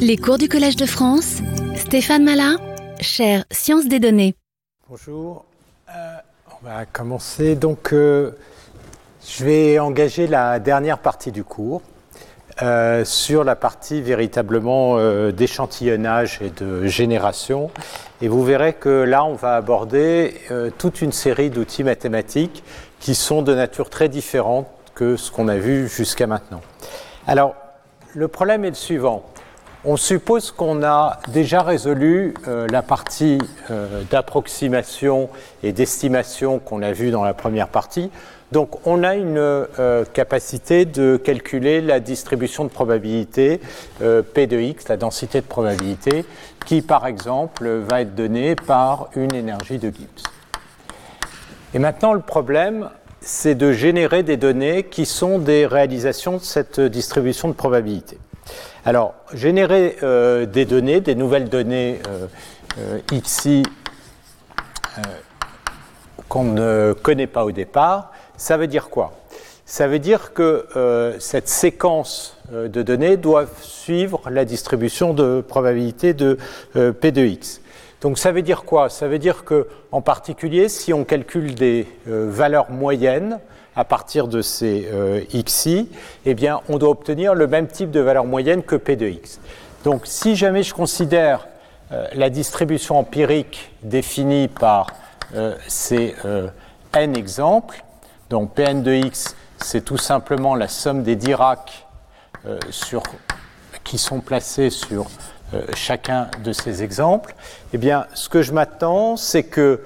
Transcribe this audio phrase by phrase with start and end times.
[0.00, 1.38] Les cours du Collège de France,
[1.76, 2.56] Stéphane Malin,
[3.00, 4.34] chaire Sciences des données.
[4.88, 5.44] Bonjour,
[5.88, 6.16] Euh,
[6.50, 7.54] on va commencer.
[7.54, 8.32] Donc, euh,
[9.26, 11.82] je vais engager la dernière partie du cours
[12.62, 14.98] euh, sur la partie véritablement
[15.30, 17.70] d'échantillonnage et de génération.
[18.20, 20.34] Et vous verrez que là, on va aborder
[20.78, 22.62] toute une série d'outils mathématiques
[23.00, 26.60] qui sont de nature très différente que ce qu'on a vu jusqu'à maintenant.
[27.26, 27.54] Alors,
[28.14, 29.22] le problème est le suivant.
[29.84, 33.38] On suppose qu'on a déjà résolu euh, la partie
[33.70, 35.30] euh, d'approximation
[35.62, 38.10] et d'estimation qu'on a vue dans la première partie.
[38.50, 43.60] Donc on a une euh, capacité de calculer la distribution de probabilité
[44.00, 46.24] P de x, la densité de probabilité,
[46.66, 50.24] qui par exemple va être donnée par une énergie de Gibbs.
[51.72, 52.90] Et maintenant le problème,
[53.20, 58.18] c'est de générer des données qui sont des réalisations de cette distribution de probabilité.
[58.88, 62.26] Alors, générer euh, des données, des nouvelles données euh,
[62.78, 62.98] euh,
[64.96, 65.02] euh,
[66.26, 69.12] qu'on ne connaît pas au départ, ça veut dire quoi?
[69.66, 76.38] Ça veut dire que cette séquence de données doit suivre la distribution de probabilité de
[76.72, 77.60] P de X.
[78.00, 78.88] Donc ça veut dire quoi?
[78.88, 83.38] Ça veut dire que, en particulier, si on calcule des valeurs moyennes
[83.78, 85.88] à partir de ces euh, xi,
[86.26, 86.36] eh
[86.68, 89.38] on doit obtenir le même type de valeur moyenne que p de x.
[89.84, 91.46] Donc, si jamais je considère
[91.92, 94.88] euh, la distribution empirique définie par
[95.36, 96.48] euh, ces euh,
[96.92, 97.84] n exemples,
[98.30, 101.86] donc pn de x, c'est tout simplement la somme des Dirac
[102.70, 103.02] sur,
[103.84, 105.06] qui sont placés sur
[105.74, 107.34] chacun de ces exemples,
[107.72, 109.82] eh bien, ce que je m'attends, c'est que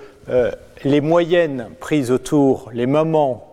[0.84, 3.51] les moyennes prises autour, les moments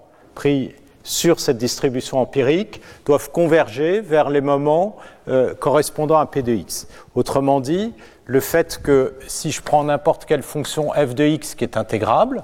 [1.03, 6.87] sur cette distribution empirique, doivent converger vers les moments euh, correspondant à P de x.
[7.15, 7.93] Autrement dit,
[8.25, 12.43] le fait que si je prends n'importe quelle fonction f de x qui est intégrable,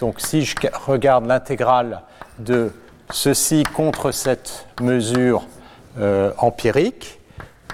[0.00, 0.54] donc si je
[0.86, 2.02] regarde l'intégrale
[2.38, 2.70] de
[3.10, 5.44] ceci contre cette mesure
[5.98, 7.20] euh, empirique,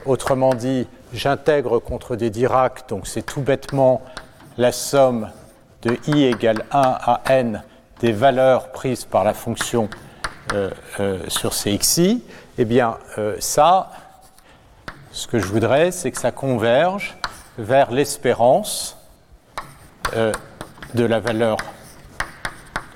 [0.06, 4.02] autrement dit, j'intègre contre des Dirac, donc c'est tout bêtement
[4.58, 5.30] la somme
[5.82, 7.62] de i égale 1 à n
[8.02, 9.88] des valeurs prises par la fonction
[10.52, 12.22] euh, euh, sur ces xi,
[12.58, 13.90] eh bien euh, ça,
[15.12, 17.16] ce que je voudrais, c'est que ça converge
[17.58, 18.98] vers l'espérance
[20.16, 20.32] euh,
[20.94, 21.56] de la valeur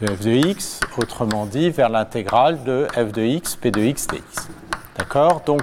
[0.01, 4.09] de f de x, autrement dit vers l'intégrale de f de x, p de x
[4.09, 4.49] dx.
[4.99, 5.41] D'accord?
[5.47, 5.63] Donc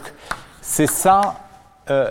[0.61, 1.35] c'est ça
[1.89, 2.09] euh,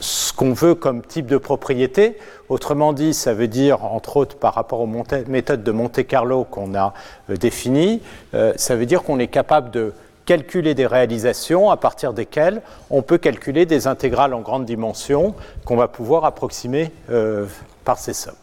[0.00, 2.18] ce qu'on veut comme type de propriété.
[2.48, 6.94] Autrement dit, ça veut dire, entre autres par rapport aux méthodes de Monte-Carlo qu'on a
[7.30, 8.00] euh, définies,
[8.34, 9.92] euh, ça veut dire qu'on est capable de
[10.24, 12.60] calculer des réalisations à partir desquelles
[12.90, 17.46] on peut calculer des intégrales en grande dimension qu'on va pouvoir approximer euh,
[17.84, 18.34] par ces sommes.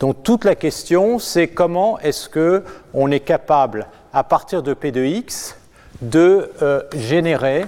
[0.00, 4.90] Donc toute la question, c'est comment est-ce que on est capable, à partir de P
[4.90, 5.56] de x,
[6.02, 6.50] de
[6.96, 7.66] générer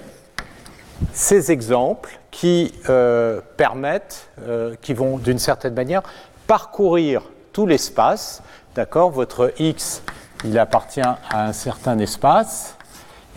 [1.13, 6.03] ces exemples qui euh, permettent, euh, qui vont d'une certaine manière
[6.47, 7.23] parcourir
[7.55, 8.43] tout l'espace.
[8.75, 9.11] D'accord?
[9.11, 10.03] Votre x,
[10.45, 12.77] il appartient à un certain espace.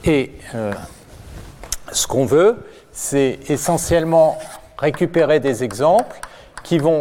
[0.03, 0.73] Et euh,
[1.93, 2.57] ce qu'on veut,
[2.91, 4.37] c'est essentiellement
[4.77, 6.19] récupérer des exemples
[6.63, 6.99] qui vont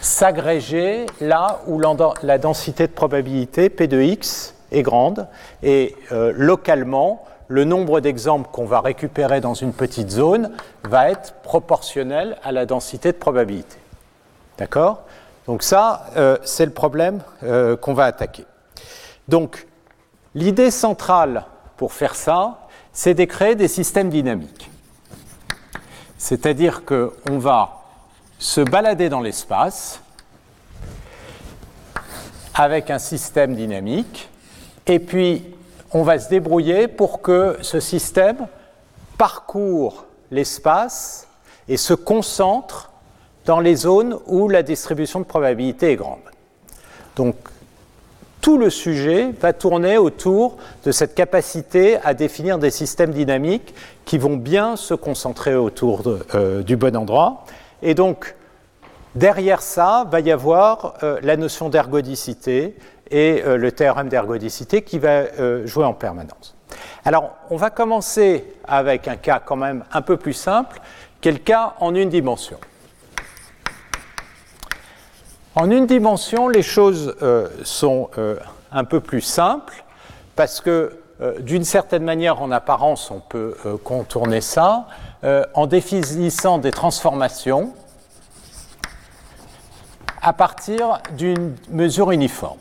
[0.00, 1.80] s'agréger là où
[2.22, 5.26] la densité de probabilité P de x est grande
[5.60, 10.52] et localement le nombre d'exemples qu'on va récupérer dans une petite zone
[10.84, 13.78] va être proportionnel à la densité de probabilité.
[14.58, 15.02] D'accord?
[15.46, 18.44] Donc ça, euh, c'est le problème euh, qu'on va attaquer.
[19.28, 19.66] Donc
[20.34, 21.46] l'idée centrale
[21.78, 24.70] pour faire ça, c'est de créer des systèmes dynamiques.
[26.18, 27.82] C'est-à-dire qu'on va
[28.38, 30.00] se balader dans l'espace
[32.54, 34.28] avec un système dynamique
[34.86, 35.54] et puis
[35.92, 38.46] on va se débrouiller pour que ce système
[39.16, 41.26] parcourt l'espace
[41.68, 42.90] et se concentre
[43.46, 46.18] dans les zones où la distribution de probabilité est grande.
[47.16, 47.36] Donc
[48.40, 53.74] tout le sujet va tourner autour de cette capacité à définir des systèmes dynamiques
[54.04, 56.02] qui vont bien se concentrer autour
[56.34, 57.44] euh, du bon endroit.
[57.82, 58.36] Et donc,
[59.14, 62.76] derrière ça, va y avoir euh, la notion d'ergodicité
[63.10, 66.54] et euh, le théorème d'ergodicité qui va euh, jouer en permanence.
[67.04, 70.80] Alors, on va commencer avec un cas quand même un peu plus simple,
[71.20, 72.58] qui est le cas en une dimension.
[75.54, 78.10] En une dimension, les choses euh, sont
[78.70, 79.84] un peu plus simples
[80.36, 80.98] parce que
[81.40, 84.86] d'une certaine manière, en apparence, on peut contourner ça.
[85.54, 87.72] en définissant des transformations
[90.22, 92.58] à partir d'une mesure uniforme.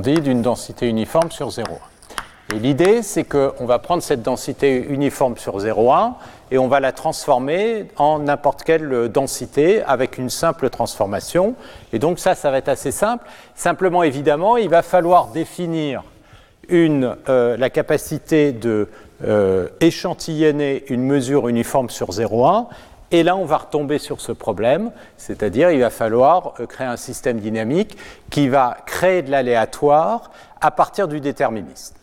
[0.00, 1.64] Dit, d'une densité uniforme sur 0,1.
[2.54, 6.14] Et l'idée, c'est qu'on va prendre cette densité uniforme sur 0,1
[6.50, 11.56] et on va la transformer en n'importe quelle densité avec une simple transformation.
[11.92, 13.26] Et donc ça, ça va être assez simple.
[13.54, 16.02] Simplement, évidemment, il va falloir définir
[16.70, 18.88] une, euh, la capacité de
[19.24, 22.66] euh, échantillonner une mesure uniforme sur 0,1.
[23.10, 26.96] Et là, on va retomber sur ce problème, c'est-à-dire il va falloir euh, créer un
[26.96, 27.96] système dynamique
[28.30, 31.94] qui va créer de l'aléatoire à partir du déterminisme.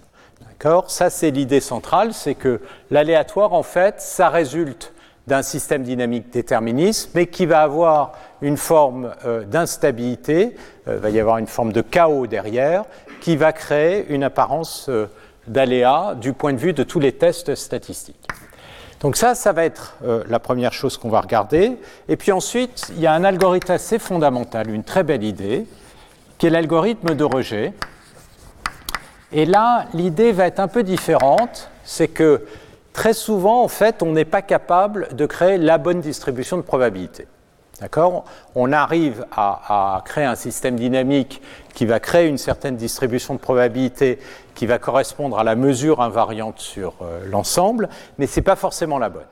[0.88, 2.60] Ça, c'est l'idée centrale, c'est que
[2.90, 4.94] l'aléatoire, en fait, ça résulte
[5.28, 10.56] d'un système dynamique déterministe, mais qui va avoir une forme euh, d'instabilité,
[10.88, 12.86] il euh, va y avoir une forme de chaos derrière,
[13.22, 14.90] qui va créer une apparence
[15.48, 18.28] d'aléa du point de vue de tous les tests statistiques.
[19.02, 19.96] Donc ça, ça va être
[20.28, 21.78] la première chose qu'on va regarder.
[22.08, 25.68] Et puis ensuite, il y a un algorithme assez fondamental, une très belle idée,
[26.38, 27.74] qui est l'algorithme de rejet.
[29.32, 32.46] Et là, l'idée va être un peu différente, c'est que
[32.94, 37.28] très souvent, en fait, on n'est pas capable de créer la bonne distribution de probabilité.
[37.81, 38.24] D'accord
[38.56, 41.42] On arrive à, créer un système dynamique
[41.74, 44.19] qui va créer une certaine distribution de probabilité
[44.54, 48.98] qui va correspondre à la mesure invariante sur euh, l'ensemble, mais ce n'est pas forcément
[48.98, 49.25] la bonne.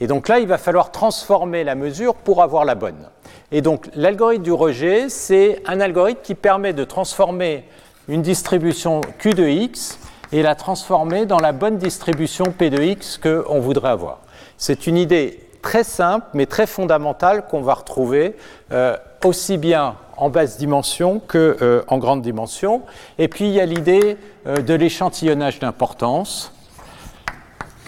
[0.00, 3.10] Et donc là, il va falloir transformer la mesure pour avoir la bonne.
[3.52, 7.68] Et donc l'algorithme du rejet, c'est un algorithme qui permet de transformer
[8.08, 9.98] une distribution Q de x
[10.32, 14.20] et la transformer dans la bonne distribution P de x qu'on voudrait avoir.
[14.56, 18.36] C'est une idée très simple mais très fondamentale qu'on va retrouver
[18.72, 22.82] euh, aussi bien en basse dimension qu'en euh, grande dimension.
[23.18, 24.16] Et puis il y a l'idée
[24.46, 26.52] euh, de l'échantillonnage d'importance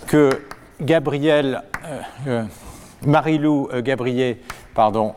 [0.07, 0.31] que
[0.81, 1.63] Gabriel,
[3.03, 4.37] Marilou Gabriel,
[4.75, 5.15] pardon,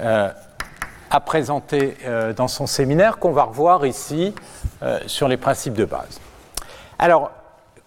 [0.00, 1.96] a présenté
[2.34, 4.34] dans son séminaire qu'on va revoir ici
[5.06, 6.20] sur les principes de base.
[6.98, 7.32] Alors,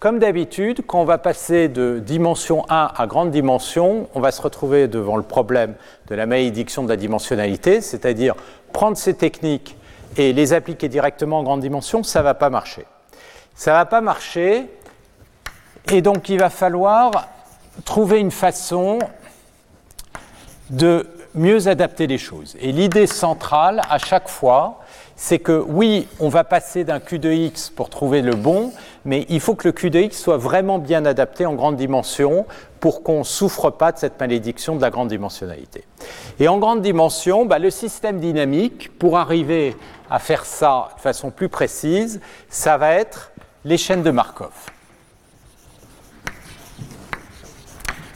[0.00, 4.40] comme d'habitude, quand on va passer de dimension 1 à grande dimension, on va se
[4.40, 5.74] retrouver devant le problème
[6.06, 8.36] de la malédiction de la dimensionnalité, c'est-à-dire
[8.72, 9.76] prendre ces techniques
[10.16, 12.86] et les appliquer directement en grande dimension, ça ne va pas marcher.
[13.56, 14.70] Ça ne va pas marcher,
[15.90, 17.10] et donc il va falloir
[17.84, 19.00] trouver une façon
[20.70, 22.56] de mieux adapter les choses.
[22.60, 24.80] Et l'idée centrale, à chaque fois,
[25.16, 28.72] c'est que oui, on va passer d'un Q de X pour trouver le bon,
[29.08, 32.44] mais il faut que le Q de X soit vraiment bien adapté en grande dimension
[32.78, 35.84] pour qu'on ne souffre pas de cette malédiction de la grande dimensionnalité.
[36.38, 39.74] Et en grande dimension, bah, le système dynamique, pour arriver
[40.10, 42.20] à faire ça de façon plus précise,
[42.50, 43.32] ça va être
[43.64, 44.52] les chaînes de Markov.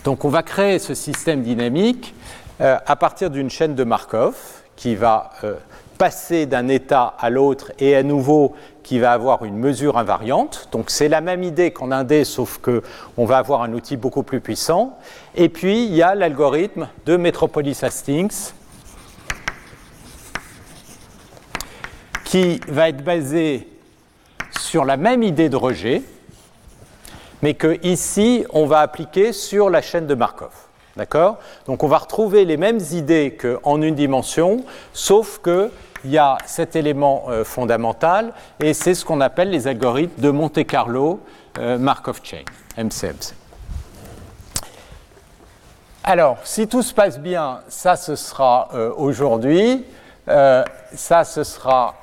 [0.05, 2.15] Donc on va créer ce système dynamique
[2.61, 4.37] euh, à partir d'une chaîne de Markov
[4.77, 5.55] qui va euh,
[5.97, 10.69] passer d'un état à l'autre et à nouveau qui va avoir une mesure invariante.
[10.73, 14.23] Donc c'est la même idée qu'en un D, sauf qu'on va avoir un outil beaucoup
[14.23, 14.99] plus puissant.
[15.35, 18.53] Et puis il y a l'algorithme de Metropolis Hastings
[22.25, 23.69] qui va être basé
[24.59, 26.03] sur la même idée de rejet,
[27.43, 30.53] mais que ici on va appliquer sur la chaîne de Markov.
[30.97, 31.39] D'accord?
[31.67, 35.39] Donc on va retrouver les mêmes idées qu'en une dimension, sauf
[36.03, 40.31] qu'il y a cet élément euh, fondamental, et c'est ce qu'on appelle les algorithmes de
[40.31, 41.21] Monte Carlo
[41.59, 42.43] euh, Markov Chain,
[42.77, 43.35] MCMC.
[46.05, 49.85] Alors, si tout se passe bien, ça ce sera euh, aujourd'hui,
[50.27, 51.95] ça ce sera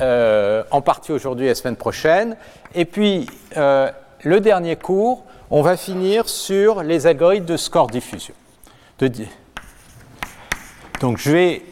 [0.00, 2.36] en partie aujourd'hui et la semaine prochaine,
[2.74, 8.34] et puis le dernier cours, on va finir sur les algorithmes de score diffusion.
[11.00, 11.62] Donc je vais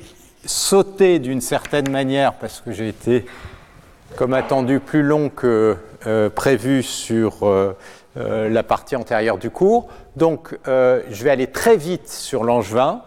[0.45, 3.27] sauter d'une certaine manière parce que j'ai été,
[4.17, 5.77] comme attendu, plus long que
[6.07, 7.77] euh, prévu sur euh,
[8.17, 9.89] euh, la partie antérieure du cours.
[10.17, 13.03] Donc je vais aller très vite sur l'angevin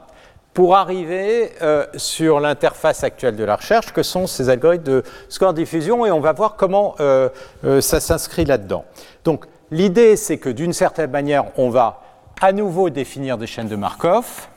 [0.53, 1.51] pour arriver
[1.95, 6.19] sur l'interface actuelle de la recherche, que sont ces algorithmes de score diffusion, et on
[6.19, 6.95] va voir comment
[7.79, 8.85] ça s'inscrit là-dedans.
[9.23, 12.01] Donc L'idée, c'est que d'une certaine manière, on va
[12.41, 14.49] à nouveau définir des chaînes de Markov.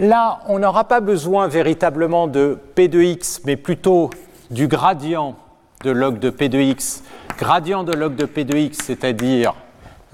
[0.00, 4.10] Là, on n'aura pas besoin véritablement de P de x, mais plutôt
[4.50, 5.36] du gradient
[5.84, 7.04] de log de P de x.
[7.38, 9.54] Gradient de log de P de x, c'est-à-dire,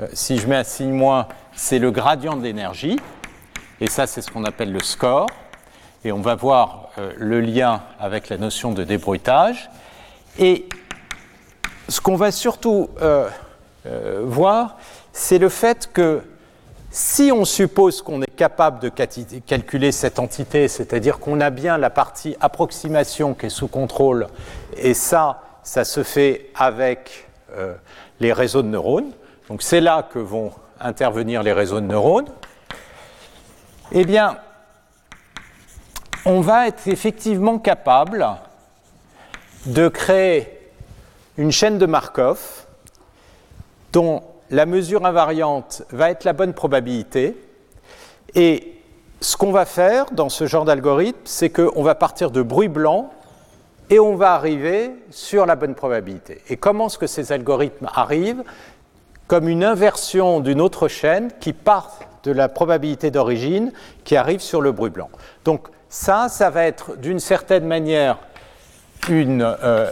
[0.00, 3.00] euh, si je mets un signe moins, c'est le gradient de l'énergie.
[3.80, 5.28] Et ça, c'est ce qu'on appelle le score.
[6.04, 9.70] et on va voir le lien avec la notion de débruitage.
[10.38, 10.66] Et
[11.88, 12.88] ce qu'on va surtout
[14.22, 14.78] voir,
[15.12, 16.22] c'est le fait que
[16.90, 21.88] si on suppose qu'on est capable de calculer cette entité, c'est-à-dire qu'on a bien la
[21.88, 24.26] partie approximation qui est sous contrôle,
[24.76, 27.74] et ça, ça se fait avec euh,
[28.18, 29.12] les réseaux de neurones,
[29.48, 32.28] donc c'est là que vont intervenir les réseaux de neurones,
[33.92, 34.38] eh bien,
[36.24, 38.26] on va être effectivement capable
[39.66, 40.58] de créer
[41.36, 42.66] une chaîne de Markov
[43.92, 47.36] dont la mesure invariante va être la bonne probabilité.
[48.34, 48.74] Et
[49.20, 53.10] ce qu'on va faire dans ce genre d'algorithme, c'est qu'on va partir de bruit blanc
[53.90, 56.40] et on va arriver sur la bonne probabilité.
[56.48, 58.44] Et comment est-ce que ces algorithmes arrivent?
[59.26, 63.72] Comme une inversion d'une autre chaîne qui part de la probabilité d'origine
[64.04, 65.10] qui arrive sur le bruit blanc.
[65.44, 68.18] Donc ça, ça va être d'une certaine manière
[69.08, 69.90] une euh,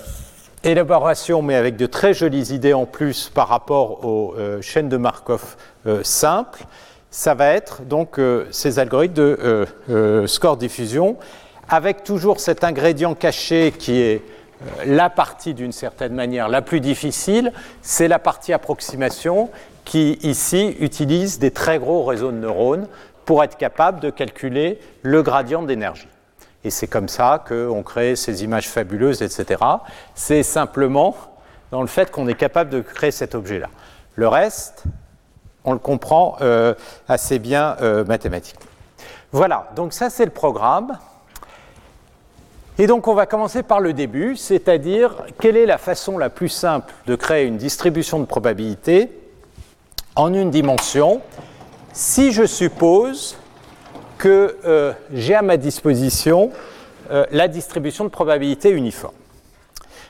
[0.64, 4.96] élaboration, mais avec de très jolies idées en plus par rapport aux euh, chaînes de
[4.96, 6.64] Markov euh, simples,
[7.10, 11.16] ça va être donc euh, ces algorithmes de score diffusion,
[11.68, 14.22] avec toujours cet ingrédient caché qui est
[14.84, 19.50] la partie d'une certaine manière la plus difficile, c'est la partie approximation
[19.84, 22.88] qui ici utilise des très gros réseaux de neurones
[23.24, 26.08] pour être capable de calculer le gradient d'énergie.
[26.64, 29.62] Et c'est comme ça qu'on crée ces images fabuleuses, etc.
[30.14, 31.14] C'est simplement
[31.70, 33.68] dans le fait qu'on est capable de créer cet objet-là.
[34.16, 34.84] Le reste,
[35.64, 36.74] on le comprend euh,
[37.08, 38.66] assez bien euh, mathématiquement.
[39.30, 40.98] Voilà, donc ça c'est le programme.
[42.78, 46.48] Et donc on va commencer par le début, c'est-à-dire quelle est la façon la plus
[46.48, 49.10] simple de créer une distribution de probabilité
[50.16, 51.20] en une dimension?
[51.92, 53.36] Si je suppose
[54.18, 56.50] que euh, j'ai à ma disposition
[57.10, 59.14] euh, la distribution de probabilité uniforme.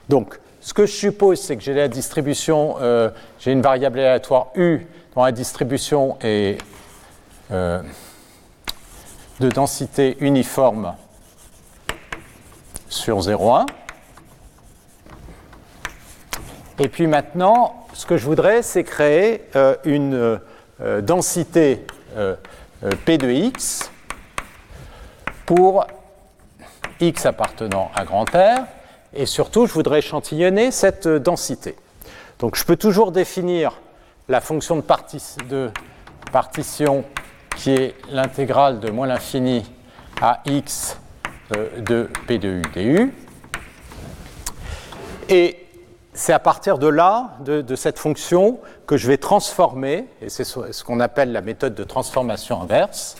[0.08, 4.48] Donc, ce que je suppose, c'est que j'ai la distribution, euh, j'ai une variable aléatoire
[4.56, 6.58] U dont la distribution est
[7.50, 10.94] de densité uniforme
[12.90, 13.64] sur 0,1.
[16.78, 19.44] Et puis maintenant, ce que je voudrais, c'est créer
[19.84, 20.38] une
[21.00, 21.86] densité
[23.06, 23.90] P de x
[25.48, 25.86] pour
[27.00, 28.66] x appartenant à grand R,
[29.14, 31.74] et surtout, je voudrais échantillonner cette densité.
[32.38, 33.80] Donc, je peux toujours définir
[34.28, 35.70] la fonction de,
[36.30, 37.02] partition
[37.56, 39.64] qui est l'intégrale de moins l'infini
[40.20, 40.98] à x
[41.56, 43.14] euh, de P de U du.
[45.30, 45.66] Et
[46.12, 50.84] c'est à partir de là, de, cette fonction, que je vais transformer, et c'est ce
[50.84, 53.16] qu'on appelle la méthode de transformation inverse,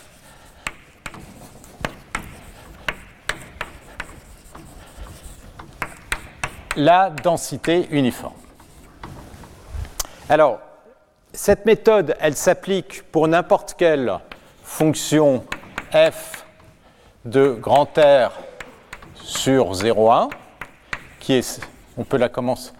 [6.75, 8.33] la densité uniforme.
[10.29, 10.59] Alors,
[11.33, 14.19] cette méthode, elle s'applique pour n'importe quelle
[14.63, 15.43] fonction
[15.91, 16.45] f
[17.25, 18.31] de grand R
[19.15, 20.29] sur 0,1,
[21.19, 21.61] qui est,
[21.97, 22.71] on peut la, commencer,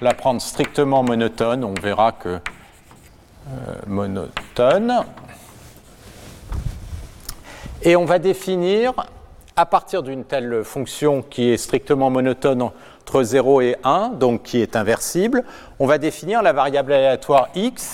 [0.00, 5.04] la prendre strictement monotone, on verra que euh, monotone.
[7.82, 8.94] Et on va définir,
[9.54, 12.70] à partir d'une telle fonction qui est strictement monotone
[13.06, 15.44] entre 0 et 1, donc qui est inversible,
[15.78, 17.92] on va définir la variable aléatoire x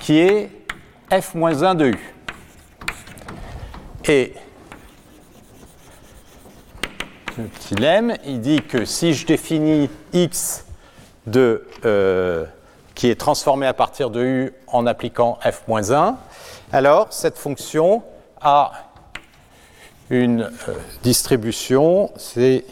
[0.00, 0.50] qui est
[1.10, 2.14] f-1 de u.
[4.06, 4.32] Et
[7.36, 10.64] le petit lemme, il dit que si je définis x
[11.26, 12.46] de, euh,
[12.94, 16.14] qui est transformé à partir de u en appliquant f-1,
[16.72, 18.02] alors cette fonction
[18.40, 18.72] a
[20.08, 22.64] une euh, distribution, c'est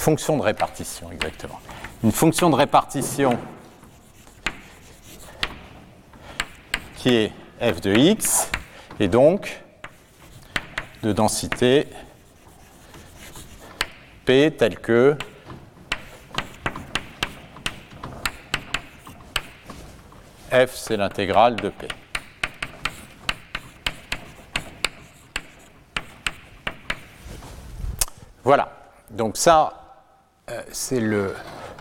[0.00, 1.60] fonction de répartition, exactement.
[2.02, 3.38] Une fonction de répartition
[6.96, 8.50] qui est f de x,
[8.98, 9.62] et donc
[11.02, 11.86] de densité
[14.24, 15.16] P telle que
[20.50, 21.88] f c'est l'intégrale de P.
[28.42, 28.72] Voilà,
[29.10, 29.79] donc ça,
[30.72, 31.34] c'est le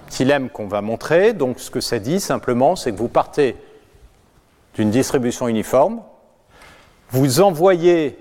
[0.09, 1.33] dilemme qu'on va montrer.
[1.33, 3.55] Donc ce que ça dit simplement, c'est que vous partez
[4.75, 6.01] d'une distribution uniforme,
[7.09, 8.17] vous envoyez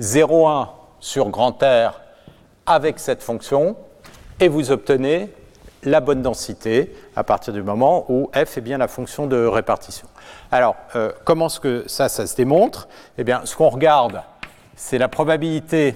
[0.00, 0.68] 0,1
[1.00, 2.00] sur grand R
[2.66, 3.76] avec cette fonction,
[4.40, 5.30] et vous obtenez
[5.84, 10.08] la bonne densité à partir du moment où f est bien la fonction de répartition.
[10.50, 12.88] Alors, euh, comment ça se démontre?
[13.16, 14.22] Eh bien, ce qu'on regarde,
[14.76, 15.94] c'est la probabilité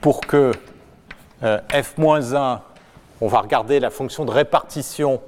[0.00, 0.52] pour que
[1.42, 2.60] euh, f-1,
[3.20, 5.20] on va regarder la fonction de répartition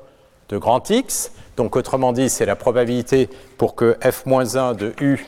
[0.48, 1.32] de grand X.
[1.56, 3.28] Donc autrement dit, c'est la probabilité
[3.58, 5.26] pour que f-1 de U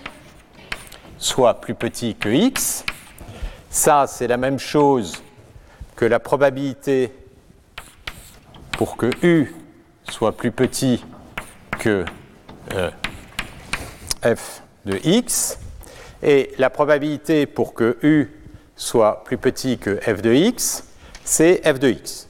[1.19, 2.85] soit plus petit que X.
[3.71, 5.23] Ça, c'est la même chose
[5.97, 7.13] que la probabilité
[8.73, 9.55] pour que U
[10.11, 11.05] soit plus petit
[11.79, 12.05] que
[12.75, 12.91] euh,
[14.23, 15.59] f de x,
[16.23, 18.31] et la probabilité pour que u
[18.77, 20.85] soit plus petit que f de x,
[21.25, 22.29] c'est f de x,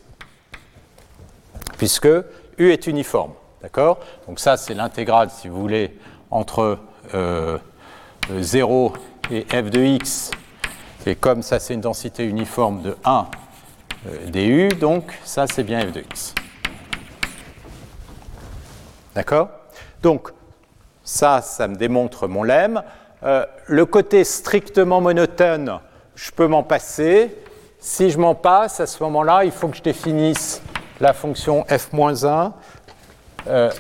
[1.83, 2.07] puisque
[2.59, 3.33] u est uniforme.
[3.61, 3.99] D'accord?
[4.29, 5.99] Donc ça, c'est l'intégrale, si vous voulez,
[6.31, 6.79] entre
[8.31, 8.93] 0
[9.33, 10.31] euh, et f de x.
[11.07, 13.27] Et comme ça, c'est une densité uniforme de 1
[14.07, 16.37] euh, du, donc ça, c'est bien f de x.
[19.17, 19.49] D'accord?
[20.03, 20.31] Donc,
[21.03, 22.85] ça, ça me démontre mon lemme.
[23.25, 25.81] Euh, le côté strictement monotone,
[26.15, 27.37] je peux m'en passer.
[27.81, 30.63] Si je m'en passe, à ce moment-là, il faut que je définisse
[31.01, 32.53] la fonction f-1
[33.47, 33.71] euh,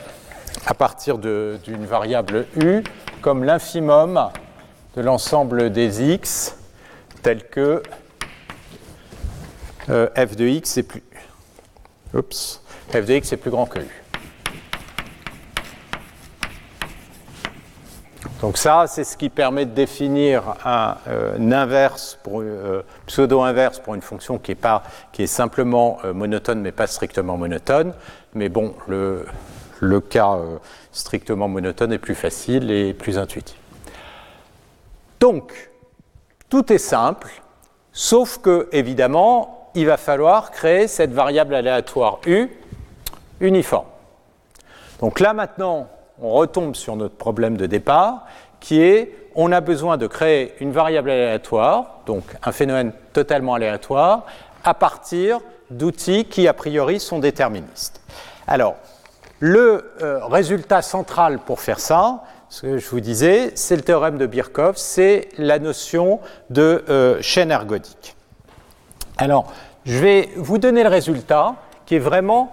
[0.66, 2.83] à partir d'une variable u
[3.21, 4.31] comme l'infimum
[4.97, 6.57] de l'ensemble des x
[7.23, 7.83] tel que
[9.88, 11.02] euh, f de x est plus
[12.12, 14.01] f de x est plus grand que u.
[18.43, 24.39] Donc ça, c'est ce qui permet de définir un, euh, euh, pseudo-inverse pour une fonction
[24.39, 24.83] qui est, pas,
[25.13, 27.95] qui est simplement euh, monotone mais pas strictement monotone.
[28.35, 29.27] Mais bon, le,
[29.79, 30.39] le cas
[30.91, 33.57] strictement monotone est plus facile et plus intuitif.
[35.21, 35.71] Donc,
[36.49, 37.31] tout est simple,
[37.93, 42.49] sauf que, évidemment, il va falloir créer cette variable aléatoire U
[43.39, 43.87] uniforme.
[44.99, 45.89] Donc là, maintenant,
[46.23, 48.26] on retombe sur notre problème de départ,
[48.61, 54.26] qui est on a besoin de créer une variable aléatoire, donc un phénomène totalement aléatoire,
[54.62, 58.00] à partir d'outils qui, a priori, sont déterministes.
[58.47, 58.76] Alors,
[59.41, 64.19] le euh, résultat central pour faire ça, ce que je vous disais, c'est le théorème
[64.19, 68.15] de Birkhoff, c'est la notion de euh, chaîne ergodique.
[69.17, 69.50] Alors,
[69.85, 71.54] je vais vous donner le résultat
[71.87, 72.52] qui est vraiment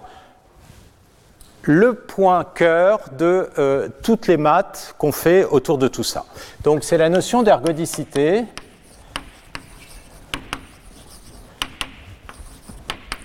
[1.63, 6.25] le point cœur de euh, toutes les maths qu'on fait autour de tout ça.
[6.63, 8.45] Donc c'est la notion d'ergodicité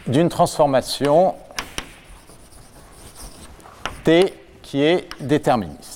[0.07, 1.35] d'une transformation
[4.05, 5.95] T qui est déterministe.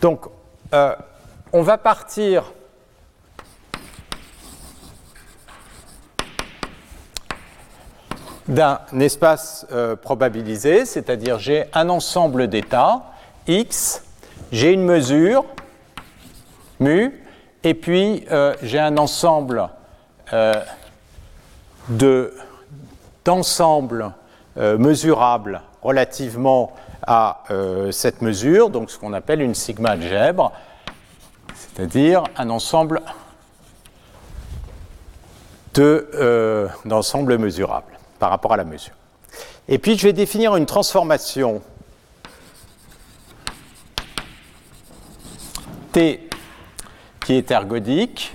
[0.00, 0.26] Donc,
[0.72, 0.94] euh,
[1.52, 2.52] on va partir
[8.48, 13.02] d'un espace euh, probabilisé, c'est-à-dire j'ai un ensemble d'états,
[13.48, 14.04] x,
[14.52, 15.44] j'ai une mesure,
[16.78, 17.22] mu,
[17.64, 19.68] et puis euh, j'ai un ensemble
[20.32, 20.54] euh,
[23.24, 24.12] d'ensembles
[24.56, 26.72] mesurables relativement
[27.06, 27.42] à
[27.90, 30.50] cette mesure, donc ce qu'on appelle une sigma algèbre,
[31.54, 33.02] c'est-à-dire un ensemble
[36.86, 38.94] d'ensembles mesurables par rapport à la mesure.
[39.68, 41.62] Et puis je vais définir une transformation
[45.92, 46.28] T
[47.24, 48.32] qui est ergodique.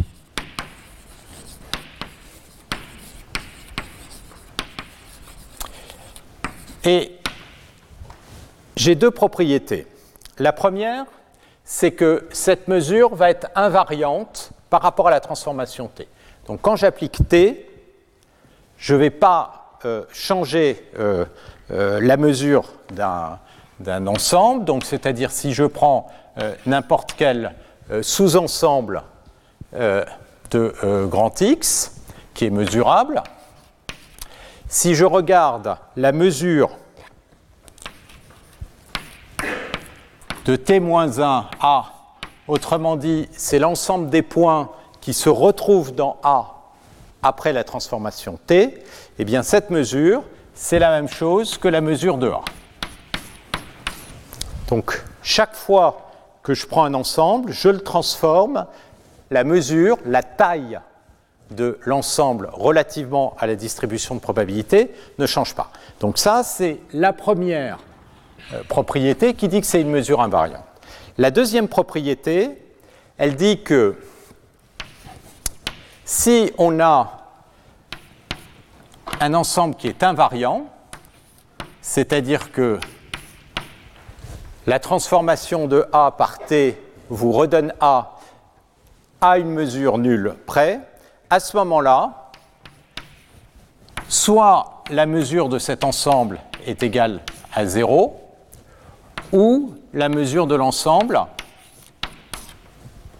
[6.83, 7.19] Et
[8.75, 9.87] j'ai deux propriétés.
[10.39, 11.05] La première,
[11.63, 16.07] c'est que cette mesure va être invariante par rapport à la transformation T.
[16.47, 17.69] Donc quand j'applique T,
[18.77, 21.25] je ne vais pas euh, changer euh,
[21.71, 26.07] euh, la mesure d'un ensemble, donc c'est-à-dire si je prends
[26.65, 27.55] n'importe quel
[28.01, 29.03] sous-ensemble
[29.73, 31.95] de grand X
[32.33, 33.23] qui est mesurable,
[34.67, 36.77] si je regarde la mesure
[40.45, 41.85] de t-1 A,
[42.47, 44.69] autrement dit, c'est l'ensemble des points
[45.01, 46.61] qui se retrouvent dans A
[47.23, 48.83] après la transformation t,
[49.19, 52.41] eh bien cette mesure, c'est la même chose que la mesure de A.
[54.67, 56.11] Donc chaque fois
[56.43, 58.65] que je prends un ensemble, je le transforme,
[59.29, 60.79] la mesure, la taille
[61.51, 65.71] de l'ensemble relativement à la distribution de probabilité ne change pas.
[65.99, 67.79] Donc ça, c'est la première
[68.53, 70.63] euh, propriété qui dit que c'est une mesure invariante.
[71.17, 72.51] La deuxième propriété,
[73.17, 73.97] elle dit que
[76.05, 77.20] si on a
[79.19, 80.65] un ensemble qui est invariant,
[81.81, 82.79] c'est-à-dire que
[84.67, 88.17] la transformation de A par T vous redonne A
[89.19, 90.79] à une mesure nulle près,
[91.29, 92.31] à ce moment-là,
[94.07, 97.21] soit la mesure de cet ensemble est égale
[97.53, 98.19] à 0,
[99.31, 101.19] ou la mesure de l'ensemble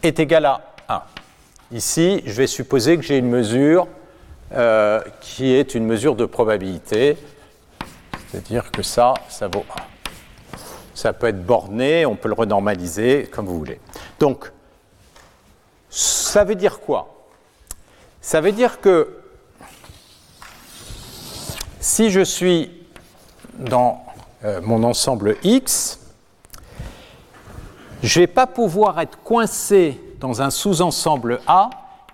[0.04, 1.02] est égale à 1.
[1.72, 3.88] Ici, je vais supposer que j'ai une mesure
[4.54, 7.18] euh, qui est une mesure de probabilité,
[8.28, 9.64] c'est-à-dire que ça, ça vaut
[10.54, 10.58] 1.
[10.94, 13.80] Ça peut être borné, on peut le renormaliser comme vous voulez.
[14.20, 14.52] Donc,
[15.90, 17.26] ça veut dire quoi?
[18.20, 19.18] Ça veut dire que
[21.80, 22.72] si je suis
[23.58, 24.06] dans
[24.44, 26.00] euh, mon ensemble X,
[28.04, 31.70] je ne vais pas pouvoir être coincé dans un sous-ensemble A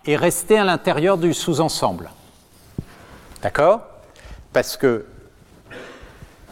[0.06, 2.10] et rester à l'intérieur du sous-ensemble.
[3.48, 3.80] D'accord?
[4.52, 5.06] Parce que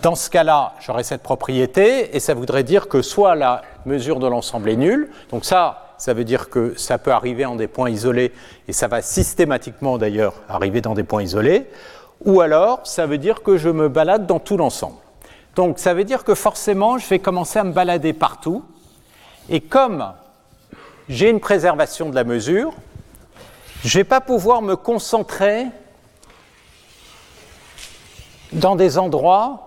[0.02, 4.28] dans ce cas-là, j'aurai cette propriété et ça voudrait dire que soit la mesure de
[4.28, 7.90] l'ensemble est nulle, donc ça, ça veut dire que ça peut arriver en des points
[7.90, 8.32] isolés
[8.70, 11.68] et ça va systématiquement d'ailleurs arriver dans des points isolés,
[12.24, 14.96] ou alors ça veut dire que je me balade dans tout l'ensemble.
[15.58, 18.64] Donc ça veut dire que forcément je vais commencer à me balader partout
[19.50, 20.14] et comme
[21.10, 22.72] j'ai une préservation de la mesure,
[23.84, 25.66] je ne vais pas pouvoir me concentrer
[28.56, 29.62] dans des endroits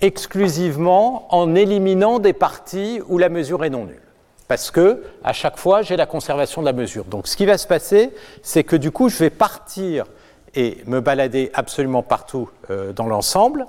[0.00, 4.00] exclusivement en éliminant des parties où la mesure est non nulle.
[4.46, 7.04] Parce que à chaque fois, j'ai la conservation de la mesure.
[7.04, 8.10] Donc ce qui va se passer,
[8.42, 10.06] c'est que du coup, je vais partir
[10.54, 13.66] et me balader absolument partout euh, dans l'ensemble.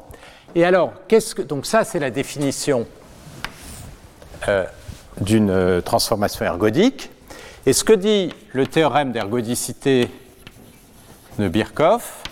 [0.55, 2.87] Et alors, qu'est-ce que donc ça, c'est la définition
[4.47, 4.63] euh,
[5.19, 7.11] d'une euh, transformation ergodique.
[7.65, 10.09] Et ce que dit le théorème d'ergodicité
[11.37, 12.23] de Birkhoff,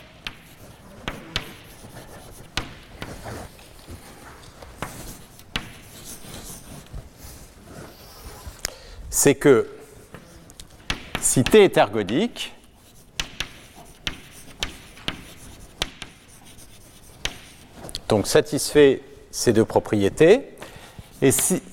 [9.17, 9.67] c'est que
[11.19, 12.53] si T est ergodique,
[18.07, 19.01] donc satisfait
[19.31, 20.55] ces deux propriétés,
[21.23, 21.63] et si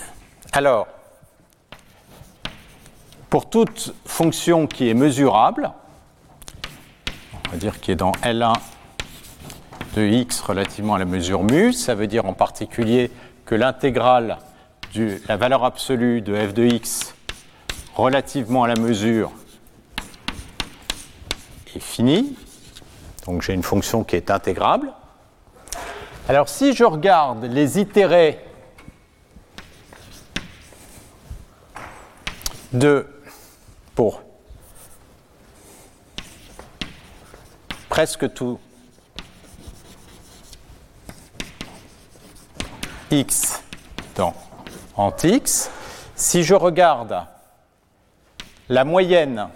[0.53, 0.87] alors
[3.29, 5.71] pour toute fonction qui est mesurable,
[7.47, 8.55] on va dire qui est dans L1
[9.97, 13.11] de x relativement à la mesure mu, ça veut dire en particulier
[13.45, 14.39] que l'intégrale
[14.95, 17.14] de la valeur absolue de f de x
[17.95, 19.31] relativement à la mesure
[21.75, 22.37] est fini.
[23.27, 24.93] Donc j'ai une fonction qui est intégrable.
[26.29, 28.41] Alors si je regarde les itérés
[32.73, 33.07] de
[33.95, 34.23] pour
[37.89, 38.59] presque tout
[43.11, 43.63] x
[44.17, 44.35] dans
[45.23, 45.71] x,
[46.17, 47.25] si je regarde
[48.69, 49.49] la moyenne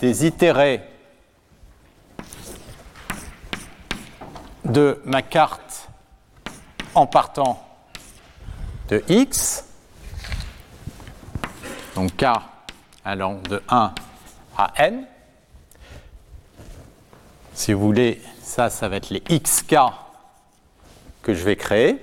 [0.00, 0.82] des itérés
[4.64, 5.88] de ma carte
[6.94, 7.60] en partant
[8.88, 9.64] de x,
[11.94, 12.26] donc k
[13.04, 13.94] allant de 1
[14.56, 15.06] à n.
[17.54, 19.76] Si vous voulez, ça, ça va être les xk
[21.22, 22.00] que je vais créer.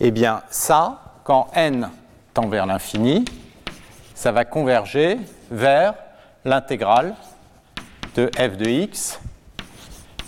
[0.00, 1.90] Eh bien, ça, quand n
[2.34, 3.24] tend vers l'infini,
[4.18, 5.16] ça va converger
[5.48, 5.94] vers
[6.44, 7.14] l'intégrale
[8.16, 9.20] de f de x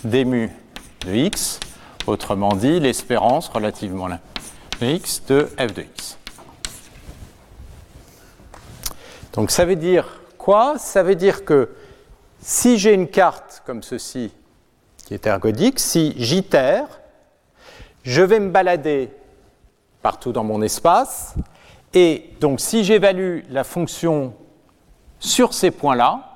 [0.05, 1.59] d de x,
[2.07, 6.17] autrement dit l'espérance relativement à x de f de x.
[9.33, 10.79] Donc ça veut dire quoi?
[10.79, 11.75] Ça veut dire que
[12.39, 14.31] si j'ai une carte comme ceci
[15.05, 16.87] qui est ergodique, si j'itère,
[18.03, 19.11] je vais me balader
[20.01, 21.35] partout dans mon espace
[21.93, 24.33] et donc si j'évalue la fonction
[25.19, 26.27] sur ces points-là,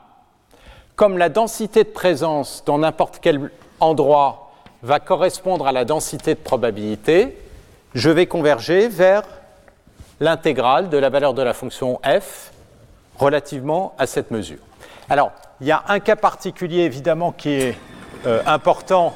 [0.96, 4.52] comme la densité de présence dans n'importe quel endroit
[4.84, 7.38] va correspondre à la densité de probabilité,
[7.94, 9.24] je vais converger vers
[10.20, 12.52] l'intégrale de la valeur de la fonction f
[13.18, 14.60] relativement à cette mesure.
[15.10, 17.78] Alors, il y a un cas particulier évidemment qui est
[18.26, 19.16] euh, important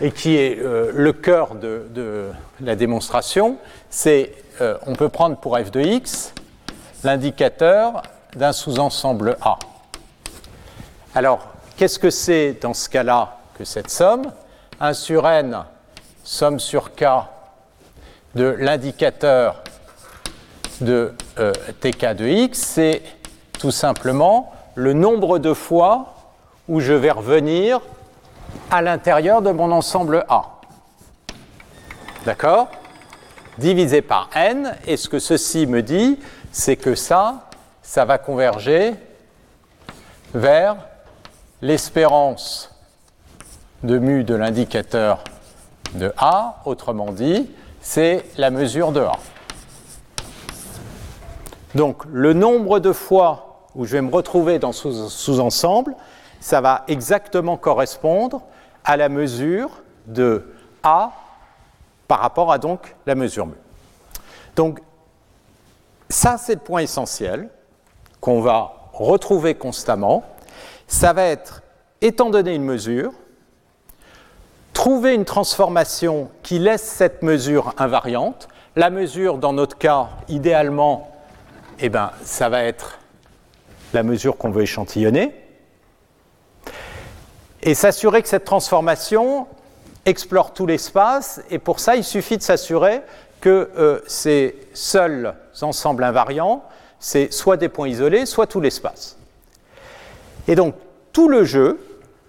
[0.00, 2.30] et qui est euh, le cœur de
[2.62, 3.56] la démonstration,
[3.90, 6.32] c'est euh, on peut prendre pour f de x
[7.04, 8.02] l'indicateur
[8.36, 9.58] d'un sous-ensemble A.
[11.14, 14.32] Alors, qu'est-ce que c'est dans ce cas-là que cette somme?
[14.80, 15.64] 1 sur n,
[16.24, 17.04] somme sur k
[18.34, 19.62] de l'indicateur
[20.80, 23.02] de euh, tk de x, c'est
[23.58, 26.14] tout simplement le nombre de fois
[26.68, 27.80] où je vais revenir
[28.70, 30.61] à l'intérieur de mon ensemble A.
[32.24, 32.68] D'accord?
[33.58, 36.18] Divisé par n, et ce que ceci me dit,
[36.52, 37.48] c'est que ça,
[37.82, 38.94] ça va converger
[40.32, 40.76] vers
[41.60, 42.74] l'espérance
[43.82, 45.24] de mu de l'indicateur
[45.94, 49.18] de A, autrement dit, c'est la mesure de A.
[51.74, 55.94] Donc le nombre de fois où je vais me retrouver dans ce sous-ensemble,
[56.40, 58.42] ça va exactement correspondre
[58.84, 59.70] à la mesure
[60.06, 61.12] de A
[62.12, 63.54] par rapport à donc la mesure mu.
[64.54, 64.80] Donc
[66.10, 67.48] ça c'est le point essentiel
[68.20, 70.22] qu'on va retrouver constamment.
[70.86, 71.62] Ça va être,
[72.02, 73.14] étant donné une mesure,
[74.74, 78.46] trouver une transformation qui laisse cette mesure invariante.
[78.76, 81.10] La mesure, dans notre cas, idéalement,
[81.78, 82.98] eh ben, ça va être
[83.94, 85.34] la mesure qu'on veut échantillonner.
[87.62, 89.46] Et s'assurer que cette transformation
[90.04, 91.40] explore tout l'espace.
[91.50, 93.02] Et pour ça, il suffit de s'assurer
[93.40, 96.64] que euh, ces seuls ensembles invariants,
[96.98, 99.16] c'est soit des points isolés, soit tout l'espace.
[100.48, 100.74] Et donc,
[101.12, 101.78] tout le jeu,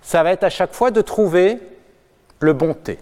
[0.01, 1.59] ça va être à chaque fois de trouver
[2.39, 2.99] le bon t.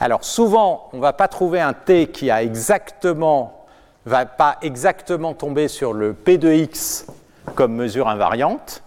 [0.00, 3.66] Alors souvent, on ne va pas trouver un t qui a exactement,
[4.04, 7.06] va pas exactement tomber sur le p de x
[7.54, 8.82] comme mesure invariante.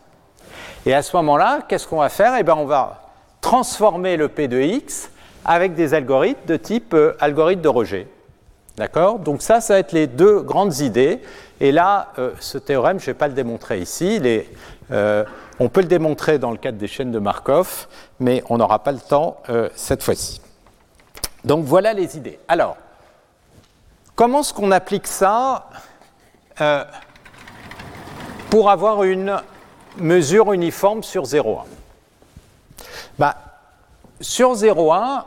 [0.86, 2.36] Et à ce moment-là, qu'est-ce qu'on va faire?
[2.38, 3.05] Eh bien, on va
[3.46, 5.12] transformer le p de x
[5.46, 8.08] avec des algorithmes de type euh, algorithme de rejet.
[8.76, 9.20] D'accord?
[9.20, 11.22] Donc ça, ça va être les deux grandes idées.
[11.60, 14.20] Et là, euh, ce théorème, je ne vais pas le démontrer ici.
[14.90, 15.24] Euh,
[15.60, 17.86] on peut le démontrer dans le cadre des chaînes de Markov,
[18.20, 19.38] mais on n'aura pas le temps
[19.76, 20.42] cette fois-ci.
[21.44, 22.40] Donc voilà les idées.
[22.48, 22.78] Alors,
[24.16, 25.70] comment est-ce qu'on applique ça
[28.50, 29.40] pour avoir une
[29.98, 31.66] mesure uniforme sur 0,1
[33.18, 33.36] bah,
[34.22, 35.24] Sur 0,1,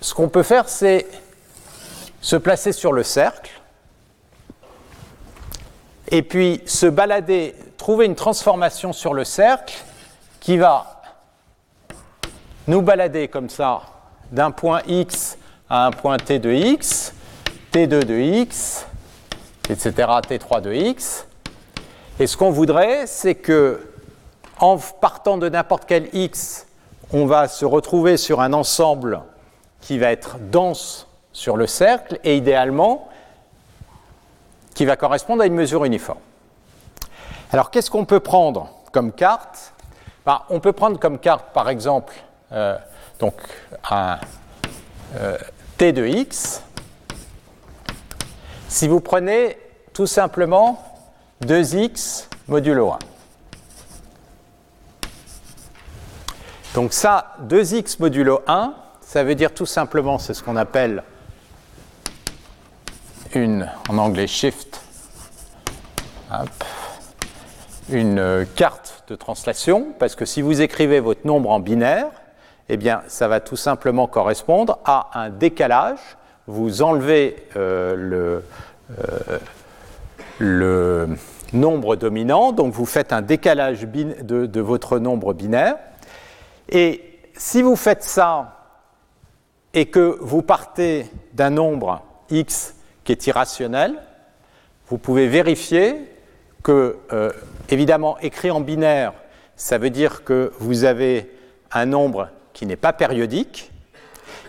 [0.00, 1.06] ce qu'on peut faire, c'est
[2.20, 3.50] se placer sur le cercle,
[6.10, 9.74] et puis se balader, trouver une transformation sur le cercle
[10.40, 11.02] qui va
[12.66, 13.82] nous balader comme ça
[14.30, 17.12] d'un point x à un point t de x,
[17.72, 18.86] t2 de x,
[19.68, 21.26] etc., t3 de x.
[22.18, 23.86] Et ce qu'on voudrait, c'est que
[24.60, 26.66] en partant de n'importe quel x,
[27.12, 29.22] on va se retrouver sur un ensemble
[29.80, 33.08] qui va être dense sur le cercle et idéalement
[34.74, 36.18] qui va correspondre à une mesure uniforme.
[37.52, 39.72] Alors qu'est-ce qu'on peut prendre comme carte?
[40.26, 42.14] Ben, On peut prendre comme carte par exemple
[42.52, 42.76] euh,
[43.18, 43.34] donc
[43.90, 44.18] un
[45.16, 45.38] euh,
[45.76, 46.62] t de x.
[48.68, 49.58] Si vous prenez
[49.94, 50.82] tout simplement
[51.44, 52.98] 2x modulo 1.
[56.78, 61.02] Donc ça, 2x modulo 1, ça veut dire tout simplement, c'est ce qu'on appelle
[63.34, 64.80] une, en anglais shift,
[67.90, 72.10] une carte de translation, parce que si vous écrivez votre nombre en binaire,
[72.68, 75.98] eh bien, ça va tout simplement correspondre à un décalage.
[76.46, 78.44] Vous enlevez euh, le,
[79.00, 79.38] euh,
[80.38, 81.08] le,
[81.52, 85.74] nombre dominant, donc vous faites un décalage de votre nombre binaire.
[86.68, 88.76] Et si vous faites ça
[89.74, 93.94] et que vous partez d'un nombre x qui est irrationnel,
[94.88, 95.96] vous pouvez vérifier
[96.62, 97.32] que, euh,
[97.68, 99.12] évidemment, écrit en binaire,
[99.56, 101.30] ça veut dire que vous avez
[101.72, 103.70] un nombre qui n'est pas périodique.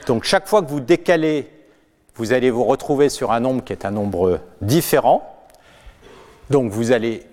[0.08, 1.52] Donc chaque fois que vous décalez,
[2.16, 5.48] vous allez vous retrouver sur un nombre qui est un nombre différent.
[6.50, 7.29] Donc vous allez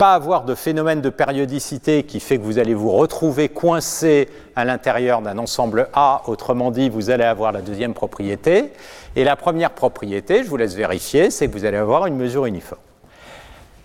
[0.00, 4.64] pas avoir de phénomène de périodicité qui fait que vous allez vous retrouver coincé à
[4.64, 8.72] l'intérieur d'un ensemble A, autrement dit, vous allez avoir la deuxième propriété.
[9.14, 12.46] Et la première propriété, je vous laisse vérifier, c'est que vous allez avoir une mesure
[12.46, 12.80] uniforme.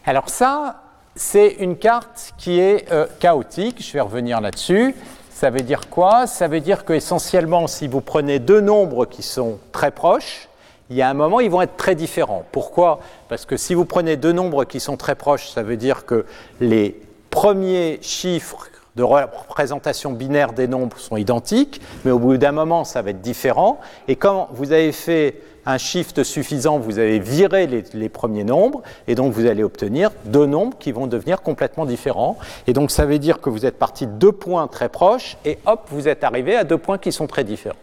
[0.06, 0.84] Alors ça,
[1.18, 4.96] c'est une carte qui est euh, chaotique, je vais revenir là-dessus.
[5.32, 6.28] Ça veut dire quoi?
[6.28, 10.48] Ça veut dire que essentiellement, si vous prenez deux nombres qui sont très proches,
[10.90, 12.46] il y a un moment, ils vont être très différents.
[12.52, 13.00] Pourquoi?
[13.28, 16.26] Parce que si vous prenez deux nombres qui sont très proches, ça veut dire que
[16.60, 17.00] les
[17.32, 23.02] premiers chiffres de représentation binaire des nombres sont identiques, mais au bout d'un moment, ça
[23.02, 23.80] va être différent.
[24.08, 29.16] Et quand vous avez fait un shift suffisant, vous avez viré les, premiers nombres, et
[29.16, 32.38] donc vous allez obtenir deux nombres qui vont devenir complètement différents.
[32.68, 35.58] Et donc ça veut dire que vous êtes parti de deux points très proches, et
[35.66, 37.76] hop, vous êtes arrivé à deux points qui sont très différents.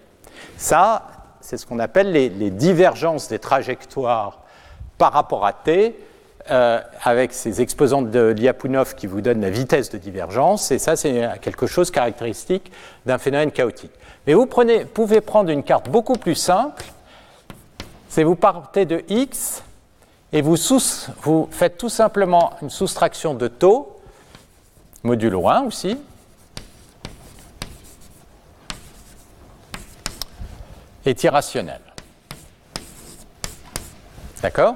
[0.56, 1.08] Ça,
[1.42, 4.40] c'est ce qu'on appelle les, divergences des trajectoires
[4.96, 5.98] par rapport à t,
[6.50, 10.96] euh, avec ces exposants de Lyapunov qui vous donnent la vitesse de divergence, et ça
[10.96, 12.72] c'est quelque chose caractéristique
[13.06, 13.92] d'un phénomène chaotique.
[14.26, 16.84] Mais vous pouvez prendre une carte beaucoup plus simple,
[18.08, 19.62] c'est vous partez de x
[20.32, 20.56] et vous,
[21.50, 24.00] faites tout simplement une soustraction de taux,
[25.02, 25.98] modulo 1 aussi,
[31.04, 31.80] est irrationnel.
[34.42, 34.74] D'accord?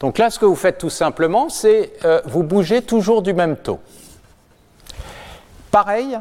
[0.00, 3.56] Donc là, ce que vous faites tout simplement, c'est euh, vous bougez toujours du même
[3.56, 3.80] taux.
[5.70, 6.18] Pareil,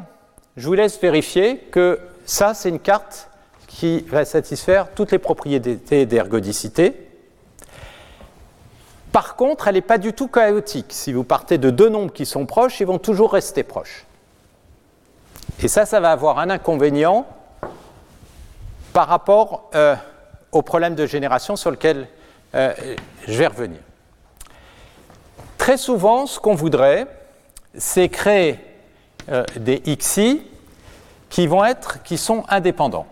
[0.55, 3.29] je vous laisse vérifier que ça, c'est une carte
[3.67, 7.07] qui va satisfaire toutes les propriétés d'ergodicité.
[9.11, 10.87] Par contre, elle n'est pas du tout chaotique.
[10.89, 14.05] Si vous partez de deux nombres qui sont proches, ils vont toujours rester proches.
[15.61, 17.27] Et ça, ça va avoir un inconvénient
[18.97, 19.95] par rapport euh,
[20.51, 22.07] au problème de génération sur lequel
[22.55, 22.73] euh,
[23.27, 23.77] je vais revenir.
[25.59, 27.05] Très souvent, ce qu'on voudrait,
[27.75, 28.59] c'est créer
[29.29, 30.41] euh, des xi
[31.29, 33.05] qui vont être, qui sont indépendants.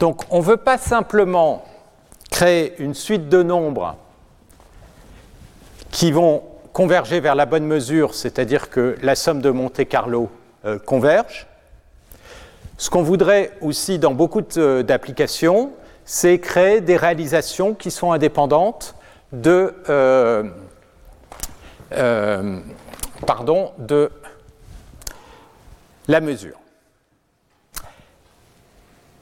[0.00, 1.62] Donc, on ne veut pas simplement
[2.30, 3.96] créer une suite de nombres
[5.90, 6.42] qui vont
[6.72, 10.30] converger vers la bonne mesure, c'est-à-dire que la somme de Monte Carlo
[10.86, 11.47] converge.
[12.78, 15.72] Ce qu'on voudrait aussi dans beaucoup d'applications,
[16.04, 18.94] c'est créer des réalisations qui sont indépendantes
[19.32, 20.44] de, euh,
[21.92, 22.60] euh,
[26.06, 26.56] la mesure.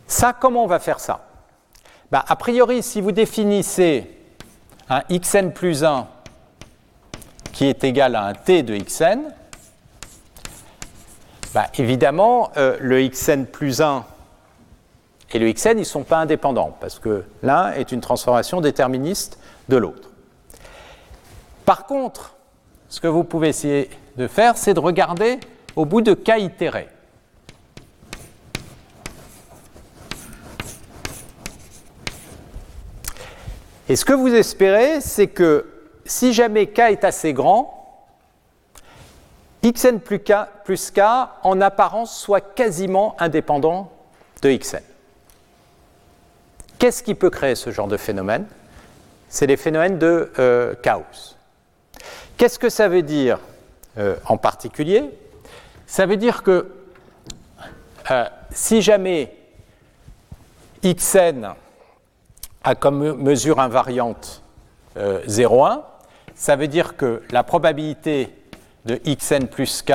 [0.07, 1.27] Ça, comment on va faire ça?
[2.13, 4.11] Bah, A priori, si vous définissez
[4.89, 6.07] un xn plus 1
[7.53, 9.21] qui est égal à un t de xn,
[11.57, 14.05] bah, évidemment, euh, le xn plus 1
[15.33, 19.39] et le xn, ils ne sont pas indépendants, parce que l'un est une transformation déterministe
[19.71, 20.11] de l'autre.
[21.65, 22.37] Par contre,
[22.91, 23.89] ce que vous pouvez essayer
[24.19, 25.41] de faire, c'est de regarder
[25.77, 26.91] au bout de k itérés.
[33.89, 35.73] Et ce que vous espérez, c'est que
[36.05, 37.76] si jamais k est assez grand,
[39.73, 40.21] xn plus
[40.91, 41.01] k,
[41.43, 43.91] en apparence soit quasiment indépendant
[44.43, 44.83] de xn.
[46.79, 48.47] Qu'est-ce qui peut créer ce genre de phénomène?
[49.29, 51.37] C'est les phénomènes de euh, chaos.
[52.37, 53.39] Qu'est-ce que ça veut dire
[53.99, 55.05] euh, en particulier?
[55.87, 56.71] Ça veut dire que
[58.11, 59.35] euh, si jamais
[60.85, 61.55] xn
[62.63, 64.43] a comme mesure invariante
[64.97, 65.83] 0,1,
[66.35, 68.33] ça veut dire que la probabilité
[68.87, 69.93] de xn plus k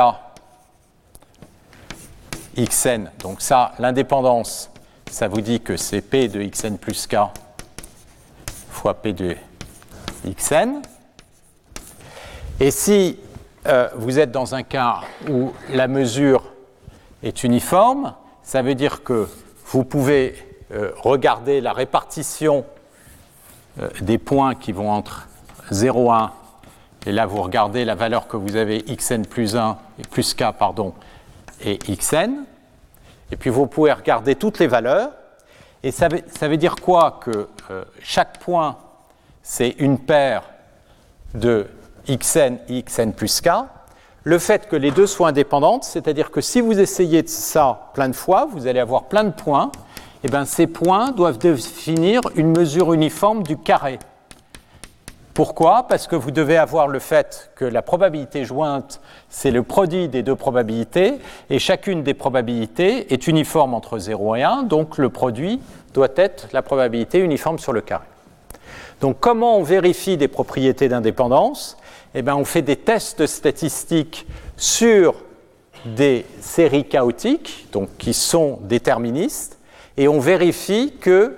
[2.57, 4.69] xn, donc ça, l'indépendance,
[5.09, 7.15] ça vous dit que c'est p de xn plus k
[8.69, 9.37] fois p de
[10.25, 10.81] xn.
[12.59, 13.17] Et si
[13.67, 16.51] euh, vous êtes dans un cas où la mesure
[17.23, 19.29] est uniforme, ça veut dire que
[19.67, 20.35] vous pouvez
[20.73, 22.65] euh, regarder la répartition
[23.79, 25.29] euh, des points qui vont entre
[25.71, 26.33] 0, 1,
[27.05, 30.51] et là vous regardez la valeur que vous avez xn plus 1 et plus k
[30.57, 30.93] pardon,
[31.63, 32.45] et xn,
[33.31, 35.11] et puis vous pouvez regarder toutes les valeurs,
[35.83, 38.77] et ça veut, dire quoi Que euh, chaque point,
[39.41, 40.43] c'est une paire
[41.33, 41.67] de
[42.07, 43.49] xn et xn plus k?
[44.23, 48.15] Le fait que les deux soient indépendantes, c'est-à-dire que si vous essayez ça plein de
[48.15, 49.71] fois, vous allez avoir plein de points,
[50.23, 53.97] et bien ces points doivent définir une mesure uniforme du carré.
[55.33, 55.87] Pourquoi?
[55.87, 60.23] Parce que vous devez avoir le fait que la probabilité jointe, c'est le produit des
[60.23, 65.61] deux probabilités, et chacune des probabilités est uniforme entre 0 et 1, donc le produit
[65.93, 68.05] doit être la probabilité uniforme sur le carré.
[68.99, 71.77] Donc comment on vérifie des propriétés d'indépendance?
[72.13, 75.15] Eh bien on fait des tests statistiques sur
[75.85, 79.59] des séries chaotiques, donc qui sont déterministes,
[79.97, 81.37] et on vérifie que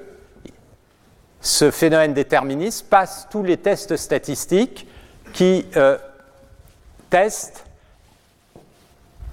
[1.43, 4.87] ce phénomène déterministe passe tous les tests statistiques
[5.33, 5.97] qui euh,
[7.09, 7.65] testent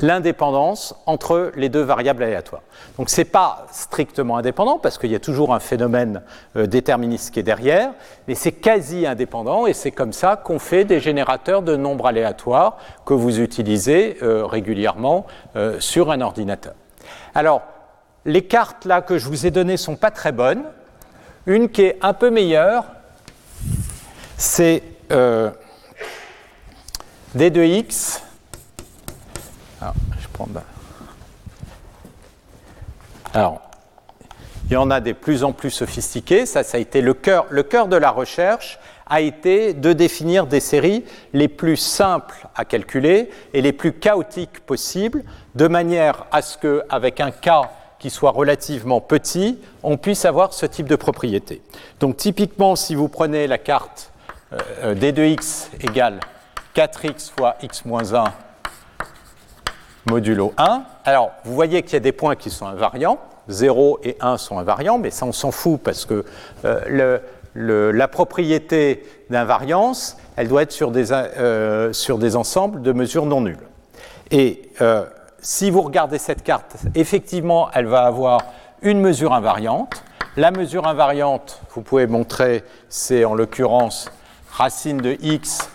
[0.01, 2.63] l'indépendance entre les deux variables aléatoires.
[2.99, 6.23] Donc ce n'est pas strictement indépendant parce qu'il y a toujours un phénomène
[6.57, 7.93] euh, déterministe qui est derrière,
[8.27, 12.79] mais c'est quasi indépendant et c'est comme ça qu'on fait des générateurs de nombres aléatoires
[13.07, 15.27] que vous utilisez euh, régulièrement
[15.79, 16.75] sur un ordinateur.
[17.37, 17.63] Alors,
[18.25, 20.65] les cartes là que je vous ai données sont pas très bonnes.
[21.51, 22.85] Une qui est un peu meilleure,
[24.37, 25.51] c'est euh,
[27.37, 28.21] D2X.
[29.81, 30.47] Alors, je prends
[33.35, 33.61] Alors,
[34.67, 36.47] il y en a des plus en plus sophistiqués.
[36.47, 38.79] Ça, ça a été le cœur, le cœur de la recherche
[39.09, 44.61] a été de définir des séries les plus simples à calculer et les plus chaotiques
[44.61, 45.25] possibles,
[45.57, 47.67] de manière à ce qu'avec un K
[48.01, 51.63] qui soit relativement petit, on puisse avoir ce type de propriété.
[52.01, 54.11] Donc typiquement, si vous prenez la carte
[54.83, 56.19] euh, d de x égale
[56.75, 58.25] 4x fois x moins 1
[60.07, 64.17] modulo 1, alors vous voyez qu'il y a des points qui sont invariants, 0 et
[64.21, 66.25] 1 sont invariants, mais ça on s'en fout parce que
[66.65, 67.19] euh,
[67.55, 73.43] la propriété d'invariance, elle doit être sur des, euh, sur des, ensembles de mesures non
[73.43, 73.59] nulles.
[74.31, 75.05] Et euh,
[75.43, 78.41] si vous regardez cette carte, effectivement, elle va avoir
[78.83, 80.03] une mesure invariante.
[80.37, 84.11] La mesure invariante, vous pouvez montrer, c'est en l'occurrence
[84.53, 85.69] racine de x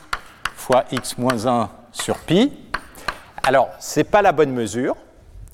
[0.55, 2.51] fois x moins 1 sur pi.
[3.43, 4.95] Alors, ce n'est pas la bonne mesure,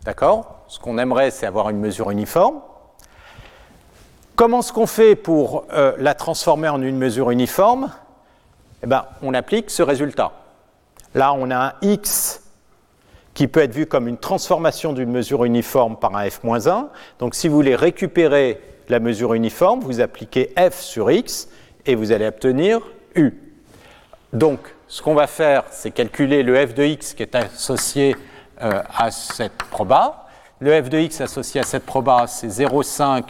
[0.03, 0.63] d'accord?
[0.67, 2.61] Ce qu'on aimerait, c'est avoir une mesure uniforme.
[4.35, 7.91] Comment est-ce qu'on fait pour euh, la transformer en une mesure uniforme?
[8.83, 10.31] Eh bien, on applique ce résultat.
[11.13, 12.41] Là, on a un x
[13.33, 16.87] qui peut être vu comme une transformation d'une mesure uniforme par un f-1.
[17.19, 18.59] Donc si vous voulez récupérer
[18.89, 21.47] la mesure uniforme, vous appliquez f sur x
[21.85, 22.81] et vous allez obtenir
[23.15, 23.33] u.
[24.33, 28.15] Donc ce qu'on va faire, c'est calculer le f de x qui est associé
[28.61, 30.27] euh, à cette proba.
[30.59, 33.23] Le f de x associé à cette proba, c'est 0,5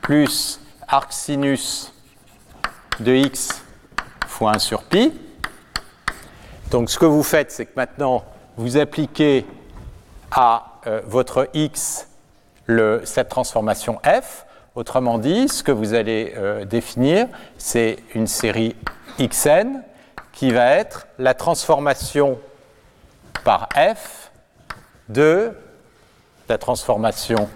[0.00, 1.92] plus arc sinus
[3.00, 3.62] de x
[4.26, 5.12] fois 1 sur pi.
[6.70, 8.24] Donc ce que vous faites, c'est que maintenant,
[8.58, 9.46] vous appliquez
[10.32, 12.08] à euh, votre x
[13.04, 14.44] cette transformation f.
[14.74, 18.76] Autrement dit, ce que vous allez euh, définir, c'est une série
[19.18, 19.82] xn
[20.32, 22.38] qui va être la transformation
[23.42, 24.30] par f
[25.08, 25.52] de
[26.48, 27.48] la transformation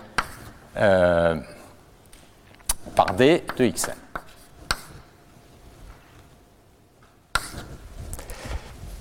[0.76, 1.36] euh,
[2.94, 4.01] par d de xn.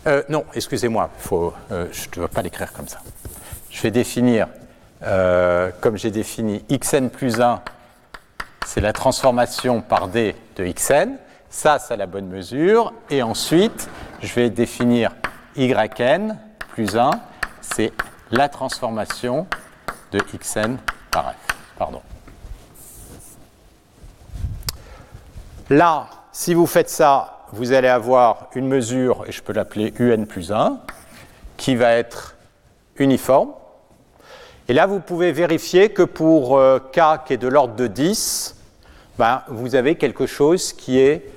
[0.08, 2.99] Euh, non, excusez-moi, euh, je ne dois pas l'écrire comme ça.
[3.70, 4.47] Je vais définir,
[5.04, 7.62] euh, comme j'ai défini xn plus 1,
[8.66, 11.18] c'est la transformation par d de xn.
[11.52, 12.93] Ça, c'est la bonne mesure.
[13.12, 13.89] Et ensuite,
[14.22, 15.12] je vais définir
[15.56, 16.36] yn
[16.70, 17.12] plus 1,
[17.62, 17.93] c'est
[18.32, 19.45] la transformation
[20.12, 20.78] de xn
[21.12, 21.56] par f.
[21.78, 22.02] Pardon.
[25.70, 30.24] Là, si vous faites ça, vous allez avoir une mesure, et je peux l'appeler un
[30.26, 30.80] plus 1,
[31.58, 32.36] qui va être
[32.97, 33.49] uniforme.
[34.68, 38.56] Et là, vous pouvez vérifier que pour euh, k qui est de l'ordre de 10,
[39.20, 41.30] ben, vous avez quelque chose qui est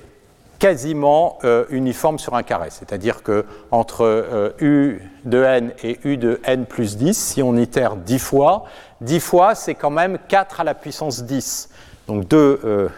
[0.58, 2.68] quasiment euh, uniforme sur un carré.
[2.70, 7.56] C'est-à-dire que entre euh, u de n et u de n plus 10, si on
[7.56, 8.64] itère 10 fois,
[9.00, 11.70] 10 fois, c'est quand même 4 à la puissance 10.
[12.06, 12.90] Donc 2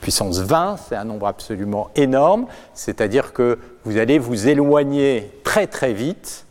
[0.00, 5.92] puissance 20, c'est un nombre absolument énorme, c'est-à-dire que vous allez vous éloigner très très
[5.92, 6.46] vite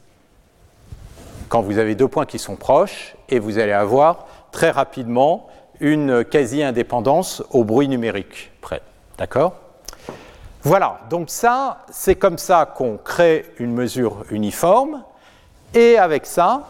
[1.50, 5.48] quand vous avez deux points qui sont proches et vous allez avoir très rapidement
[5.80, 8.82] une quasi-indépendance au bruit numérique près.
[9.18, 9.56] D'accord?
[10.64, 15.04] Voilà, donc ça, c'est comme ça qu'on crée une mesure uniforme
[15.74, 16.64] et avec ça,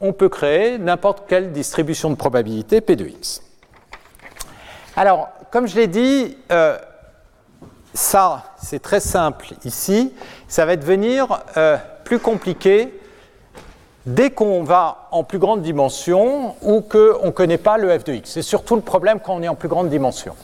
[0.00, 3.42] on peut créer n'importe quelle distribution de probabilité P de x.
[4.96, 6.78] Alors, comme je l'ai dit, euh,
[7.92, 10.14] ça, c'est très simple ici.
[10.48, 12.98] Ça va devenir euh, plus compliqué
[14.06, 18.14] dès qu'on va en plus grande dimension ou qu'on ne connaît pas le f de
[18.14, 18.30] x.
[18.30, 20.34] C'est surtout le problème quand on est en plus grande dimension.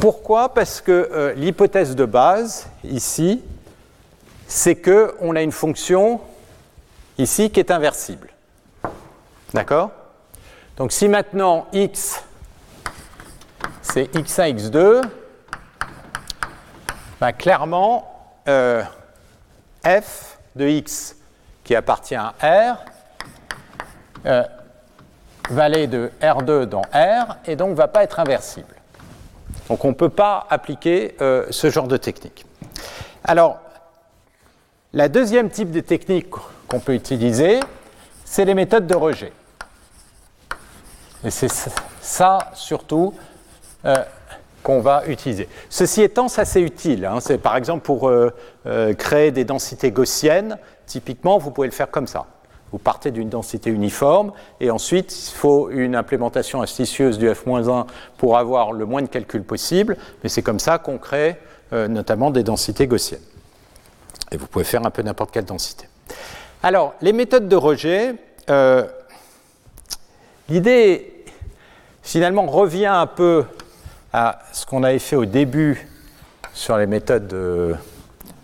[0.00, 0.50] Pourquoi?
[0.50, 3.42] Parce que euh, l'hypothèse de base, ici,
[4.46, 6.20] c'est qu'on a une fonction
[7.16, 8.28] ici qui est inversible.
[9.54, 9.92] D'accord?
[10.76, 12.22] Donc si maintenant x
[13.92, 15.02] c'est x1, x2,
[17.20, 18.82] ben, clairement, euh,
[19.84, 21.16] f de x
[21.64, 22.84] qui appartient à R
[24.26, 24.42] euh,
[25.50, 28.74] va aller de R2 dans R et donc ne va pas être inversible.
[29.68, 32.44] Donc on ne peut pas appliquer euh, ce genre de technique.
[33.24, 33.60] Alors,
[34.92, 36.30] la deuxième type de technique
[36.68, 37.60] qu'on peut utiliser,
[38.24, 39.32] c'est les méthodes de rejet.
[41.24, 41.50] Et c'est
[42.00, 43.14] ça surtout
[44.66, 45.48] qu'on va utiliser.
[45.70, 47.04] Ceci étant, ça c'est utile.
[47.04, 47.20] Hein.
[47.20, 48.32] C'est par exemple pour euh,
[48.66, 50.58] euh, créer des densités gaussiennes.
[50.86, 52.26] Typiquement, vous pouvez le faire comme ça.
[52.72, 57.86] Vous partez d'une densité uniforme et ensuite il faut une implémentation astucieuse du f-1
[58.18, 59.96] pour avoir le moins de calculs possible.
[60.24, 61.36] Mais c'est comme ça qu'on crée
[61.70, 63.22] notamment des densités gaussiennes.
[64.32, 65.88] Et vous pouvez faire un peu n'importe quelle densité.
[66.62, 68.16] Alors, les méthodes de rejet,
[70.48, 71.24] l'idée
[72.02, 73.44] finalement revient un peu
[74.16, 75.86] à ce qu'on avait fait au début
[76.54, 77.76] sur les méthodes de,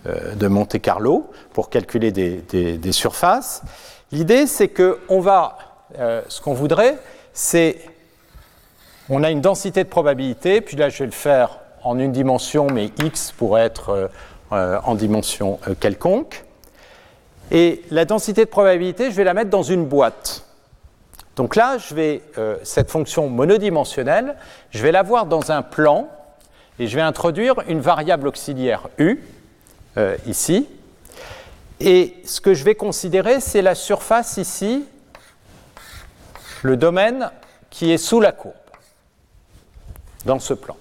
[0.05, 3.63] euh, Monte Carlo pour calculer des, surfaces.
[4.11, 5.57] L'idée, c'est que on va,
[5.97, 6.99] euh, ce qu'on voudrait,
[7.33, 7.79] c'est
[9.09, 12.67] on a une densité de probabilité, puis là je vais le faire en une dimension,
[12.67, 14.11] mais x pourrait être
[14.51, 16.45] euh, en dimension quelconque.
[17.49, 20.45] Et la densité de probabilité, je vais la mettre dans une boîte.
[21.35, 22.21] Donc là, je vais,
[22.63, 24.35] cette fonction monodimensionnelle,
[24.69, 26.07] je vais l'avoir dans un plan
[26.79, 29.19] et je vais introduire une variable auxiliaire u,
[30.27, 30.67] ici.
[31.79, 34.85] Et ce que je vais considérer, c'est la surface ici,
[36.61, 37.31] le domaine
[37.69, 38.53] qui est sous la courbe,
[40.25, 40.77] dans ce plan.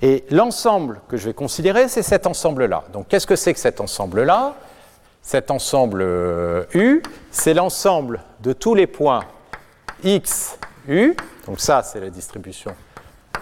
[0.00, 2.84] Et l'ensemble que je vais considérer, c'est cet ensemble-là.
[2.92, 4.54] Donc qu'est-ce que c'est que cet ensemble-là?
[5.28, 9.26] Cet ensemble euh, U, c'est l'ensemble de tous les points
[10.02, 10.58] x,
[10.88, 11.14] U,
[11.46, 12.74] donc ça c'est la distribution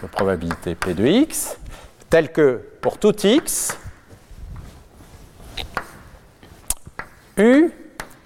[0.03, 1.57] de probabilité P de x,
[2.11, 3.79] telle que pour tout x,
[7.37, 7.71] U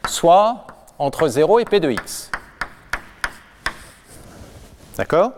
[0.07, 0.67] soit
[0.99, 2.31] entre 0 et P de x.
[4.97, 5.33] D'accord?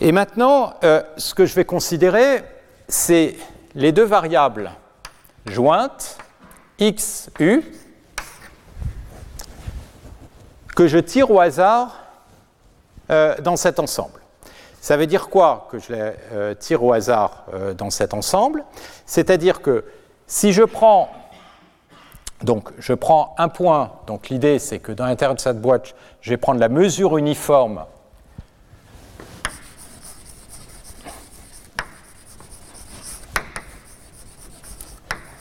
[0.00, 2.42] Et maintenant, euh, ce que je vais considérer,
[2.88, 3.36] c'est
[3.76, 4.72] les deux variables
[5.46, 6.18] jointes,
[6.78, 7.62] x, u,
[10.74, 11.98] que je tire au hasard
[13.10, 14.20] euh, dans cet ensemble.
[14.80, 17.44] Ça veut dire quoi que je les euh, tire au hasard
[17.76, 18.64] dans cet ensemble?
[19.04, 19.84] C'est-à-dire que
[20.26, 21.10] si je prends
[22.42, 26.30] donc je prends un point, donc l'idée c'est que dans l'intérieur de cette boîte, je
[26.30, 27.84] vais prendre la mesure uniforme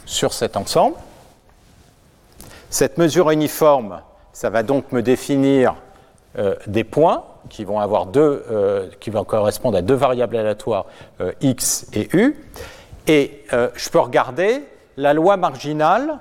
[0.09, 0.95] sur cet ensemble.
[2.71, 4.01] Cette mesure uniforme,
[4.33, 5.75] ça va donc me définir
[6.37, 10.85] euh, des points qui vont, avoir deux, euh, qui vont correspondre à deux variables aléatoires
[11.21, 12.35] euh, x et u.
[13.07, 14.63] Et je peux regarder
[14.97, 16.19] la loi marginale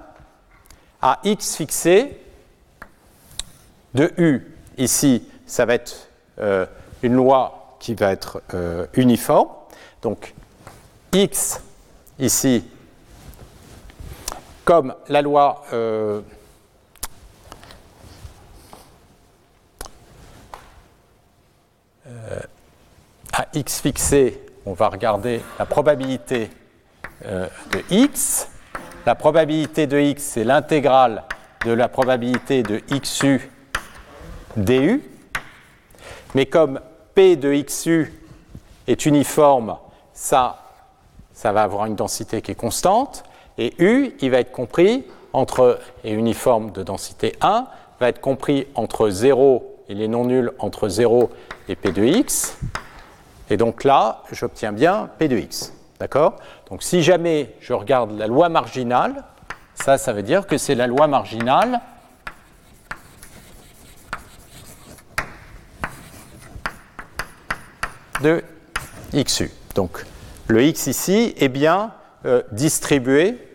[1.02, 2.18] à x fixé
[3.92, 4.54] de u.
[4.78, 6.08] Ici, ça va être
[7.02, 8.42] une loi qui va être
[8.94, 9.48] uniforme.
[10.00, 10.34] Donc
[11.12, 11.60] x
[12.18, 12.64] ici
[14.68, 16.20] comme la loi euh,
[22.06, 22.40] euh,
[23.32, 26.50] à x fixé, on va regarder la probabilité
[27.24, 28.50] euh, de x.
[29.06, 31.24] La probabilité de x, c'est l'intégrale
[31.64, 33.50] de la probabilité de xu
[34.54, 35.02] du.
[36.34, 36.78] Mais comme
[37.14, 38.12] p de xu
[38.86, 39.78] est uniforme,
[40.12, 40.62] ça,
[41.32, 43.24] ça va avoir une densité qui est constante.
[43.58, 47.66] Et U, il va être compris entre, et uniforme de densité 1,
[47.98, 51.30] va être compris entre 0, il est non nul entre 0
[51.68, 52.56] et P de x.
[53.50, 55.74] Et donc là, j'obtiens bien P de x.
[55.98, 56.36] D'accord?
[56.70, 59.24] Donc si jamais je regarde la loi marginale,
[59.74, 61.80] ça, ça veut dire que c'est la loi marginale
[68.22, 68.44] de
[69.12, 69.50] xu.
[69.74, 70.04] Donc
[70.46, 71.92] le x ici est bien
[72.24, 73.47] euh, distribué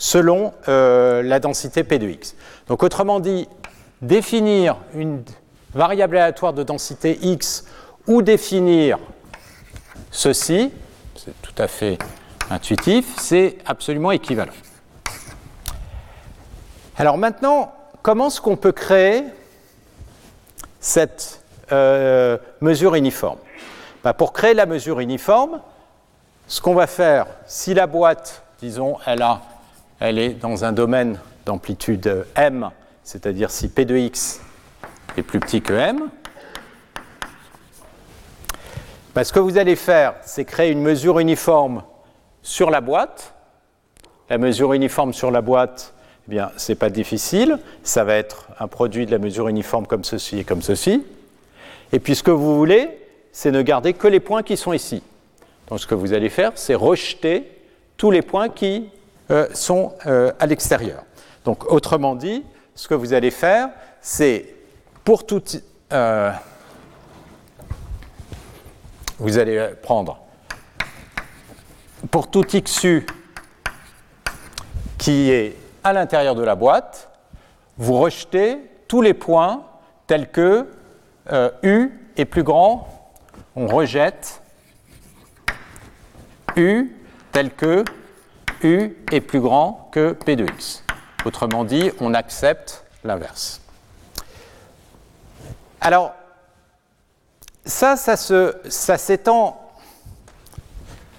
[0.00, 2.34] selon euh, la densité P de x.
[2.68, 3.46] Donc autrement dit,
[4.00, 5.22] définir une
[5.74, 7.66] variable aléatoire de densité x
[8.06, 8.98] ou définir
[10.10, 10.72] ceci,
[11.14, 11.98] c'est tout à fait
[12.50, 14.54] intuitif, c'est absolument équivalent.
[16.96, 19.24] Alors maintenant, comment est-ce qu'on peut créer
[20.80, 21.42] cette
[21.72, 23.38] euh, mesure uniforme?
[24.02, 25.60] Bah, Pour créer la mesure uniforme,
[26.46, 29.42] ce qu'on va faire, si la boîte, disons, elle a
[30.00, 32.70] elle est dans un domaine d'amplitude m,
[33.04, 34.40] c'est-à-dire si p de x
[35.16, 36.08] est plus petit que m.
[39.14, 41.82] Ben, ce que vous allez faire, c'est créer une mesure uniforme
[42.42, 43.34] sur la boîte.
[44.30, 45.92] La mesure uniforme sur la boîte,
[46.26, 47.58] eh bien, c'est pas difficile.
[47.82, 51.04] Ça va être un produit de la mesure uniforme comme ceci et comme ceci.
[51.92, 52.88] Et puis, ce que vous voulez,
[53.32, 55.02] c'est ne garder que les points qui sont ici.
[55.68, 57.50] Donc, ce que vous allez faire, c'est rejeter
[57.96, 58.88] tous les points qui
[59.30, 61.04] euh, sont euh, à l'extérieur.
[61.44, 63.68] Donc, autrement dit, ce que vous allez faire,
[64.00, 64.56] c'est
[65.04, 65.42] pour tout.
[65.92, 66.32] Euh,
[69.20, 70.18] vous allez prendre
[72.10, 73.06] pour tout xu
[74.98, 77.10] qui est à l'intérieur de la boîte,
[77.78, 78.58] vous rejetez
[78.88, 79.64] tous les points
[80.08, 80.66] tels que
[81.62, 83.12] U est plus grand,
[83.54, 84.42] on rejette
[86.56, 86.96] U
[87.32, 87.84] tel que
[88.62, 90.82] U est plus grand que P de x.
[91.24, 93.60] Autrement dit, on accepte l'inverse.
[95.80, 96.12] Alors,
[97.64, 99.60] ça, ça, ça s'étend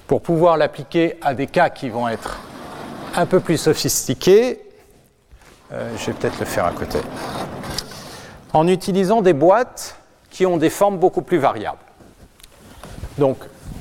[0.08, 2.40] pour pouvoir l'appliquer à des cas qui vont être
[3.16, 4.62] un peu plus sophistiqués.
[5.72, 7.00] Euh, je vais peut-être le faire à côté.
[8.54, 9.96] En utilisant des boîtes
[10.30, 11.78] qui ont des formes beaucoup plus variables.
[13.18, 13.38] Donc,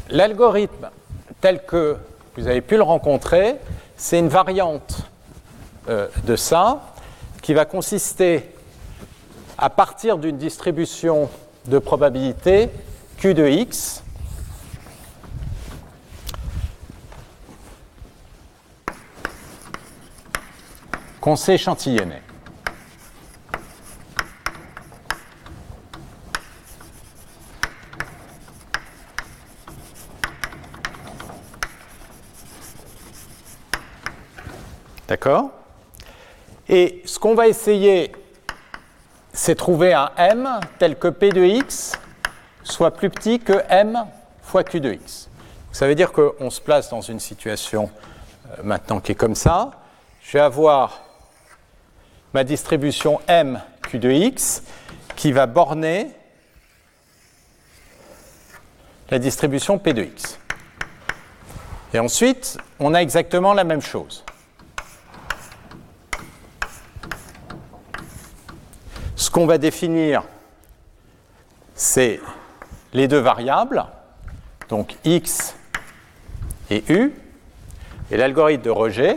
[0.09, 0.91] l'algorithme
[1.41, 1.97] tel que
[2.41, 3.57] vous avez pu le rencontrer,
[3.97, 5.03] c'est une variante
[5.89, 6.95] euh, de ça
[7.43, 8.55] qui va consister
[9.59, 11.29] à partir d'une distribution
[11.67, 12.71] de probabilité
[13.19, 14.03] Q de x
[21.21, 22.23] qu'on sait échantillonner.
[35.21, 35.51] D'accord?
[36.67, 38.11] Et ce qu'on va essayer,
[39.35, 40.49] c'est trouver un m
[40.79, 41.93] tel que p de x
[42.63, 44.07] soit plus petit que m
[44.41, 45.29] fois q de x.
[45.73, 47.91] Ça veut dire qu'on se place dans une situation
[48.47, 49.73] euh, maintenant qui est comme ça.
[50.23, 51.03] Je vais avoir
[52.33, 54.63] ma distribution m q de x
[55.17, 56.13] qui va borner
[59.11, 60.39] la distribution p de x.
[61.93, 64.25] Et ensuite, on a exactement la même chose.
[69.31, 70.25] Ce qu'on va définir,
[71.77, 72.21] c'est
[72.93, 73.87] les deux variables,
[74.69, 75.55] donc x
[76.69, 77.13] et u,
[78.11, 79.17] et l'algorithme de rejet.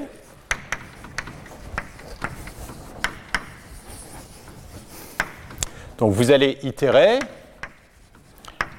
[5.98, 7.18] Donc vous allez itérer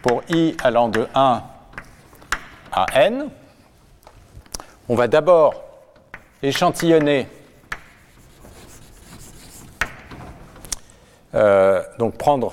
[0.03, 1.43] pour i allant de 1
[2.71, 3.29] à n.
[4.89, 5.65] On va d'abord
[6.45, 7.27] échantillonner
[11.35, 12.53] Euh, donc prendre.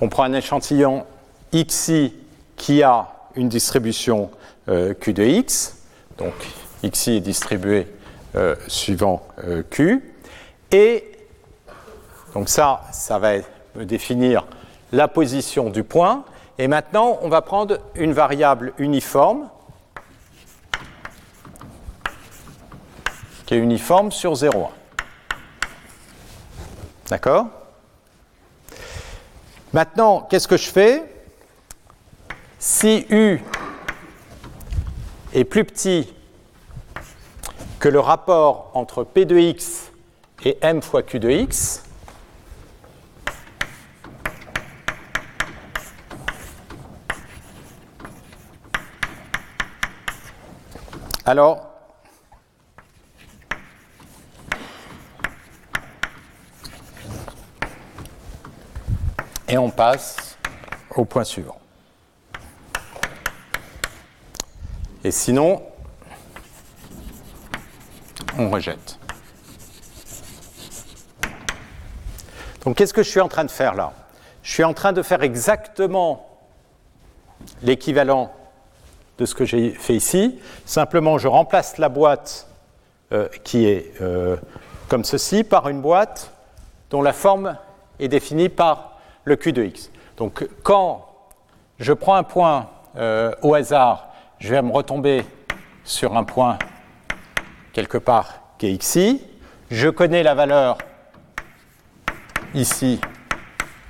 [0.00, 1.04] On prend un échantillon
[1.52, 2.14] xi
[2.56, 4.30] qui a une distribution
[4.68, 5.76] euh, q de x,
[6.16, 6.32] donc
[6.82, 7.86] xi est distribué
[8.34, 9.22] euh, suivant
[9.70, 10.02] q,
[10.70, 11.12] et
[12.34, 13.34] donc ça, ça va
[13.76, 14.46] me définir
[14.90, 16.24] la position du point,
[16.58, 19.48] et maintenant on va prendre une variable uniforme
[23.56, 24.68] uniforme sur 0,1.
[27.08, 27.46] D'accord?
[29.72, 31.02] Maintenant, qu'est-ce que je fais?
[32.58, 33.40] Si U
[35.34, 36.14] est plus petit
[37.80, 39.90] que le rapport entre P de x
[40.44, 41.82] et m fois Q de x,
[51.24, 51.71] alors
[59.52, 60.38] Et on passe
[60.96, 61.58] au point suivant.
[65.04, 65.62] Et sinon,
[68.38, 68.98] on rejette.
[72.64, 73.92] Donc qu'est-ce que je suis en train de faire là?
[74.42, 76.26] Je suis en train de faire exactement
[77.62, 78.32] l'équivalent
[79.18, 80.40] de ce que j'ai fait ici.
[80.64, 82.48] Simplement, je remplace la boîte
[83.12, 84.38] euh, qui est euh,
[84.88, 86.32] comme ceci par une boîte
[86.88, 87.58] dont la forme
[87.98, 88.91] est définie par
[89.24, 89.90] le Q de x.
[90.16, 91.06] Donc quand
[91.78, 95.24] je prends un point euh, au hasard, je vais me retomber
[95.84, 96.58] sur un point
[97.72, 99.22] quelque part qui est xi.
[99.70, 100.78] Je connais la valeur
[102.54, 103.00] ici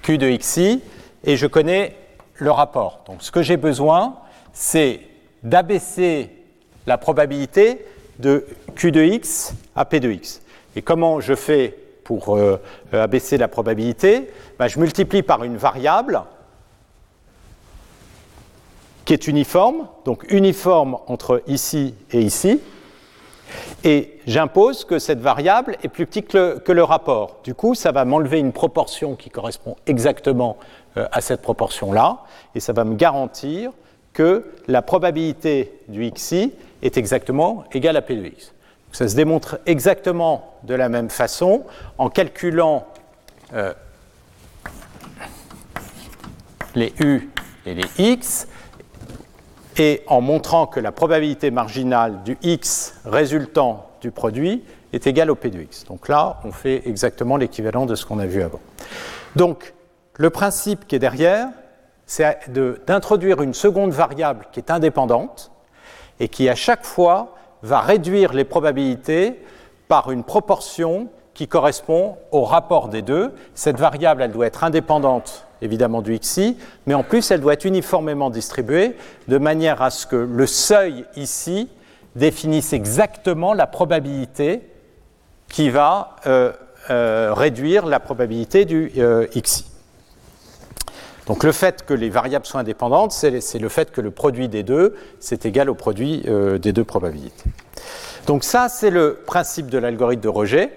[0.03, 0.83] Q de xi
[1.25, 1.97] et je connais
[2.35, 3.03] le rapport.
[3.07, 4.17] Donc ce que j'ai besoin,
[4.53, 5.01] c'est
[5.43, 6.31] d'abaisser
[6.87, 7.85] la probabilité
[8.19, 10.43] de Q de x à P de x.
[10.77, 12.59] Et comment je fais pour euh,
[12.93, 16.23] abaisser la probabilité, ben, je multiplie par une variable
[19.05, 22.61] qui est uniforme, donc uniforme entre ici et ici,
[23.85, 27.41] et j'impose que cette variable est plus petite que le, rapport.
[27.45, 30.57] Du coup, ça va m'enlever une proportion qui correspond exactement
[30.97, 32.21] euh, à cette proportion-là,
[32.55, 33.73] et ça va me garantir
[34.13, 38.53] que la probabilité du xi est exactement égale à p de x.
[38.93, 41.65] Ça se démontre exactement de la même façon
[41.99, 42.87] en calculant
[43.55, 43.73] euh,
[46.75, 47.31] les U
[47.67, 48.47] et les X
[49.79, 54.63] et en montrant que la probabilité marginale du X résultant du produit
[54.93, 55.85] est égale au P de X.
[55.85, 58.61] Donc là, on fait exactement l'équivalent de ce qu'on a vu avant.
[59.37, 59.73] Donc,
[60.19, 61.49] le principe qui est derrière,
[62.05, 62.51] c'est
[62.87, 65.51] d'introduire une seconde variable qui est indépendante
[66.21, 69.41] et qui, à chaque fois, va réduire les probabilités
[69.89, 73.33] par une proportion qui correspond au rapport des deux.
[73.55, 76.57] Cette variable, elle doit être indépendante évidemment du xi,
[76.87, 78.97] mais en plus, elle doit être uniformément distribuée
[79.29, 81.69] de manière à ce que le seuil ici
[82.17, 84.69] définisse exactement la probabilité
[85.49, 86.17] qui va
[86.89, 88.93] réduire la probabilité du
[89.35, 89.72] xi.
[91.27, 94.63] Donc le fait que les variables soient indépendantes, c'est le fait que le produit des
[94.63, 97.45] deux, c'est égal au produit des deux probabilités.
[98.27, 100.73] Donc ça, c'est le principe de l'algorithme de rejet.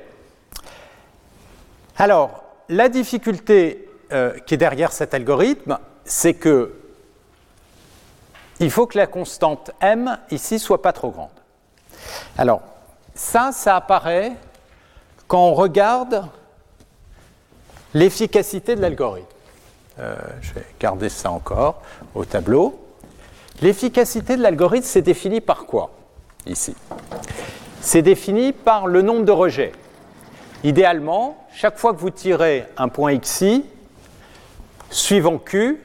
[1.97, 6.73] Alors, la difficulté qui est derrière cet algorithme, c'est que
[8.59, 11.29] il faut que la constante m ici soit pas trop grande.
[12.37, 12.61] Alors,
[13.13, 14.33] ça, ça apparaît
[15.27, 16.25] quand on regarde
[17.93, 19.27] l'efficacité de l'algorithme.
[19.99, 21.81] Euh, je vais garder ça encore
[22.15, 22.79] au tableau.
[23.61, 25.91] L'efficacité de l'algorithme, c'est défini par quoi
[26.45, 26.75] ici?
[27.79, 29.71] C'est défini par le nombre de rejets.
[30.63, 33.63] Idéalement, chaque fois que vous tirez un point xi,
[34.89, 35.81] suivant q,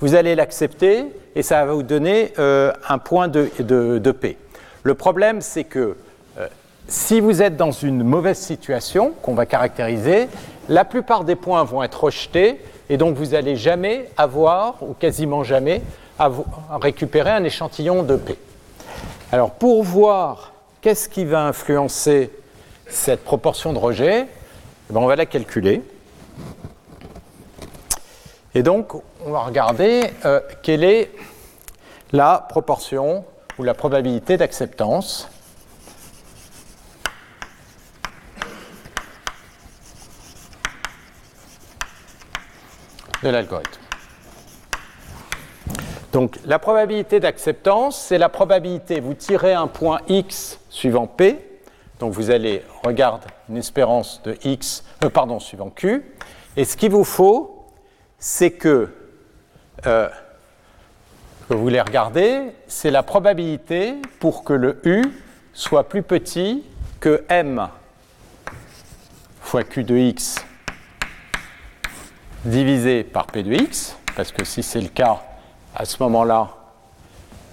[0.00, 4.38] vous allez l'accepter et ça va vous donner euh, un point de, P.
[4.82, 5.96] Le problème, c'est que
[6.38, 6.46] euh,
[6.88, 10.28] si vous êtes dans une mauvaise situation qu'on va caractériser,
[10.68, 12.60] la plupart des points vont être rejetés
[12.92, 15.80] et donc vous n'allez jamais avoir, ou quasiment jamais,
[16.70, 18.36] récupérer un échantillon de P.
[19.32, 22.30] Alors pour voir qu'est-ce qui va influencer
[22.88, 24.26] cette proportion de rejet,
[24.90, 25.80] eh ben, on va la calculer.
[28.54, 28.92] Et donc,
[29.24, 31.10] on va regarder euh, quelle est
[32.12, 33.24] la proportion
[33.58, 35.30] ou la probabilité d'acceptance
[43.22, 43.80] de l'algorithme.
[46.12, 51.38] Donc la probabilité d'acceptance, c'est la probabilité, vous tirez un point x suivant p,
[51.98, 56.04] donc vous allez regarder une espérance de x, euh, pardon, suivant q,
[56.56, 57.64] et ce qu'il vous faut,
[58.18, 58.90] c'est que
[59.86, 60.08] euh,
[61.48, 65.02] vous voulez regarder, c'est la probabilité pour que le U
[65.52, 66.64] soit plus petit
[67.00, 67.68] que M
[69.40, 70.36] fois Q de X
[72.44, 75.22] divisé par P de X, parce que si c'est le cas,
[75.74, 76.50] à ce moment-là,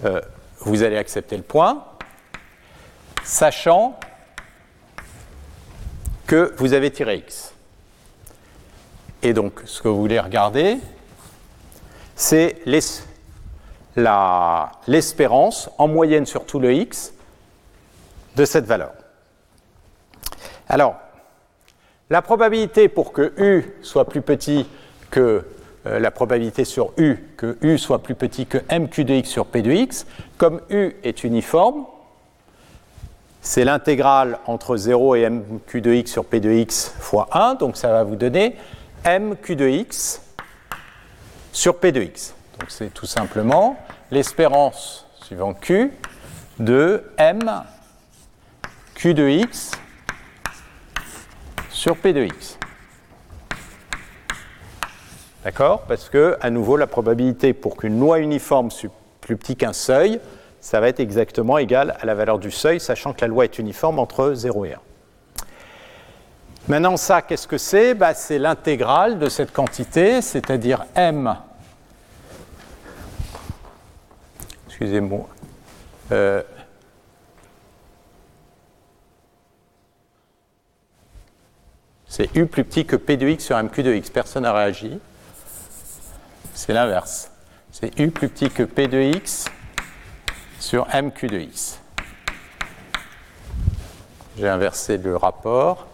[0.04, 0.20] euh,
[0.60, 1.84] vous allez accepter le point,
[3.24, 3.98] sachant
[6.26, 7.54] que vous avez tiré X.
[9.22, 10.78] Et donc, ce que vous voulez regarder,
[12.16, 12.62] c'est
[14.86, 17.12] l'espérance en moyenne sur tout le x
[18.36, 18.92] de cette valeur.
[20.68, 20.96] Alors,
[22.10, 24.66] la probabilité pour que u soit plus petit
[25.10, 25.44] que
[25.86, 29.46] euh, la probabilité sur u, que u soit plus petit que mq de x sur
[29.46, 30.06] p de x,
[30.36, 31.86] comme u est uniforme,
[33.40, 37.76] c'est l'intégrale entre 0 et mq de x sur p de x fois 1, donc
[37.76, 38.56] ça va vous donner
[39.06, 40.20] mq de x
[41.52, 42.34] sur p de x.
[42.58, 43.78] Donc c'est tout simplement
[44.10, 45.92] l'espérance suivant q
[46.58, 47.40] de m
[48.94, 49.70] q de x
[51.80, 52.58] sur p de x.
[55.44, 55.80] D'accord?
[55.88, 58.90] Parce que, à nouveau, la probabilité pour qu'une loi uniforme soit
[59.22, 60.20] plus petit qu'un seuil,
[60.60, 63.58] ça va être exactement égal à la valeur du seuil, sachant que la loi est
[63.58, 64.78] uniforme entre 0 et 1.
[66.68, 67.94] Maintenant, ça, qu'est-ce que c'est?
[67.94, 71.34] Bah, C'est l'intégrale de cette quantité, c'est-à-dire m.
[74.68, 75.26] Excusez-moi.
[76.12, 76.42] Euh,
[82.10, 84.10] c'est u plus petit que p de x sur mq de x.
[84.10, 84.98] Personne n'a réagi.
[86.54, 87.30] C'est l'inverse.
[87.70, 89.44] C'est u plus petit que p de x
[90.58, 91.78] sur mq de x.
[94.36, 95.86] J'ai inversé le rapport.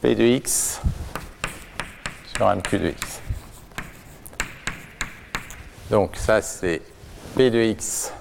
[0.00, 0.80] P de x
[2.36, 3.20] sur mq de x.
[5.90, 6.80] Donc ça c'est
[7.36, 8.12] P de x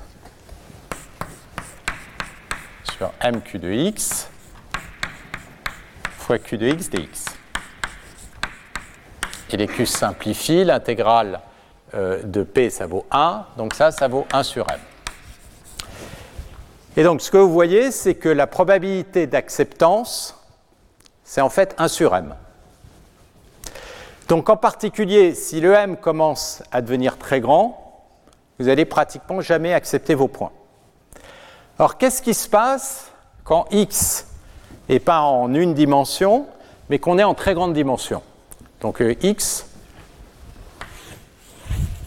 [2.97, 4.27] sur mq de x
[6.17, 7.25] fois q de x dx.
[9.51, 11.41] Et les q simplifient, l'intégrale
[11.93, 14.79] euh, de p ça vaut 1, donc ça, ça vaut 1 sur m.
[16.97, 20.39] Et donc ce que vous voyez, c'est que la probabilité d'acceptance
[21.23, 22.33] c'est en fait 1 sur m.
[24.27, 27.82] Donc en particulier, si le m commence à devenir très grand,
[28.59, 30.51] vous allez pratiquement jamais accepter vos points.
[31.79, 33.11] Alors qu'est-ce qui se passe
[33.43, 34.27] quand x
[34.89, 36.47] n'est pas en une dimension,
[36.89, 38.21] mais qu'on est en très grande dimension?
[38.81, 39.65] Donc euh, x,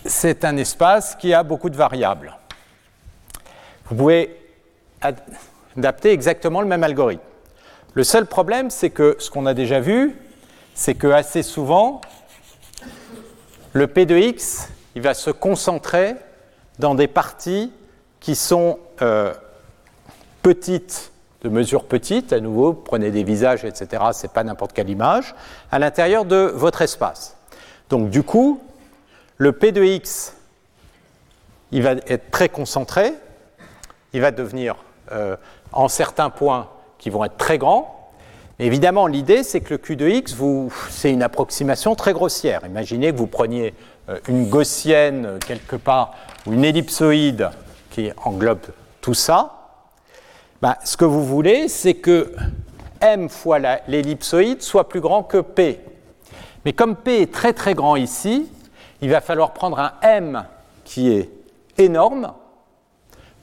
[0.05, 2.37] c'est un espace qui a beaucoup de variables.
[3.87, 4.37] Vous pouvez
[5.01, 7.23] adapter exactement le même algorithme.
[7.95, 10.17] Le seul problème, c'est que ce qu'on a déjà vu,
[10.75, 12.01] c'est que assez souvent,
[13.73, 16.15] le P de x, il va se concentrer
[16.79, 17.73] dans des parties
[18.21, 19.33] qui sont euh,
[20.43, 21.13] petites,
[21.43, 25.35] de mesure petite, à nouveau, prenez des visages, etc., ce n'est pas n'importe quelle image,
[25.71, 27.37] à l'intérieur de votre espace.
[27.89, 28.61] Donc du coup,
[29.37, 30.35] le P de X,
[31.73, 33.13] il va être très concentré,
[34.13, 34.77] il va devenir
[35.13, 35.37] euh,
[35.73, 36.69] en certains points
[36.99, 38.11] qui vont être très grands.
[38.59, 40.35] évidemment, l'idée, c'est que le Q de X,
[40.89, 42.63] c'est une approximation très grossière.
[42.65, 43.75] Imaginez que vous preniez
[44.09, 46.15] euh, une gaussienne quelque part,
[46.47, 47.51] ou une ellipsoïde
[47.91, 48.67] qui englobe
[49.01, 49.53] tout ça.
[50.63, 52.35] Ben, ce que vous voulez, c'est que
[53.01, 55.81] m fois l'ellipsoïde soit plus grand que p.
[56.65, 58.51] Mais comme p est très très grand ici,
[59.01, 60.45] il va falloir prendre un m
[60.85, 61.31] qui est
[61.79, 62.33] énorme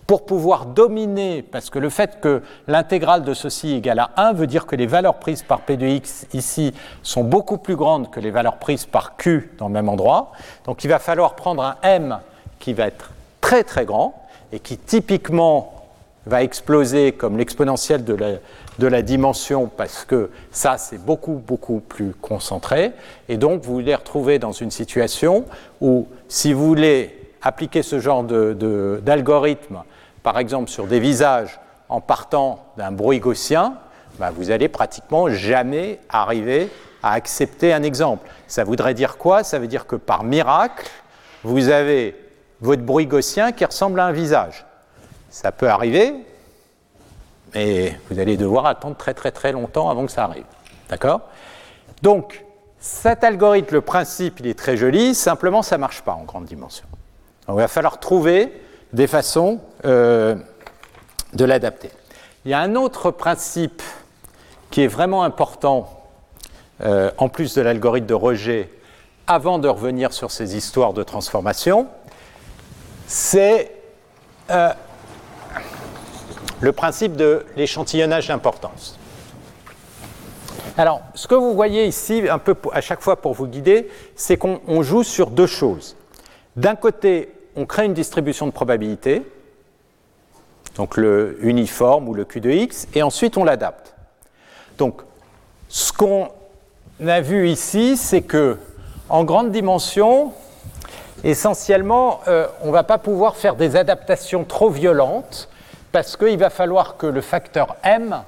[0.08, 4.48] pour pouvoir dominer, parce que le fait que l'intégrale de ceci égale à 1 veut
[4.48, 6.74] dire que les valeurs prises par P de x ici
[7.04, 10.34] sont beaucoup plus grandes que les valeurs prises par Q dans le même endroit.
[10.66, 12.20] Donc il va falloir prendre un M
[12.64, 13.12] qui va être
[13.42, 15.90] très très grand et qui typiquement
[16.26, 18.28] va exploser comme l'exponentielle de la,
[18.80, 22.94] de la dimension parce que ça c'est beaucoup beaucoup plus concentré
[23.28, 25.44] et donc vous voulez retrouver dans une situation
[25.82, 29.84] où si vous voulez appliquer ce genre d'algorithme,
[30.24, 31.60] par exemple sur des visages
[31.90, 33.76] en partant d'un bruit gaussien,
[34.20, 36.70] bah, vous allez pratiquement jamais arriver
[37.04, 38.26] à accepter un exemple.
[38.48, 39.44] Ça voudrait dire quoi?
[39.44, 40.90] Ça veut dire que par miracle,
[41.44, 42.23] vous avez
[42.62, 44.66] votre bruit gaussien qui ressemble à un visage.
[45.30, 46.14] Ça peut arriver,
[47.54, 50.46] mais vous allez devoir attendre très très très longtemps avant que ça arrive.
[50.90, 51.22] D'accord?
[52.02, 52.46] Donc,
[52.80, 56.46] cet algorithme, le principe, il est très joli, simplement ça ne marche pas en grande
[56.46, 56.86] dimension.
[57.48, 60.36] Il va falloir trouver des façons euh,
[61.34, 61.90] de l'adapter.
[62.46, 63.82] Il y a un autre principe
[64.70, 65.90] qui est vraiment important,
[66.82, 68.70] euh, en plus de l'algorithme de rejet,
[69.28, 71.88] avant de revenir sur ces histoires de transformation,
[73.08, 73.72] c'est
[74.50, 74.74] euh,
[76.62, 78.98] le principe de l'échantillonnage d'importance.
[80.78, 84.38] Alors, ce que vous voyez ici, un peu à chaque fois pour vous guider, c'est
[84.38, 85.96] qu'on joue sur deux choses.
[86.56, 89.22] D'un côté, on crée une distribution de probabilité,
[90.76, 93.94] donc le uniforme ou le Q de x, et ensuite on l'adapte.
[94.80, 95.02] Donc,
[95.70, 96.30] ce qu'on
[97.06, 98.58] a vu ici, c'est que
[99.10, 100.34] en grande dimension,
[101.24, 105.50] essentiellement, euh, on ne va pas pouvoir faire des adaptations trop violentes
[105.92, 108.24] parce qu'il va falloir que le facteur m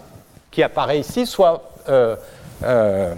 [0.52, 2.16] qui apparaît ici soit, euh,
[2.64, 3.14] euh,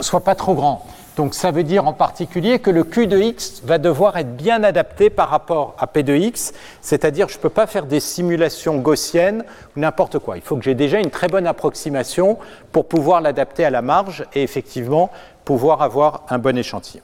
[0.00, 0.86] soit pas trop grand.
[1.16, 4.64] Donc ça veut dire en particulier que le Q de x va devoir être bien
[4.64, 8.76] adapté par rapport à P de x, c'est-à-dire je ne peux pas faire des simulations
[8.78, 9.44] gaussiennes
[9.76, 10.36] ou n'importe quoi.
[10.36, 12.38] Il faut que j'ai déjà une très bonne approximation
[12.70, 15.10] pour pouvoir l'adapter à la marge et effectivement
[15.44, 17.02] pouvoir avoir un bon échantillon.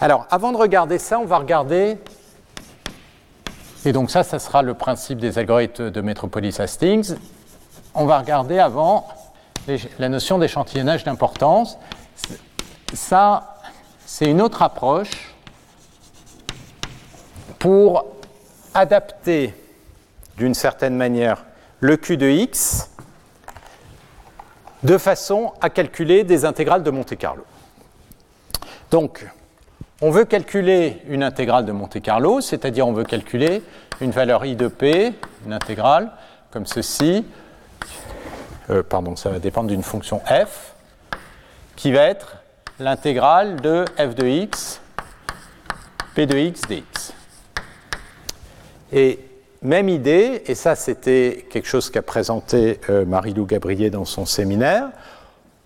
[0.00, 1.98] Alors, avant de regarder ça, on va regarder.
[3.84, 7.14] Et donc, ça, ça sera le principe des algorithmes de Metropolis Hastings.
[7.94, 9.06] On va regarder avant
[9.98, 11.78] la notion d'échantillonnage d'importance.
[12.92, 13.56] Ça,
[14.04, 15.34] c'est une autre approche
[17.58, 18.06] pour
[18.74, 19.54] adapter
[20.36, 21.44] d'une certaine manière
[21.80, 22.90] le Q de x
[24.82, 27.44] de façon à calculer des intégrales de Monte-Carlo.
[28.90, 29.26] Donc,
[30.04, 33.62] on veut calculer une intégrale de Monte-Carlo, c'est-à-dire on veut calculer
[34.02, 35.14] une valeur i de p,
[35.46, 36.12] une intégrale,
[36.50, 37.24] comme ceci.
[38.68, 40.74] Euh, pardon, ça va dépendre d'une fonction f,
[41.74, 42.36] qui va être
[42.78, 44.82] l'intégrale de f de x,
[46.14, 47.14] p de x dx.
[48.92, 49.20] Et
[49.62, 54.90] même idée, et ça c'était quelque chose qu'a présenté euh, Marie-Lou Gabriel dans son séminaire,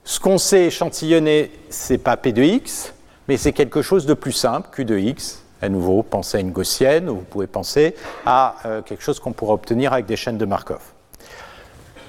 [0.05, 2.95] ce qu'on sait échantillonner, c'est pas p de x,
[3.29, 5.45] mais c'est quelque chose de plus simple, Q de x.
[5.61, 9.33] À nouveau, pensez à une gaussienne, ou vous pouvez penser à euh, quelque chose qu'on
[9.33, 10.81] pourrait obtenir avec des chaînes de Markov.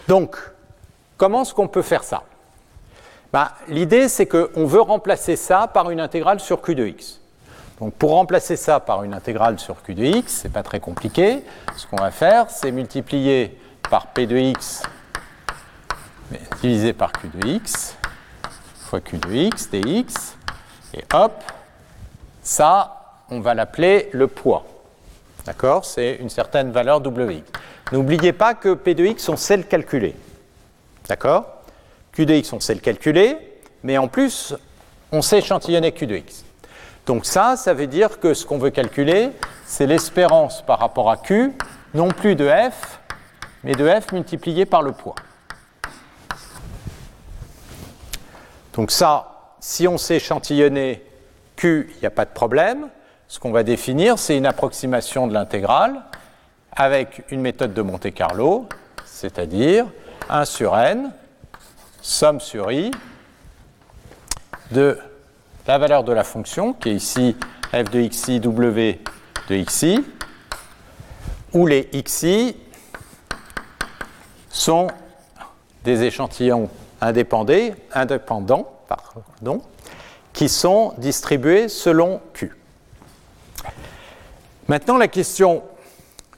[0.08, 0.38] Donc,
[1.18, 2.24] comment est-ce qu'on peut faire ça?
[3.34, 7.20] Bah, L'idée, c'est qu'on veut remplacer ça par une intégrale sur Q de x.
[7.80, 11.44] Donc, pour remplacer ça par une intégrale sur Q de x, c'est pas très compliqué.
[11.76, 13.58] Ce qu'on va faire, c'est multiplier
[13.90, 14.84] par P de x
[16.62, 17.96] divisé par Q de x
[18.90, 20.36] fois Q de x dx
[20.94, 21.44] et hop,
[22.42, 24.66] ça, on va l'appeler le poids.
[25.46, 27.44] D'accord C'est une certaine valeur Wx.
[27.92, 30.16] N'oubliez pas que P de x, on sait le calculer.
[31.08, 31.46] D'accord
[32.12, 33.38] Q de x, on sait le calculer,
[33.84, 34.54] mais en plus,
[35.12, 36.44] on sait échantillonner Q de x.
[37.06, 39.32] Donc ça, ça veut dire que ce qu'on veut calculer,
[39.66, 41.54] c'est l'espérance par rapport à Q,
[41.94, 43.00] non plus de F,
[43.64, 45.16] mais de F multiplié par le poids.
[48.74, 49.39] Donc ça,
[49.70, 51.04] si on sait échantillonner
[51.56, 52.90] Q, il n'y a pas de problème.
[53.28, 56.02] ce qu'on va définir, c'est une approximation de l'intégrale
[56.72, 58.68] avec une méthode de Monte Carlo,
[59.06, 59.86] c'est-à-dire
[60.28, 61.12] 1 sur n,
[62.02, 62.90] somme sur i,
[64.72, 64.98] de
[65.68, 67.36] la valeur de la fonction, qui est ici
[67.72, 69.00] f de xi, w
[69.50, 70.04] de xi,
[71.54, 72.56] où les xi
[74.50, 74.88] sont
[75.84, 78.79] des échantillons indépendants, indépendants
[80.34, 82.56] qui sont distribués selon Q.
[84.68, 85.64] Maintenant, la question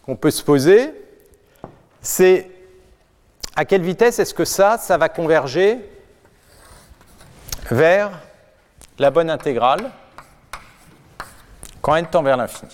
[0.06, 0.92] qu'on peut se poser,
[2.02, 2.50] c'est
[3.56, 5.80] à quelle vitesse est-ce que ça, ça va converger
[7.70, 8.12] vers
[8.98, 9.92] la bonne intégrale
[11.82, 12.72] quand n tend vers l'infini?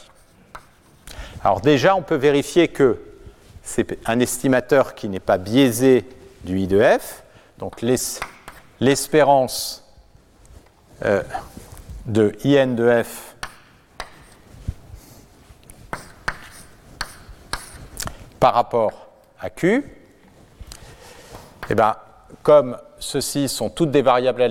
[1.43, 3.01] Alors déjà, on peut vérifier que
[3.63, 6.05] c'est un estimateur qui n'est pas biaisé
[6.43, 7.23] du I de f,
[7.57, 7.82] donc
[8.80, 9.84] l'espérance
[11.05, 11.23] euh,
[12.05, 13.36] de IN de f
[18.39, 19.07] par rapport
[19.39, 19.84] à Q,
[21.69, 21.95] eh bien,
[22.43, 24.41] comme ceux-ci sont toutes des variables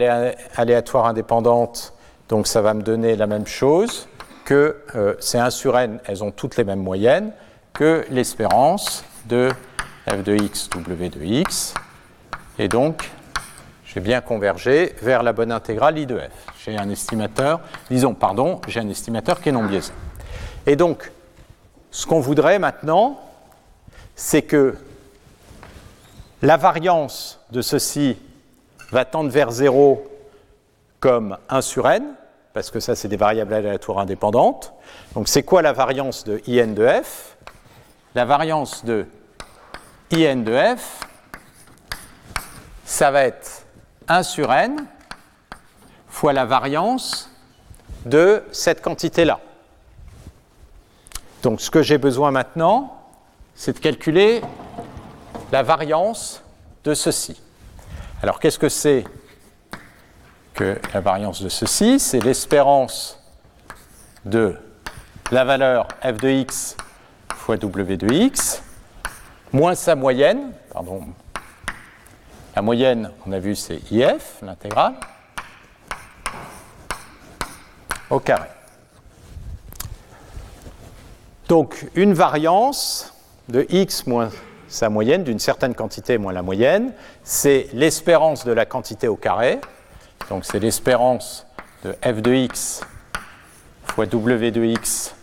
[0.57, 1.95] aléatoires indépendantes,
[2.29, 4.09] donc ça va me donner la même chose
[4.45, 7.33] que euh, ces 1 sur n, elles ont toutes les mêmes moyennes,
[7.72, 9.51] que l'espérance de
[10.09, 11.74] f de x, w de x.
[12.59, 13.11] Et donc,
[14.01, 16.30] bien convergé vers la bonne intégrale i de f.
[16.64, 19.92] J'ai un estimateur, disons, pardon, j'ai un estimateur qui est non biaisé.
[20.66, 21.11] Et donc,
[21.90, 23.20] ce qu'on voudrait maintenant,
[24.14, 24.76] c'est que
[26.42, 28.18] la variance de ceci
[28.90, 30.07] va tendre vers 0
[31.01, 32.05] comme 1 sur n,
[32.53, 34.72] parce que ça, c'est des variables aléatoires indépendantes.
[35.14, 37.36] Donc, c'est quoi la variance de in de f?
[38.14, 39.07] La variance de
[40.12, 41.01] in de f,
[42.84, 43.66] ça va être
[44.09, 44.86] 1 sur n
[46.09, 47.30] fois la variance
[48.04, 49.40] de cette quantité-là.
[51.42, 53.02] Donc, ce que j'ai besoin maintenant,
[53.54, 54.42] c'est de calculer
[55.52, 56.42] la variance
[56.84, 57.40] de ceci.
[58.22, 59.04] Alors qu'est-ce que c'est
[60.54, 62.00] que la variance de ceci?
[62.00, 63.20] C'est l'espérance
[64.24, 64.57] de
[65.30, 66.76] la valeur f de x
[67.34, 68.62] fois w de x
[69.52, 70.52] moins sa moyenne,
[72.57, 74.94] la moyenne, on a vu, c'est if, l'intégrale,
[78.09, 78.48] au carré.
[81.48, 83.12] Donc une variance
[83.50, 84.30] de x moins
[84.68, 86.92] sa moyenne d'une certaine quantité moins la moyenne,
[87.22, 89.61] c'est l'espérance de la quantité au carré.
[90.30, 91.46] Donc c'est l'espérance
[91.84, 92.80] de f de x
[93.84, 95.14] fois w de x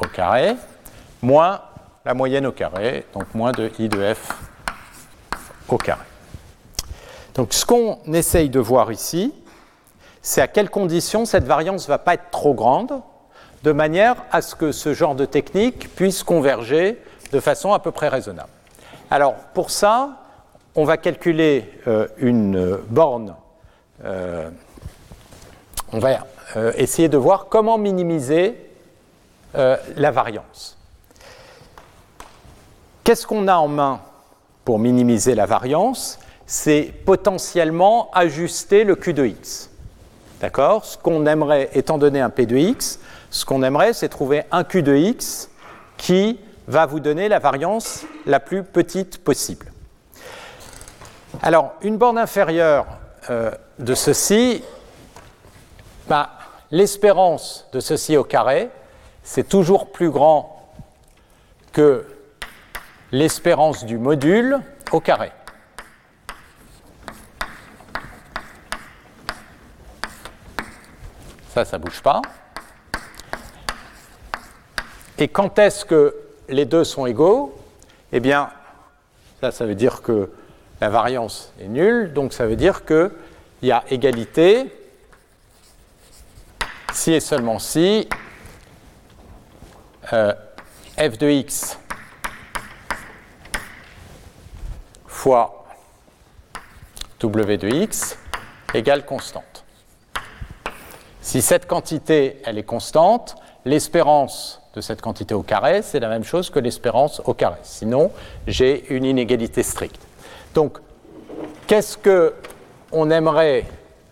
[0.00, 0.56] au carré,
[1.22, 1.62] moins
[2.04, 4.45] la moyenne au carré, donc moins de i de f
[5.68, 6.04] au carré.
[7.34, 9.32] Donc ce qu'on essaye de voir ici,
[10.22, 13.00] c'est à quelles conditions cette variance ne va pas être trop grande,
[13.62, 17.00] de manière à ce que ce genre de technique puisse converger
[17.32, 18.48] de façon à peu près raisonnable.
[19.10, 20.22] Alors pour ça,
[20.74, 23.34] on va calculer euh, une borne.
[24.04, 24.50] Euh,
[25.92, 28.62] on va euh, essayer de voir comment minimiser
[29.54, 30.76] la variance.
[33.04, 34.02] Qu'est-ce qu'on a en main?
[34.66, 39.70] Pour minimiser la variance C'est potentiellement ajuster le Q de x.
[40.40, 40.84] D'accord?
[40.84, 43.00] Ce qu'on aimerait, étant donné un P de x,
[43.30, 45.48] ce qu'on aimerait, c'est trouver un Q de x
[45.96, 46.38] qui
[46.68, 49.72] va vous donner la variance la plus petite possible.
[51.42, 52.86] Alors, une borne inférieure
[53.30, 54.62] euh, de ceci,
[56.08, 56.30] bah,
[56.70, 58.70] l'espérance de ceci au carré,
[59.22, 60.70] c'est toujours plus grand
[61.72, 62.04] que
[63.12, 64.60] l'espérance du module
[64.92, 65.32] au carré.
[71.54, 72.20] Ça, ça ne bouge pas.
[75.18, 76.14] Et quand est-ce que
[76.48, 77.56] les deux sont égaux?
[78.12, 78.50] Eh bien,
[79.40, 80.30] ça, ça veut dire que
[80.80, 83.10] la variance est nulle, donc ça veut dire qu'il
[83.62, 84.70] y a égalité
[86.92, 88.08] si et seulement si
[90.12, 90.32] euh,
[90.98, 91.78] f de x
[97.20, 98.16] w de x
[98.74, 99.64] égale constante.
[101.20, 106.22] Si cette quantité elle est constante, l'espérance de cette quantité au carré, c'est la même
[106.22, 107.58] chose que l'espérance au carré.
[107.62, 108.12] Sinon,
[108.46, 110.00] j'ai une inégalité stricte.
[110.54, 110.78] Donc,
[111.66, 112.34] qu'est-ce que
[112.92, 113.64] on aimerait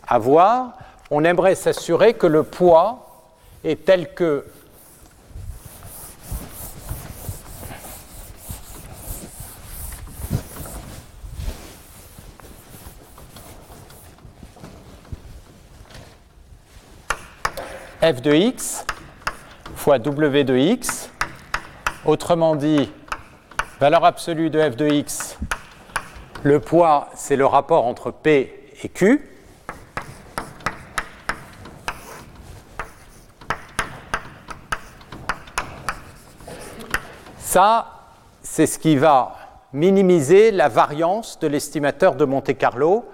[0.09, 0.73] avoir?
[1.11, 3.29] On aimerait s'assurer que le poids
[3.63, 4.47] est tel que
[18.05, 18.85] f de x
[19.77, 21.11] fois w de x.
[22.05, 22.93] Autrement dit,
[23.81, 25.39] valeur absolue de f de x,
[26.43, 29.27] le poids, c'est le rapport entre P et Q.
[37.39, 37.87] Ça,
[38.43, 39.37] c'est ce qui va
[39.73, 43.09] minimiser la variance de l'estimateur de Monte-Carlo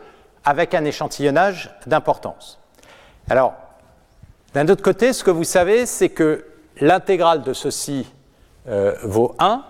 [0.45, 2.59] avec un échantillonnage d'importance.
[3.29, 3.55] Alors,
[4.55, 6.45] d'un autre côté, ce que vous savez, c'est que
[6.81, 8.07] l'intégrale de ceci
[8.69, 9.63] euh, vaut 1.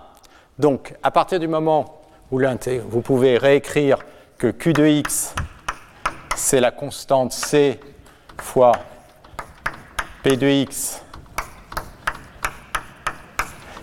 [0.59, 2.41] Donc, à partir du moment où
[2.89, 3.99] vous pouvez réécrire
[4.39, 5.35] que Q de x,
[6.37, 7.81] c'est la constante C
[8.39, 8.73] fois
[10.23, 11.03] P de x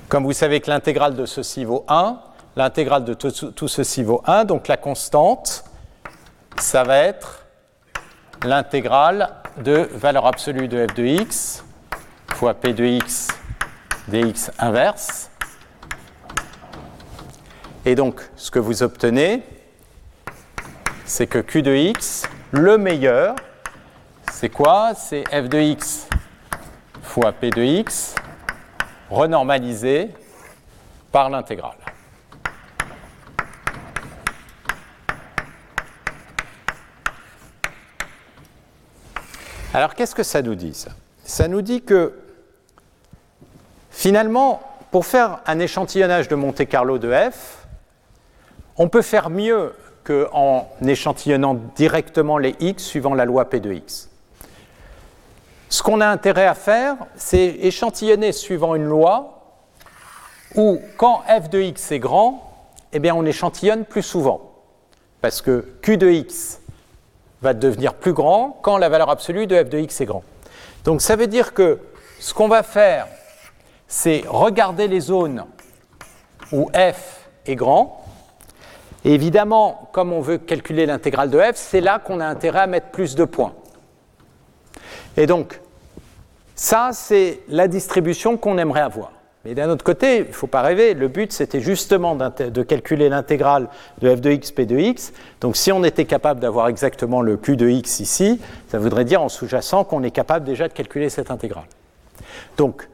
[0.10, 2.20] comme vous savez que l'intégrale de ceci vaut 1,
[2.56, 5.66] l'intégrale de tout, ceci vaut 1, donc la constante,
[6.58, 7.45] ça va être
[8.45, 11.64] l'intégrale de valeur absolue de f de x
[12.34, 13.30] fois p de x
[14.08, 15.32] dx inverse.
[17.86, 19.43] Et donc, ce que vous obtenez,
[21.05, 23.36] c'est que q de x, le meilleur,
[24.32, 24.93] c'est quoi?
[24.95, 26.08] C'est f de x
[27.01, 28.14] fois p de x
[29.10, 30.10] renormalisé
[31.12, 31.78] par l'intégrale.
[39.78, 40.89] Alors qu'est-ce que ça nous dit ça?
[41.23, 42.11] Ça nous dit que
[43.91, 44.59] finalement,
[44.89, 47.67] pour faire un échantillonnage de Monte-Carlo de f,
[48.78, 54.09] on peut faire mieux qu'en échantillonnant directement les x suivant la loi P de x.
[55.69, 59.59] Ce qu'on a intérêt à faire, c'est échantillonner suivant une loi
[60.55, 64.41] où quand f de x est grand, eh bien on échantillonne plus souvent.
[65.21, 66.61] Parce que q de x
[67.41, 70.23] va devenir plus grand quand la valeur absolue de f de x est grand.
[70.83, 71.79] Donc ça veut dire que
[72.19, 73.07] ce qu'on va faire,
[73.88, 75.45] c'est regarder les zones
[76.51, 78.03] où f est grand.
[79.05, 82.67] Et évidemment, comme on veut calculer l'intégrale de f, c'est là qu'on a intérêt à
[82.67, 83.53] mettre plus de points.
[85.15, 85.59] Et donc,
[86.55, 89.11] ça, c'est la distribution qu'on aimerait avoir.
[89.48, 93.08] Mais d'un autre côté, il ne faut pas rêver, le but c'était justement de calculer
[93.08, 93.70] l'intégrale
[94.00, 95.14] de f de x, p de x.
[95.39, 99.22] Donc si on était capable d'avoir exactement le q de x ici, ça voudrait dire
[99.22, 101.64] en sous-jacent qu'on est capable déjà de calculer cette intégrale.
[102.58, 102.89] Donc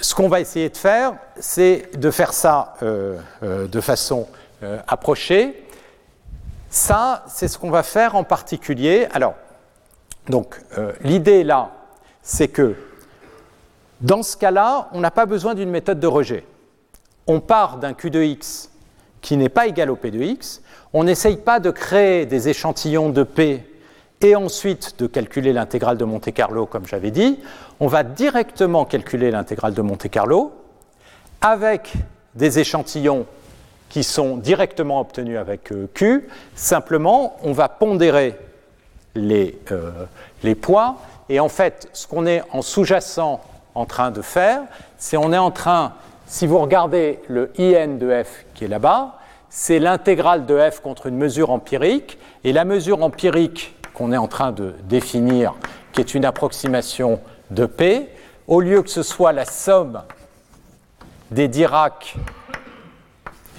[0.00, 4.28] ce qu'on va essayer de faire, c'est de faire ça euh, euh, de façon
[4.62, 5.64] euh, approchée.
[6.70, 9.08] Ça, c'est ce qu'on va faire en particulier.
[9.12, 9.34] Alors,
[10.28, 10.60] donc
[11.02, 11.72] l'idée là,
[12.22, 12.76] c'est que
[14.00, 16.44] dans ce cas-là, on n'a pas besoin d'une méthode de rejet.
[17.26, 18.70] On part d'un Q de x
[19.20, 20.62] qui n'est pas égal au P de x.
[20.92, 23.64] On n'essaye pas de créer des échantillons de P
[24.20, 27.38] et ensuite de calculer l'intégrale de Monte-Carlo, comme j'avais dit.
[27.80, 30.52] On va directement calculer l'intégrale de Monte-Carlo
[31.40, 31.92] avec
[32.34, 33.26] des échantillons
[33.88, 36.28] qui sont directement obtenus avec euh, Q.
[36.54, 38.38] Simplement, on va pondérer
[39.14, 40.04] les, euh,
[40.42, 40.98] les poids.
[41.28, 43.40] Et en fait, ce qu'on est en sous-jacent
[43.78, 44.62] en train de faire,
[44.96, 45.92] c'est on est en train,
[46.26, 49.18] si vous regardez le IN de f qui est là-bas,
[49.50, 52.18] c'est l'intégrale de f contre une mesure empirique.
[52.44, 55.54] Et la mesure empirique qu'on est en train de définir,
[55.92, 58.08] qui est une approximation de P,
[58.46, 60.02] au lieu que ce soit la somme
[61.30, 62.16] des Dirac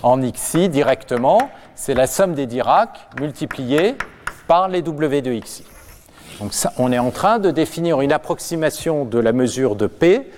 [0.01, 3.95] en xi directement, c'est la somme des Dirac multipliée
[4.47, 5.63] par les W de xi.
[6.39, 10.31] Donc on est en train de définir une approximation de la mesure de P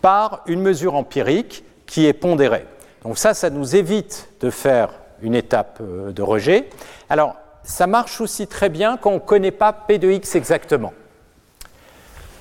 [0.00, 2.66] par une mesure empirique qui est pondérée.
[3.04, 4.90] Donc ça, ça nous évite de faire
[5.20, 6.68] une étape euh, de rejet.
[7.08, 10.92] Alors, ça marche aussi très bien quand on ne connaît pas P de x exactement.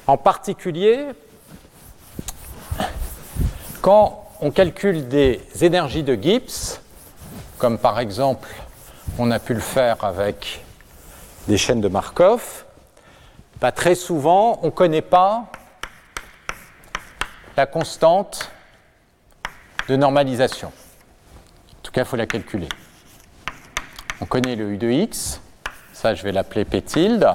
[0.07, 1.07] En particulier,
[3.81, 6.79] quand on calcule des énergies de Gibbs,
[7.57, 8.49] comme par exemple
[9.19, 10.63] on a pu le faire avec
[11.47, 12.65] des chaînes de Markov,
[13.71, 15.45] très souvent, on ne connaît pas
[17.55, 18.51] la constante
[19.87, 20.69] de normalisation.
[20.69, 22.69] En tout cas, il faut la calculer.
[24.21, 25.41] On connaît le U de x,
[25.93, 27.27] ça je vais l'appeler P tilde.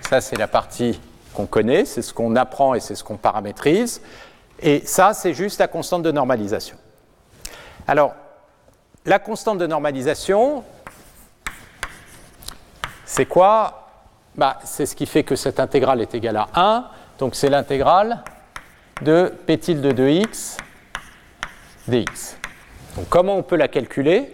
[0.00, 1.00] Ça c'est la partie
[1.34, 4.00] qu'on connaît, c'est ce qu'on apprend et c'est ce qu'on paramétrise.
[4.60, 6.76] Et ça c'est juste la constante de normalisation.
[7.88, 8.14] Alors,
[9.04, 10.64] la constante de normalisation,
[13.06, 13.88] c'est quoi?
[14.34, 16.84] Bah, C'est ce qui fait que cette intégrale est égale à 1.
[17.18, 18.22] Donc c'est l'intégrale
[19.00, 20.58] de p tilde de 2x
[21.88, 22.36] dx.
[22.96, 24.30] Donc comment on peut la calculer?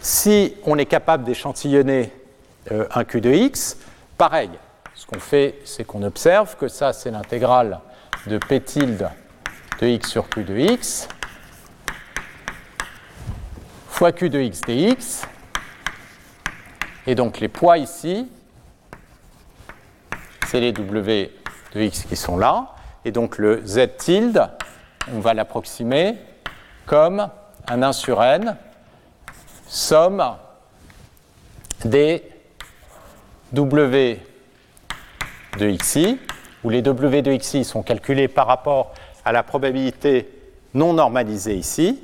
[0.00, 2.12] Si on est capable d'échantillonner
[2.72, 3.76] euh, un q de x,
[4.18, 4.50] pareil,
[4.94, 7.80] ce qu'on fait, c'est qu'on observe que ça, c'est l'intégrale
[8.26, 9.08] de p tilde
[9.80, 11.08] de x sur q de x
[13.88, 15.26] fois q de x dx.
[17.06, 18.28] Et donc les poids ici,
[20.46, 21.30] c'est les w
[21.74, 22.74] de x qui sont là.
[23.04, 24.48] Et donc le z tilde,
[25.12, 26.18] on va l'approximer
[26.86, 27.28] comme
[27.68, 28.56] un 1 sur n,
[29.66, 30.36] somme
[31.84, 32.22] des
[33.52, 34.18] w
[35.58, 36.18] de xi,
[36.62, 40.28] où les w de xi sont calculés par rapport à la probabilité
[40.74, 42.00] non normalisée ici.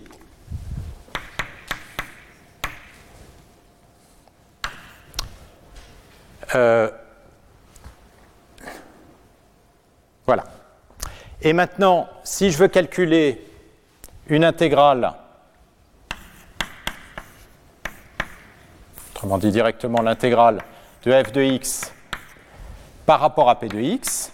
[6.55, 6.91] Euh,
[10.27, 10.45] voilà.
[11.43, 13.47] Et maintenant, si je veux calculer
[14.29, 15.13] une intégrale,
[19.11, 20.63] autrement dit directement l'intégrale
[21.05, 21.93] de f de x
[23.07, 24.31] par rapport à p de x,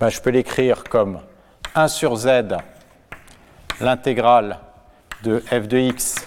[0.00, 1.20] ben, je peux l'écrire comme
[1.74, 2.56] 1 sur z
[3.80, 4.58] l'intégrale
[5.22, 6.26] de f de x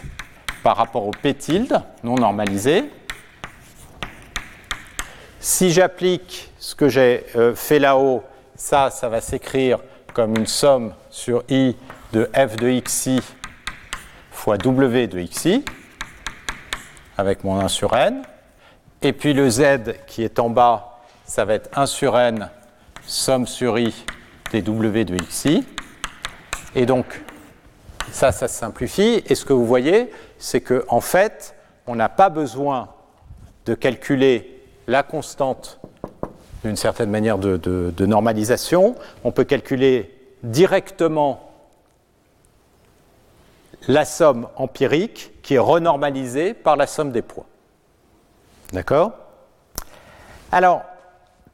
[0.64, 2.90] par rapport au p tilde non normalisé.
[5.48, 8.24] Si j'applique ce que j'ai euh, fait là-haut,
[8.56, 9.78] ça, ça va s'écrire
[10.12, 11.76] comme une somme sur i
[12.14, 13.22] de f de xi
[14.32, 15.64] fois w de xi,
[17.16, 18.24] avec mon 1 sur n.
[19.04, 22.50] Et puis le z qui est en bas, ça va être 1 sur n,
[23.06, 23.94] somme sur i
[24.52, 25.64] des w de xi.
[26.74, 27.22] Et donc,
[28.12, 29.22] ça, ça se simplifie.
[29.28, 31.54] Et ce que vous voyez, c'est qu'en en fait,
[31.86, 32.90] on n'a pas besoin
[33.68, 34.55] de calculer
[34.88, 35.80] la constante
[36.64, 38.96] d'une certaine manière de, normalisation.
[39.24, 40.12] On peut calculer
[40.44, 41.52] directement
[43.88, 47.46] la somme empirique qui est renormalisée par la somme des poids.
[48.74, 49.12] D'accord?
[50.52, 50.82] Alors,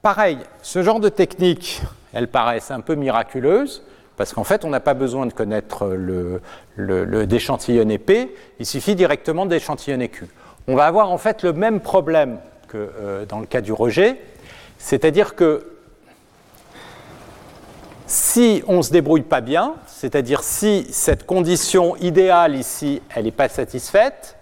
[0.02, 1.82] pareil, ce genre de technique,
[2.14, 3.84] elles paraissent un peu miraculeuses,
[4.16, 6.41] parce qu'en fait, on n'a pas besoin de connaître le,
[6.76, 10.28] le, P, il suffit directement d'échantillonner Q.
[10.68, 12.40] On va avoir en fait le même problème
[12.77, 14.22] euh, dans le cas du rejet,
[14.77, 15.68] c'est-à-dire que
[18.07, 23.31] si on ne se débrouille pas bien, c'est-à-dire si cette condition idéale ici, elle n'est
[23.31, 24.38] pas satisfaite,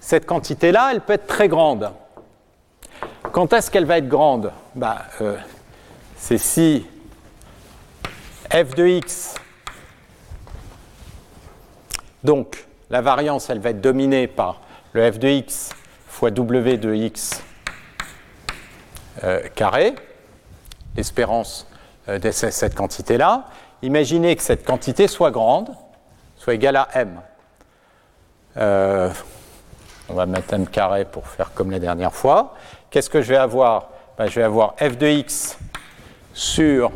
[0.00, 1.90] cette quantité-là, elle peut être très grande.
[3.32, 4.52] Quand est-ce qu'elle va être grande?
[4.74, 5.36] Bah, euh,
[6.16, 6.86] C'est si
[8.50, 9.34] f de x,
[12.24, 14.60] donc la variance, elle va être dominée par
[14.92, 15.70] le f de x
[16.08, 17.42] fois w de x
[19.54, 19.94] carré,
[20.96, 21.66] l'espérance
[22.08, 23.44] euh, de cette quantité-là.
[23.82, 25.70] Imaginez que cette quantité soit grande,
[26.36, 27.20] soit égale à m.
[28.56, 29.10] Euh,
[30.08, 32.54] on va mettre m carré pour faire comme la dernière fois.
[32.90, 33.90] Qu'est-ce que je vais avoir?
[34.16, 35.58] Ben, Je vais avoir f de x
[36.34, 36.90] sur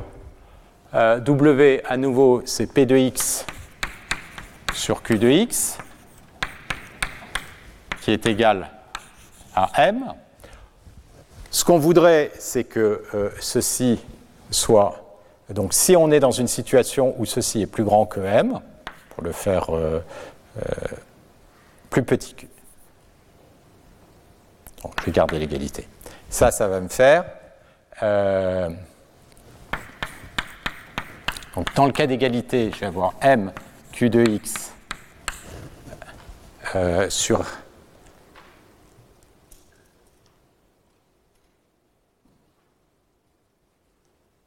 [0.93, 3.47] w, à nouveau, c'est p de x
[4.75, 5.79] sur q de x,
[8.01, 8.69] qui est égal
[9.55, 10.15] à m.
[11.53, 14.01] Ce qu'on voudrait, c'est que euh, ceci
[14.51, 15.21] soit.
[15.51, 18.59] Donc, si on est dans une situation où ceci est plus grand que m,
[19.11, 20.01] pour le faire euh,
[20.57, 20.63] euh,
[21.91, 22.47] plus petit que.
[25.01, 25.87] Je vais garder l'égalité.
[26.31, 27.27] Ça, ça va me faire.
[31.55, 33.53] donc, dans le cas d'égalité, je vais avoir m
[33.93, 34.73] q de x
[37.11, 37.45] sur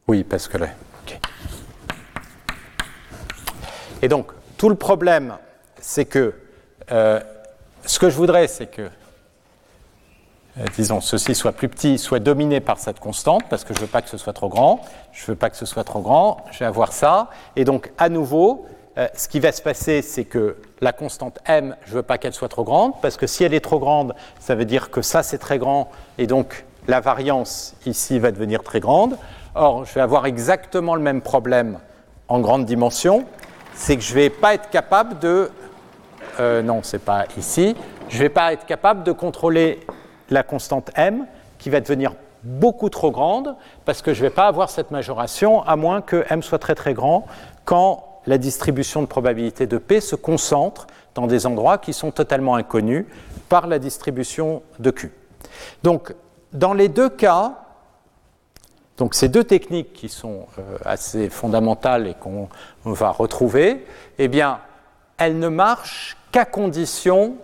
[0.07, 0.67] Oui, parce que là.
[4.01, 5.35] Et donc, tout le problème,
[5.79, 6.33] c'est que
[6.91, 7.19] euh,
[7.85, 12.77] ce que je voudrais, c'est que, euh, disons, ceci soit plus petit, soit dominé par
[12.77, 14.81] cette constante, parce que je ne veux pas que ce soit trop grand.
[15.11, 16.45] Je ne veux pas que ce soit trop grand.
[16.51, 17.29] Je vais avoir ça.
[17.55, 18.67] Et donc, à nouveau,
[18.99, 22.19] euh, ce qui va se passer, c'est que la constante m, je ne veux pas
[22.19, 25.01] qu'elle soit trop grande, parce que si elle est trop grande, ça veut dire que
[25.01, 29.17] ça, c'est très grand, et donc la variance ici va devenir très grande.
[29.57, 31.79] Or, je vais avoir exactement le même problème
[32.27, 33.25] en grande dimension,
[33.73, 35.49] c'est que je ne vais pas être capable de...
[36.41, 37.73] Euh, non, ce n'est pas ici.
[38.09, 39.79] Je ne vais pas être capable de contrôler
[40.29, 41.25] la constante m
[41.57, 42.13] qui va devenir
[42.43, 43.55] beaucoup trop grande
[43.85, 46.75] parce que je ne vais pas avoir cette majoration à moins que m soit très
[46.75, 47.25] très grand
[47.63, 52.55] quand la distribution de probabilité de p se concentre dans des endroits qui sont totalement
[52.55, 53.05] inconnus
[53.47, 55.13] par la distribution de q.
[55.81, 56.13] Donc,
[56.51, 57.64] dans les deux cas,
[58.97, 62.47] donc ces deux techniques qui sont euh, assez fondamentales et qu'on
[62.85, 63.85] va retrouver,
[64.17, 64.59] eh bien,
[65.17, 67.35] elles ne marchent qu'à condition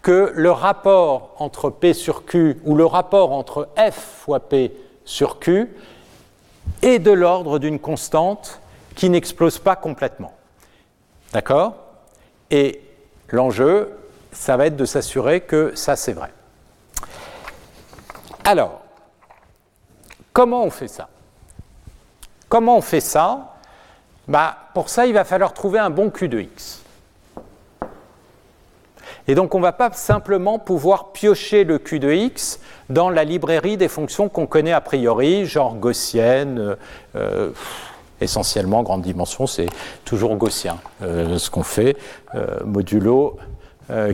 [0.00, 4.72] que le rapport entre P sur Q ou le rapport entre F fois P
[5.04, 5.68] sur Q
[6.82, 8.60] est de l'ordre d'une constante
[8.94, 10.32] qui n'explose pas complètement.
[11.32, 11.74] D'accord?
[12.50, 12.80] Et
[13.28, 13.92] l'enjeu,
[14.32, 16.30] ça va être de s'assurer que ça c'est vrai.
[18.44, 18.81] Alors,
[20.32, 21.08] comment on fait ça?
[22.48, 23.54] Comment on fait ça?
[24.28, 26.82] Bah, Pour ça, il va falloir trouver un bon Q de x.
[29.28, 32.58] Et donc on ne va pas simplement pouvoir piocher le Q de x
[32.90, 36.74] dans la librairie des fonctions qu'on connaît a priori, genre gaussienne, euh,
[37.16, 37.50] euh,
[38.20, 39.68] essentiellement grande dimension, c'est
[40.04, 41.96] toujours gaussien euh, ce qu'on fait,
[42.64, 43.38] modulo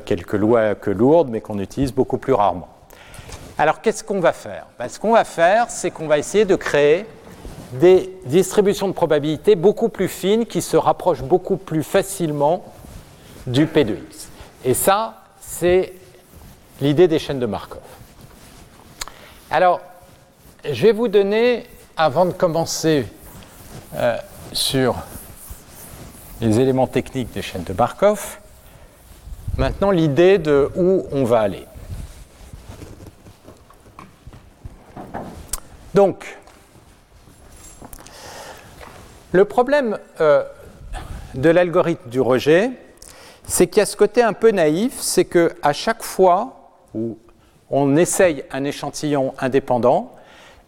[0.07, 2.69] quelques lois que lourdes, mais qu'on utilise beaucoup plus rarement.
[3.59, 4.67] Alors qu'est-ce qu'on va faire?
[4.79, 7.07] Ben, Ce qu'on va faire, c'est qu'on va essayer de créer
[7.73, 12.65] des distributions de probabilité beaucoup plus fines qui se rapprochent beaucoup plus facilement
[13.47, 14.29] du P de x.
[14.65, 15.93] Et ça, c'est
[16.81, 17.83] l'idée des chaînes de Markov.
[19.51, 19.81] Alors,
[20.65, 21.67] je vais vous donner,
[21.97, 23.07] avant de commencer
[23.97, 24.17] euh,
[24.53, 24.97] sur
[26.41, 28.39] les éléments techniques des chaînes de Markov,
[29.57, 31.67] maintenant l'idée de où on va aller.
[35.95, 36.39] Donc,
[39.33, 40.45] le problème euh,
[41.35, 42.71] de l'algorithme du rejet,
[43.47, 47.19] c'est qu'il y a ce côté un peu naïf, c'est qu'à chaque fois où
[47.71, 50.15] on essaye un échantillon indépendant,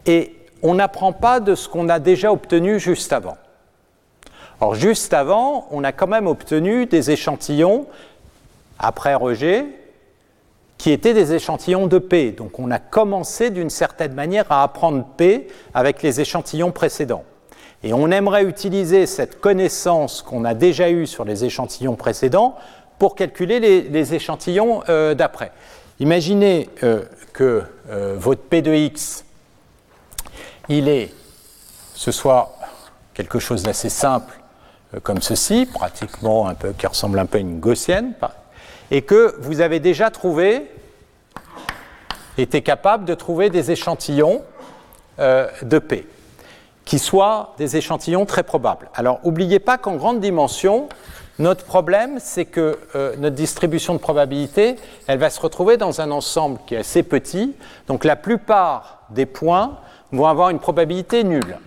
[0.06, 3.36] et on n'apprend pas de ce qu'on a déjà obtenu juste avant.
[4.60, 7.86] Or, juste avant, on a quand même obtenu des échantillons,
[8.78, 9.66] après rejet,
[10.80, 12.32] qui étaient des échantillons de P.
[12.32, 17.24] Donc on a commencé d'une certaine manière à apprendre P avec les échantillons précédents.
[17.82, 22.56] Et on aimerait utiliser cette connaissance qu'on a déjà eue sur les échantillons précédents
[22.98, 25.52] pour calculer les, échantillons euh, d'après.
[25.98, 27.02] Imaginez euh,
[27.34, 29.26] que euh, votre P de x,
[30.70, 31.12] il est,
[31.94, 32.56] ce soit
[33.12, 34.32] quelque chose d'assez simple
[35.02, 38.14] comme ceci, pratiquement un peu, qui ressemble un peu à une gaussienne,
[38.90, 40.70] et que vous avez déjà trouvé,
[42.38, 44.42] été capable de trouver des échantillons
[45.18, 46.06] de P
[46.90, 48.88] qui soient des échantillons très probables.
[48.96, 50.88] Alors, n'oubliez pas qu'en grande dimension,
[51.38, 54.74] notre problème, c'est que euh, notre distribution de probabilité,
[55.06, 57.54] elle va se retrouver dans un ensemble qui est assez petit.
[57.86, 59.78] Donc, la plupart des points
[60.10, 61.58] vont avoir une probabilité nulle.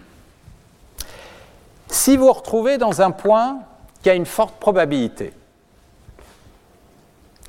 [1.87, 3.59] Si vous retrouvez dans un point
[4.01, 5.31] qui a une forte probabilité,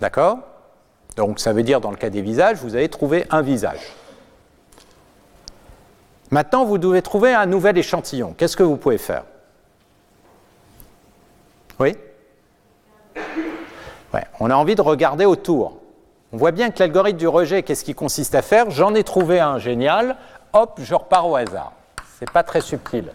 [0.04, 0.38] d'accord?
[1.16, 3.80] Donc, ça veut dire, dans le cas des visages, vous allez trouver un visage.
[6.30, 8.34] Maintenant, vous devez trouver un nouvel échantillon.
[8.36, 9.24] Qu'est-ce que vous pouvez faire?
[11.78, 11.96] Oui?
[14.40, 15.78] On a envie de regarder autour.
[16.32, 18.70] On voit bien que l'algorithme du rejet, qu'est-ce qu'il consiste à faire?
[18.70, 20.16] J'en ai trouvé un génial,
[20.52, 21.72] hop, je repars au hasard.
[22.18, 23.06] Ce n'est pas très subtil.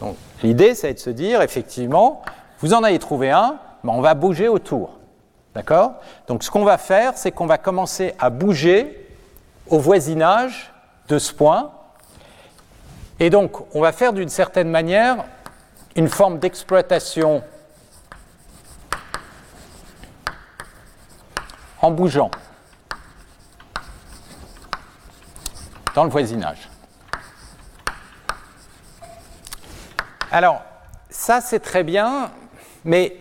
[0.00, 2.22] Donc l'idée, c'est de se dire, effectivement,
[2.60, 4.98] vous en avez trouvé un, mais on va bouger autour.
[5.54, 5.94] D'accord?
[6.26, 9.08] Donc ce qu'on va faire, c'est qu'on va commencer à bouger
[9.68, 10.72] au voisinage
[11.08, 11.70] de ce point
[13.20, 15.24] et donc, on va faire d'une certaine manière
[15.94, 17.44] une forme d'exploitation
[21.80, 22.30] en bougeant
[25.94, 26.68] dans le voisinage.
[30.32, 30.62] Alors,
[31.08, 32.32] ça c'est très bien,
[32.84, 33.16] mais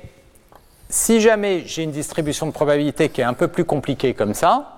[0.93, 4.77] si jamais j'ai une distribution de probabilité qui est un peu plus compliquée comme ça,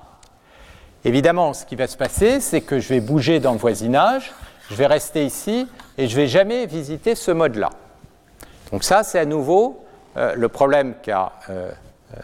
[1.04, 4.32] évidemment ce qui va se passer, c'est que je vais bouger dans le voisinage,
[4.70, 5.68] je vais rester ici
[5.98, 7.70] et je ne vais jamais visiter ce mode-là.
[8.72, 9.84] Donc ça, c'est à nouveau
[10.16, 11.70] euh, le problème qu'a euh,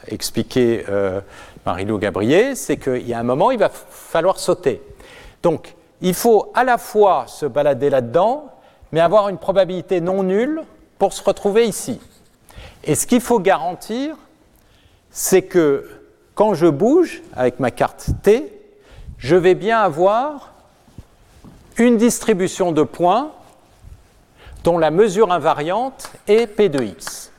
[0.07, 1.19] expliqué euh,
[1.65, 4.81] Marie-Lou Gabriel, c'est qu'il y a un moment, il va falloir sauter.
[5.43, 8.53] Donc, il faut à la fois se balader là-dedans,
[8.93, 10.61] mais avoir une probabilité non nulle
[10.97, 11.99] pour se retrouver ici.
[12.83, 14.15] Et ce qu'il faut garantir,
[15.11, 15.87] c'est que
[16.33, 18.51] quand je bouge avec ma carte T,
[19.17, 20.53] je vais bien avoir
[21.77, 23.31] une distribution de points
[24.63, 27.31] dont la mesure invariante est P de x.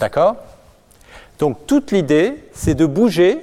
[0.00, 0.36] D'accord?
[1.38, 3.40] Donc toute l'idée, c'est de bouger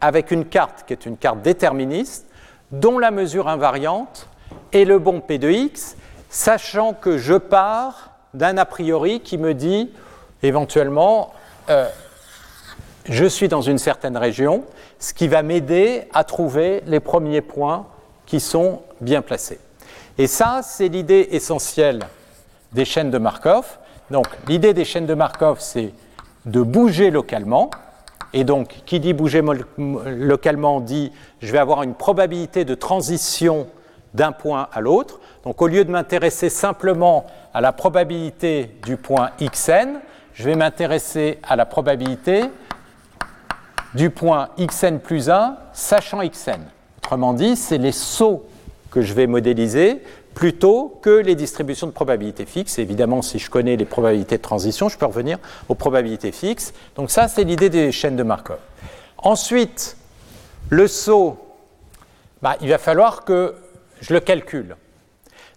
[0.00, 2.26] avec une carte qui est une carte déterministe
[2.70, 4.28] dont la mesure invariante
[4.72, 5.96] est le bon P de x,
[6.28, 9.90] sachant que je pars d'un a priori qui me dit
[10.42, 11.32] éventuellement
[11.68, 11.88] euh,
[13.04, 14.64] je suis dans une certaine région,
[14.98, 17.86] ce qui va m'aider à trouver les premiers points
[18.26, 19.58] qui sont bien placés.
[20.18, 22.00] Et ça, c'est l'idée essentielle
[22.72, 23.78] des chaînes de Markov.
[24.10, 25.92] Donc, l'idée des chaînes de Markov, c'est
[26.46, 27.70] de bouger localement.
[28.32, 29.42] Et donc, qui dit bouger
[29.78, 33.66] localement dit je vais avoir une probabilité de transition
[34.14, 35.20] d'un point à l'autre.
[35.44, 40.00] Donc, au lieu de m'intéresser simplement à la probabilité du point xn,
[40.34, 42.44] je vais m'intéresser à la probabilité
[43.94, 46.60] du point xn plus 1, sachant xn.
[46.98, 48.46] Autrement dit, c'est les sauts
[48.90, 50.02] que je vais modéliser
[50.34, 52.78] plutôt que les distributions de probabilités fixes.
[52.78, 56.72] évidemment, si je connais les probabilités de transition, je peux revenir aux probabilités fixes.
[56.94, 58.58] Donc ça, c'est l'idée des chaînes de Markov.
[59.18, 59.96] Ensuite,
[60.68, 61.36] le saut,
[62.42, 63.54] bah, il va falloir que
[64.00, 64.76] je le calcule.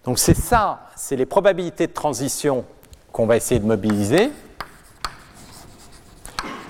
[0.06, 2.66] Donc c'est ça, c'est les probabilités de transition
[3.12, 4.32] qu'on va essayer de mobiliser.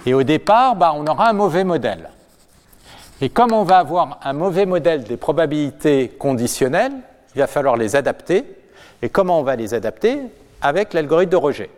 [0.05, 2.09] Et au départ, bah, on aura un mauvais modèle.
[3.21, 6.93] Et comme on va avoir un mauvais modèle des probabilités conditionnelles,
[7.35, 8.45] il va falloir les adapter.
[9.01, 10.19] Et comment on va les adapter?
[10.61, 11.69] Avec l'algorithme de rejet.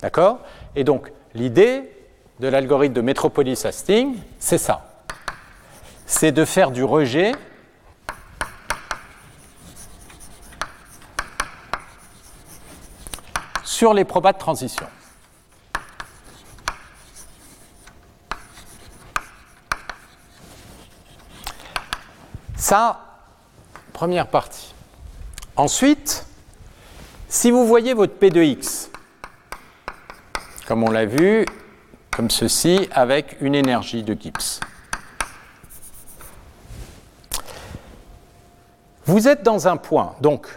[0.00, 0.38] D'accord?
[0.74, 1.90] Et donc, l'idée
[2.40, 4.86] de l'algorithme de Metropolis Hastings, c'est ça.
[6.06, 7.32] C'est de faire du rejet
[13.84, 14.86] sur les probas de transition.
[22.56, 22.98] Ça,
[23.92, 24.74] première partie.
[25.54, 26.24] Ensuite,
[27.28, 28.90] si vous voyez votre P de X,
[30.66, 31.44] comme on l'a vu,
[32.10, 34.60] comme ceci, avec une énergie de Gibbs.
[39.04, 40.48] Vous êtes dans un point, donc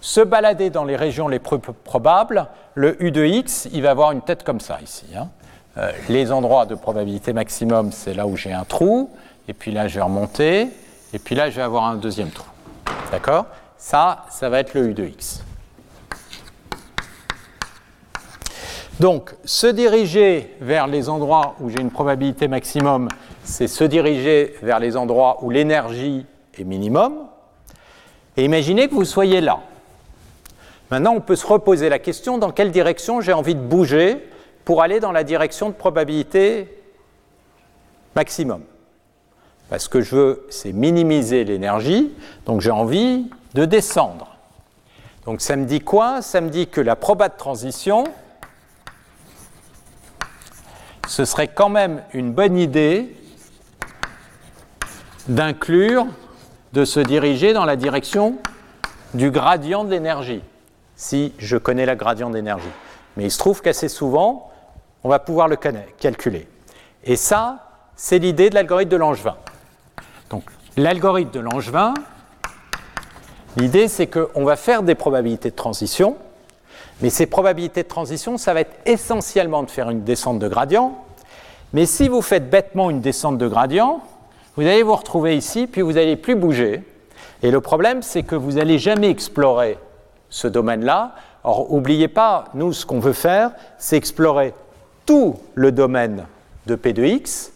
[0.00, 4.12] se balader dans les régions les plus probables, le U de X, il va avoir
[4.12, 5.06] une tête comme ça ici.
[5.16, 5.28] Hein.
[5.78, 9.10] Euh, les endroits de probabilité maximum, c'est là où j'ai un trou,
[9.48, 10.70] et puis là je vais remonter,
[11.16, 12.48] et puis là, je vais avoir un deuxième trou.
[13.10, 13.46] D'accord?
[13.78, 15.42] Ça, ça va être le U de X.
[18.98, 23.08] Donc, se diriger vers les endroits où j'ai une probabilité maximum,
[23.44, 26.26] c'est se diriger vers les endroits où l'énergie
[26.58, 27.14] est minimum.
[28.36, 29.60] Et imaginez que vous soyez là.
[30.90, 34.24] Maintenant, on peut se reposer la question dans quelle direction j'ai envie de bouger
[34.64, 36.68] pour aller dans la direction de probabilité
[38.14, 38.62] maximum?
[39.68, 42.12] Parce ce que je veux, c'est minimiser l'énergie,
[42.44, 44.36] donc j'ai envie de descendre.
[45.24, 46.22] Donc ça me dit quoi?
[46.22, 48.04] Ça me dit que la proba de transition,
[51.08, 53.16] ce serait quand même une bonne idée
[55.26, 56.06] d'inclure,
[56.72, 58.38] de se diriger dans la direction
[59.14, 60.42] du gradient de l'énergie,
[60.96, 62.66] si je connais la gradient d'énergie.
[63.16, 64.50] Mais il se trouve qu'assez souvent,
[65.04, 66.48] on va pouvoir le calculer.
[67.04, 67.58] Et ça,
[67.94, 69.36] c'est l'idée de l'algorithme de Langevin.
[70.30, 70.44] Donc
[70.76, 71.94] l'algorithme de Langevin,
[73.56, 76.16] l'idée c'est qu'on va faire des probabilités de transition,
[77.00, 81.04] mais ces probabilités de transition, ça va être essentiellement de faire une descente de gradient.
[81.72, 84.00] Mais si vous faites bêtement une descente de gradient,
[84.56, 86.82] vous allez vous retrouver ici, puis vous n'allez plus bouger.
[87.42, 89.78] Et le problème, c'est que vous n'allez jamais explorer
[90.28, 91.14] ce domaine-là.
[91.44, 94.54] Or, n'oubliez pas, nous, ce qu'on veut faire, c'est explorer
[95.04, 96.24] tout le domaine
[96.66, 97.52] de P de X,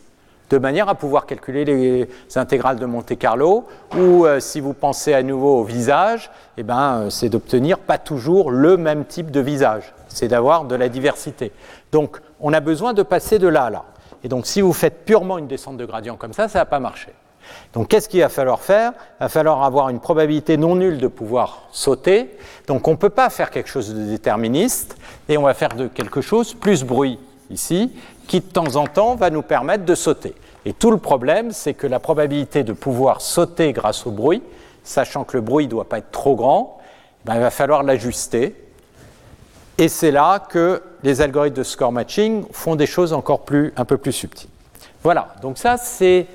[0.51, 3.67] de manière à pouvoir calculer les intégrales de Monte Carlo,
[3.97, 7.99] ou euh, si vous pensez à nouveau au visage, eh ben, euh, c'est d'obtenir pas
[7.99, 11.53] toujours le même type de visage, c'est d'avoir de la diversité.
[11.93, 13.85] Donc on a besoin de passer de là à là.
[14.25, 16.67] Et donc si vous faites purement une descente de gradient comme ça, ça ne va
[16.67, 17.13] pas marcher.
[17.73, 18.93] Donc qu'est-ce qu'il va falloir faire?
[19.21, 22.37] Il va falloir avoir une probabilité non nulle de pouvoir sauter.
[22.67, 24.97] Donc on ne peut pas faire quelque chose de déterministe,
[25.29, 27.19] et on va faire de quelque chose plus bruit
[27.51, 27.93] ici,
[28.27, 30.35] qui de temps en temps va nous permettre de sauter.
[30.65, 34.43] Et tout le problème, c'est que la probabilité de pouvoir sauter grâce au bruit,
[34.85, 36.79] sachant que le bruit ne doit pas être trop grand,
[37.25, 38.55] ben, il va falloir l'ajuster.
[39.79, 43.85] Et c'est là que les algorithmes de score matching font des choses encore plus, un
[43.85, 44.51] peu plus subtiles.
[45.03, 46.27] Voilà, donc ça c'est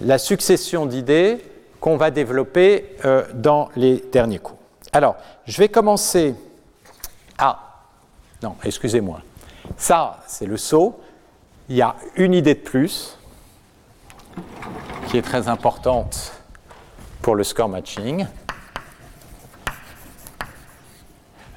[0.00, 1.44] la succession d'idées
[1.80, 4.58] qu'on va développer euh, dans les derniers cours.
[4.92, 5.16] Alors,
[5.46, 6.34] je vais commencer
[7.38, 7.84] à...
[8.42, 9.20] Non, excusez-moi.
[9.76, 11.00] Ça, c'est le saut
[11.70, 13.16] il y a une idée de plus
[15.06, 16.32] qui est très importante
[17.22, 18.26] pour le score matching,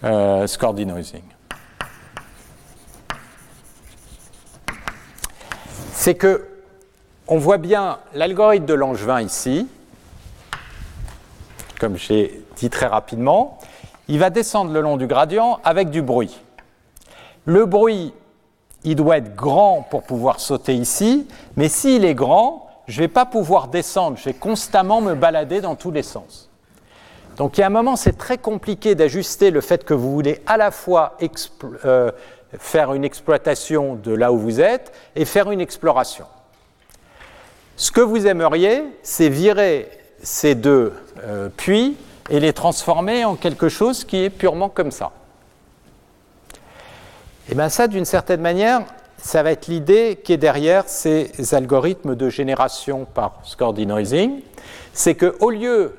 [0.03, 1.23] euh, score denoising.
[5.93, 6.52] C'est que
[7.33, 9.67] on voit bien l'algorithme de Langevin ici,
[11.79, 13.57] comme j'ai dit très rapidement,
[14.07, 16.39] il va descendre le long du gradient avec du bruit.
[17.45, 18.13] Le bruit
[18.83, 23.11] il doit être grand pour pouvoir sauter ici, mais s'il est grand, je ne vais
[23.11, 26.51] pas pouvoir descendre, je vais constamment me balader dans tous les sens.
[27.37, 30.39] Donc il y a un moment, c'est très compliqué d'ajuster le fait que vous voulez
[30.45, 31.17] à la fois
[31.83, 32.11] euh,
[32.59, 36.27] faire une exploitation de là où vous êtes et faire une exploration.
[37.75, 39.89] Ce que vous aimeriez, c'est virer
[40.21, 40.93] ces deux
[41.23, 41.97] euh, puits
[42.29, 45.11] et les transformer en quelque chose qui est purement comme ça.
[47.49, 48.83] Et bien ça, d'une certaine manière,
[49.17, 54.41] ça va être l'idée qui est derrière ces algorithmes de génération par score denoising.
[54.93, 55.95] C'est qu'au lieu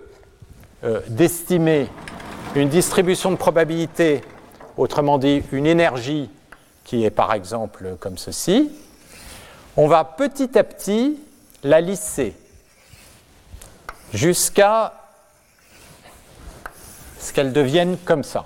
[0.84, 1.88] euh, d'estimer
[2.54, 4.22] une distribution de probabilité,
[4.76, 6.30] autrement dit une énergie
[6.84, 8.70] qui est par exemple comme ceci,
[9.76, 11.18] on va petit à petit
[11.64, 12.36] la lisser
[14.12, 14.92] jusqu'à
[17.18, 18.44] ce qu'elle devienne comme ça.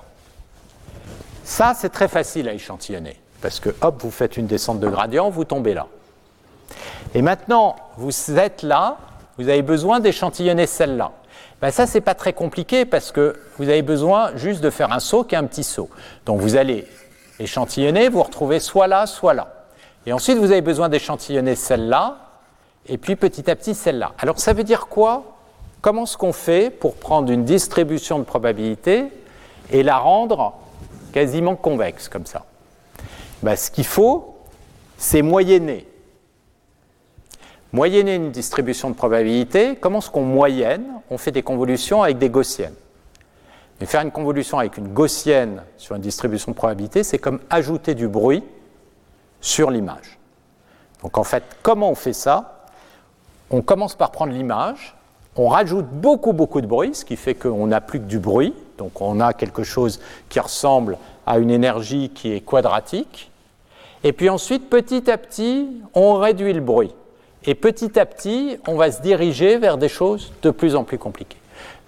[1.44, 5.30] Ça, c'est très facile à échantillonner, parce que hop, vous faites une descente de gradient,
[5.30, 5.86] vous tombez là.
[7.14, 8.98] Et maintenant, vous êtes là,
[9.36, 11.12] vous avez besoin d'échantillonner celle-là.
[11.60, 15.00] Ben ça, c'est pas très compliqué parce que vous avez besoin juste de faire un
[15.00, 15.90] saut qui est un petit saut.
[16.24, 16.86] Donc vous allez
[17.40, 19.48] échantillonner, vous retrouvez soit là, soit là.
[20.06, 22.27] Et ensuite, vous avez besoin d'échantillonner celle-là,
[22.88, 24.12] et puis petit à petit celle-là.
[24.18, 25.36] Alors ça veut dire quoi?
[25.80, 29.06] Comment est-ce qu'on fait pour prendre une distribution de probabilité
[29.70, 30.54] et la rendre
[31.12, 32.44] quasiment convexe comme ça?
[33.42, 34.36] Ben, Ce qu'il faut,
[34.96, 35.86] c'est moyenner.
[37.72, 40.86] Moyenner une distribution de probabilité, comment est-ce qu'on moyenne?
[41.10, 42.74] On fait des convolutions avec des gaussiennes.
[43.78, 47.94] Mais faire une convolution avec une gaussienne sur une distribution de probabilité, c'est comme ajouter
[47.94, 48.42] du bruit
[49.40, 50.18] sur l'image.
[51.02, 52.57] Donc en fait, comment on fait ça?
[53.50, 54.94] On commence par prendre l'image,
[55.36, 58.54] on rajoute beaucoup beaucoup de bruit, ce qui fait qu'on n'a plus que du bruit,
[58.76, 63.30] donc on a quelque chose qui ressemble à une énergie qui est quadratique,
[64.04, 66.94] et puis ensuite petit à petit on réduit le bruit,
[67.44, 70.98] et petit à petit on va se diriger vers des choses de plus en plus
[70.98, 71.38] compliquées.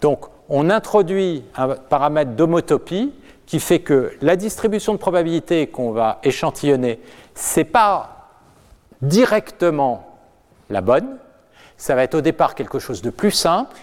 [0.00, 3.12] Donc on introduit un paramètre d'homotopie
[3.46, 7.00] qui fait que la distribution de probabilité qu'on va échantillonner,
[7.34, 8.28] ce n'est pas
[9.02, 10.06] directement
[10.70, 11.18] la bonne,
[11.80, 13.74] ça va être au départ quelque chose de plus simple,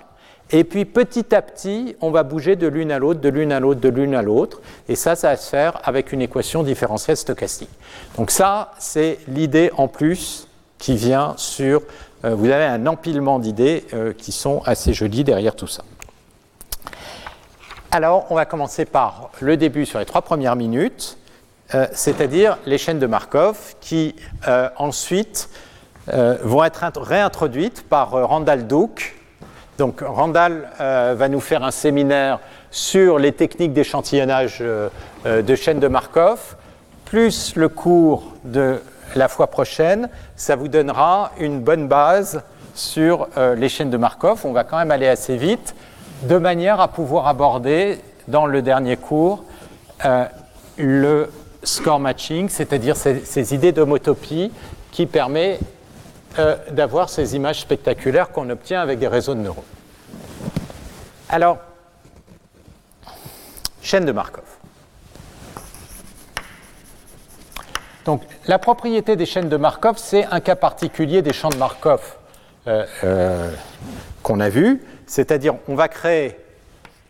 [0.52, 3.60] et puis petit à petit, on va bouger de l'une à l'autre, de l'une à
[3.60, 7.18] l'autre, de l'une à l'autre, et ça, ça va se faire avec une équation différentielle
[7.18, 7.72] stochastique.
[8.16, 10.48] Donc ça, c'est l'idée en plus
[10.78, 11.82] qui vient sur...
[12.24, 15.84] Euh, vous avez un empilement d'idées euh, qui sont assez jolies derrière tout ça.
[17.90, 21.18] Alors, on va commencer par le début sur les trois premières minutes,
[21.74, 24.16] euh, c'est-à-dire les chaînes de Markov qui
[24.78, 25.50] ensuite
[26.14, 29.16] euh, vont être réintroduites par Randall Duke.
[29.78, 32.40] Donc, Randall va nous faire un séminaire
[32.72, 36.56] sur les techniques d'échantillonnage de chaînes de Markov,
[37.06, 38.82] plus le cours de
[39.16, 42.42] la fois prochaine, ça vous donnera une bonne base
[42.74, 44.48] sur les chaînes de Markov.
[44.48, 45.76] On va quand même aller assez vite
[46.24, 49.44] de manière à pouvoir aborder dans le dernier cours
[50.06, 50.26] euh,
[50.78, 51.30] le
[51.64, 54.52] score matching, c'est-à-dire ces, idées d'homotopie
[54.92, 55.60] qui permet
[56.40, 59.64] euh, d'avoir ces images spectaculaires qu'on obtient avec des réseaux de neurones.
[61.30, 61.58] Alors,
[63.82, 64.44] chaîne de Markov.
[68.06, 72.16] Donc, la propriété des chaînes de Markov, c'est un cas particulier des champs de Markov
[72.68, 73.52] euh,
[74.24, 74.82] qu'on a vu.
[75.06, 76.38] C'est-à-dire, on va créer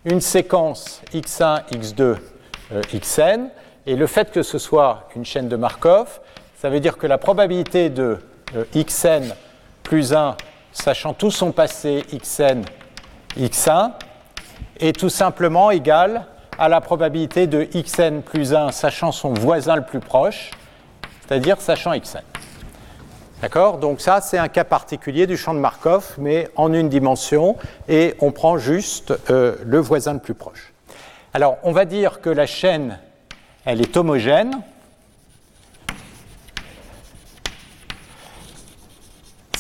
[0.06, 3.50] une séquence x1, x2, euh, xn,
[3.86, 6.20] et le fait que ce soit une chaîne de Markov,
[6.60, 8.18] ça veut dire que la probabilité de euh,
[8.76, 9.34] xn
[9.84, 10.36] plus 1,
[10.72, 12.62] sachant tout son passé xn,
[13.38, 13.92] x1,
[14.80, 16.26] est tout simplement égale
[16.58, 20.52] à la probabilité de xn plus 1, sachant son voisin le plus proche,
[21.22, 22.22] c'est-à-dire sachant xn.
[23.42, 23.78] D'accord?
[23.78, 27.56] Donc ça, c'est un cas particulier du champ de Markov, mais en une dimension,
[27.88, 30.74] et on prend juste euh, le voisin le plus proche.
[31.34, 32.98] Alors, on va dire que la chaîne,
[33.64, 34.60] elle est homogène.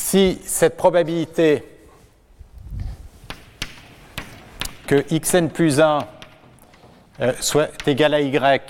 [0.09, 1.65] Si cette probabilité
[4.87, 5.99] que xn plus 1
[7.19, 8.61] euh, soit égal à y,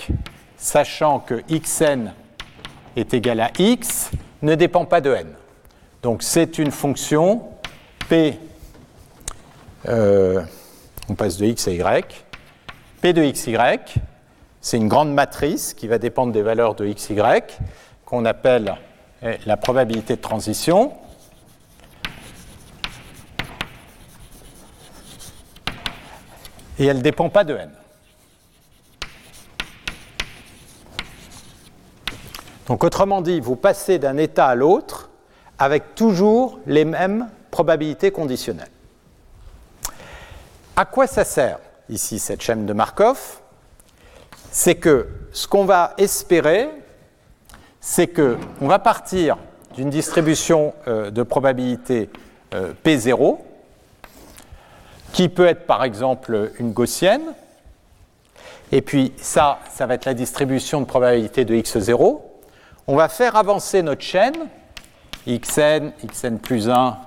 [0.57, 2.11] sachant que xn
[2.95, 4.09] est égal à x,
[4.41, 5.27] ne dépend pas de n.
[6.01, 7.43] Donc c'est une fonction
[8.09, 8.39] p,
[9.87, 10.41] euh,
[11.07, 12.25] on passe de x à y,
[12.99, 13.55] p de xy,
[14.59, 17.15] c'est une grande matrice qui va dépendre des valeurs de xy,
[18.05, 18.73] qu'on appelle
[19.21, 20.93] eh, la probabilité de transition.
[26.79, 27.71] Et elle ne dépend pas de n.
[32.67, 35.09] Donc autrement dit, vous passez d'un état à l'autre
[35.57, 38.69] avec toujours les mêmes probabilités conditionnelles.
[40.75, 41.59] À quoi ça sert
[41.89, 43.39] ici cette chaîne de Markov?
[44.51, 46.69] C'est que ce qu'on va espérer,
[47.79, 49.37] c'est qu'on va partir
[49.75, 52.09] d'une distribution euh, de probabilité
[52.53, 53.37] euh, P0,
[55.17, 57.33] qui peut être par exemple une gaussienne,
[58.71, 62.21] et puis ça, ça va être la distribution de probabilité de x0.
[62.85, 64.35] On va faire avancer notre chaîne,
[65.25, 66.99] xn, xn plus 1,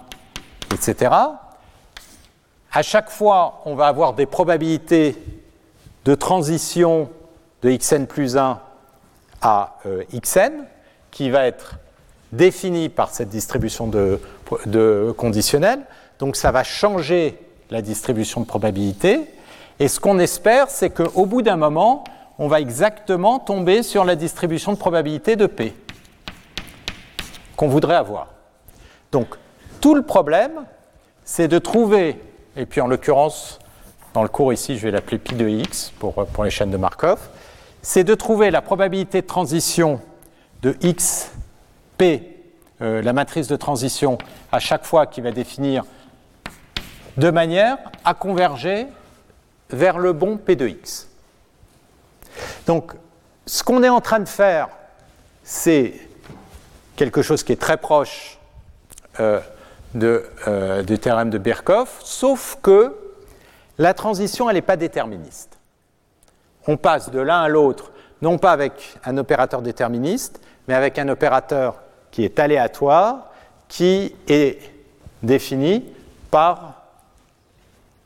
[0.74, 1.14] etc.
[2.72, 5.16] À chaque fois, on va avoir des probabilités
[6.04, 7.10] de transition
[7.62, 8.58] de xn plus 1
[9.40, 10.64] à euh, xn,
[11.12, 11.76] qui va être
[12.32, 14.18] définie par cette distribution de,
[14.66, 15.82] de conditionnel.
[16.18, 17.38] Donc ça va changer
[17.70, 19.20] la distribution de probabilité.
[19.78, 22.04] Et ce qu'on espère, c'est qu'au bout d'un moment,
[22.38, 25.74] on va exactement tomber sur la distribution de probabilité de P
[27.56, 28.28] qu'on voudrait avoir.
[29.12, 29.36] Donc,
[29.82, 30.64] tout le problème,
[31.24, 32.18] c'est de trouver,
[32.56, 33.58] et puis en l'occurrence,
[34.14, 36.78] dans le cours ici, je vais l'appeler pi de x pour, pour les chaînes de
[36.78, 37.20] Markov,
[37.82, 40.00] c'est de trouver la probabilité de transition
[40.62, 41.32] de x,
[41.98, 42.36] p,
[42.80, 44.16] euh, la matrice de transition,
[44.52, 45.84] à chaque fois qui va définir
[47.16, 48.86] de manière à converger
[49.70, 51.08] vers le bon p de x.
[52.66, 52.92] Donc,
[53.46, 54.68] ce qu'on est en train de faire,
[55.42, 55.94] c'est
[56.96, 58.38] quelque chose qui est très proche
[59.18, 59.40] euh,
[59.94, 62.96] de, euh, du théorème de Birkhoff, sauf que
[63.78, 65.58] la transition, elle n'est pas déterministe.
[66.66, 67.90] On passe de l'un à l'autre,
[68.22, 71.76] non pas avec un opérateur déterministe, mais avec un opérateur
[72.10, 73.30] qui est aléatoire,
[73.68, 74.58] qui est
[75.22, 75.84] défini
[76.30, 76.79] par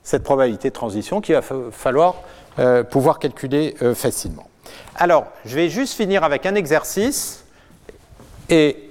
[0.05, 2.17] cette probabilité de transition qu'il va falloir
[2.59, 4.49] euh, pouvoir calculer euh, facilement.
[4.95, 7.45] Alors, je vais juste finir avec un exercice
[8.49, 8.91] et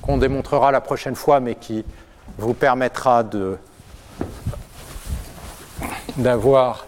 [0.00, 1.84] qu'on démontrera la prochaine fois, mais qui
[2.38, 3.24] vous permettra
[6.16, 6.86] d'avoir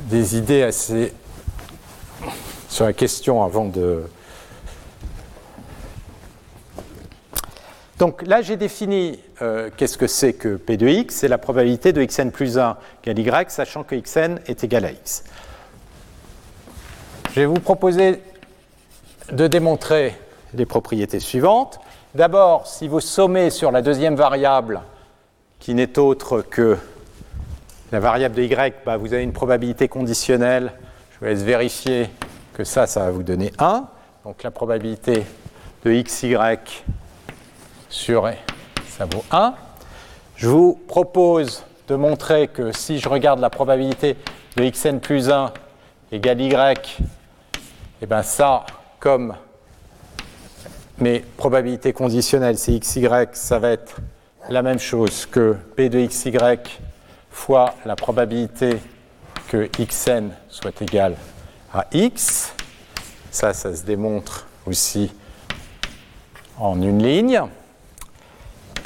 [0.00, 1.14] des idées assez
[2.68, 4.02] sur la question avant de,
[8.00, 11.92] Donc là, j'ai défini euh, qu'est-ce que c'est que P de x, c'est la probabilité
[11.92, 15.22] de xn plus 1 égale y, sachant que xn est égal à x.
[17.34, 18.22] Je vais vous proposer
[19.30, 20.16] de démontrer
[20.54, 21.78] les propriétés suivantes.
[22.14, 24.80] D'abord, si vous sommez sur la deuxième variable,
[25.58, 26.78] qui n'est autre que
[27.92, 30.72] la variable de y, bah, vous avez une probabilité conditionnelle.
[31.12, 32.08] Je vous laisse vérifier
[32.54, 33.84] que ça, ça va vous donner 1.
[34.24, 35.22] Donc la probabilité
[35.84, 36.34] de xy
[37.90, 38.32] sur E,
[38.88, 39.54] ça vaut 1.
[40.36, 44.16] Je vous propose de montrer que si je regarde la probabilité
[44.56, 45.52] de xn plus 1
[46.12, 46.76] égale y, et
[48.02, 48.64] eh bien ça,
[48.98, 49.34] comme
[50.98, 53.96] mes probabilités conditionnelles, c'est xy, ça va être
[54.48, 56.32] la même chose que p de xy
[57.30, 58.78] fois la probabilité
[59.48, 61.16] que xn soit égal
[61.74, 62.54] à x.
[63.30, 65.12] Ça, ça se démontre aussi
[66.58, 67.42] en une ligne.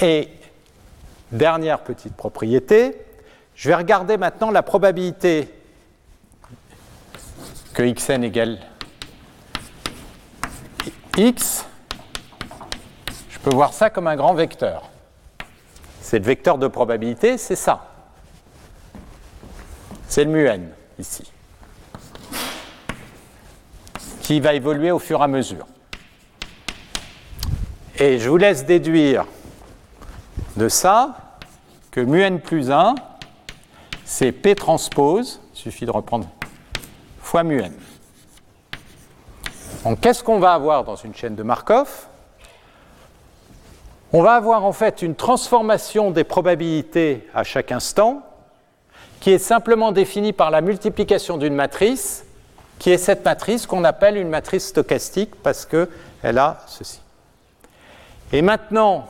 [0.01, 0.29] Et
[1.31, 2.97] dernière petite propriété,
[3.55, 5.49] je vais regarder maintenant la probabilité
[7.73, 8.59] que xn égale
[11.17, 11.65] x.
[13.31, 14.91] Je peux voir ça comme un grand vecteur.
[16.01, 17.91] C'est le vecteur de probabilité, c'est ça.
[20.09, 21.31] C'est le mu n ici,
[24.21, 25.67] qui va évoluer au fur et à mesure.
[27.99, 29.27] Et je vous laisse déduire
[30.57, 31.17] de ça
[31.91, 32.95] que mu n plus 1,
[34.05, 36.29] c'est P transpose, il suffit de reprendre,
[37.21, 37.73] fois mu n.
[39.85, 42.07] Donc qu'est-ce qu'on va avoir dans une chaîne de Markov?
[44.13, 48.23] On va avoir en fait une transformation des probabilités à chaque instant
[49.21, 52.25] qui est simplement définie par la multiplication d'une matrice
[52.79, 57.01] qui est cette matrice qu'on appelle une matrice stochastique parce qu'elle a ceci.
[58.33, 59.07] Et maintenant,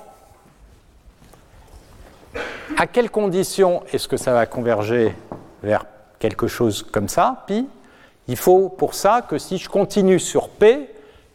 [2.76, 5.14] à quelles conditions est-ce que ça va converger
[5.62, 5.86] vers
[6.18, 7.68] quelque chose comme ça, pi?
[8.26, 10.88] Il faut pour ça que si je continue sur p,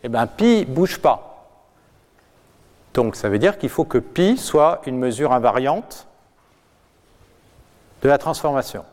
[0.04, 1.48] eh bien pi bouge pas.
[2.94, 6.08] Donc ça veut dire qu'il faut que pi soit une mesure invariante
[8.02, 8.84] de la transformation.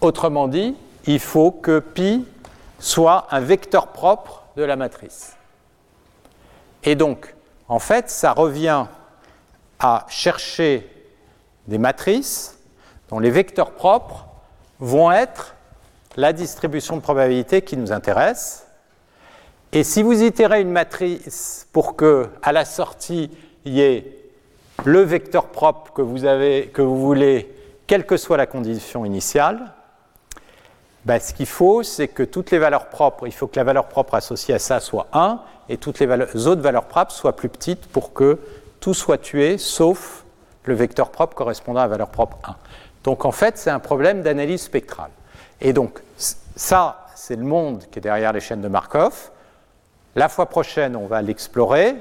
[0.00, 0.74] Autrement dit,
[1.06, 2.26] il faut que pi
[2.78, 5.36] soit un vecteur propre de la matrice.
[6.84, 7.34] Et donc,
[7.68, 8.86] en fait, ça revient
[9.78, 10.88] à chercher
[11.68, 12.58] des matrices
[13.08, 14.26] dont les vecteurs propres
[14.78, 15.54] vont être
[16.16, 18.66] la distribution de probabilité qui nous intéresse.
[19.72, 23.30] Et si vous itérez une matrice pour que, à la sortie,
[23.64, 24.16] il y ait
[24.84, 27.54] le vecteur propre que vous, avez, que vous voulez,
[27.86, 29.72] quelle que soit la condition initiale,
[31.04, 33.86] ben, Ce qu'il faut, c'est que toutes les valeurs propres, il faut que la valeur
[33.88, 37.48] propre associée à ça soit 1 et toutes les, les autres valeurs propres soient plus
[37.48, 38.38] petites pour que
[38.80, 40.24] tout soit tué sauf
[40.66, 42.54] le vecteur propre correspondant à la valeur propre 1.
[43.04, 45.10] Donc en fait, c'est un problème d'analyse spectrale.
[45.60, 49.30] Et donc ça, c'est le monde qui est derrière les chaînes de Markov.
[50.14, 51.94] La fois prochaine, on va l'explorer.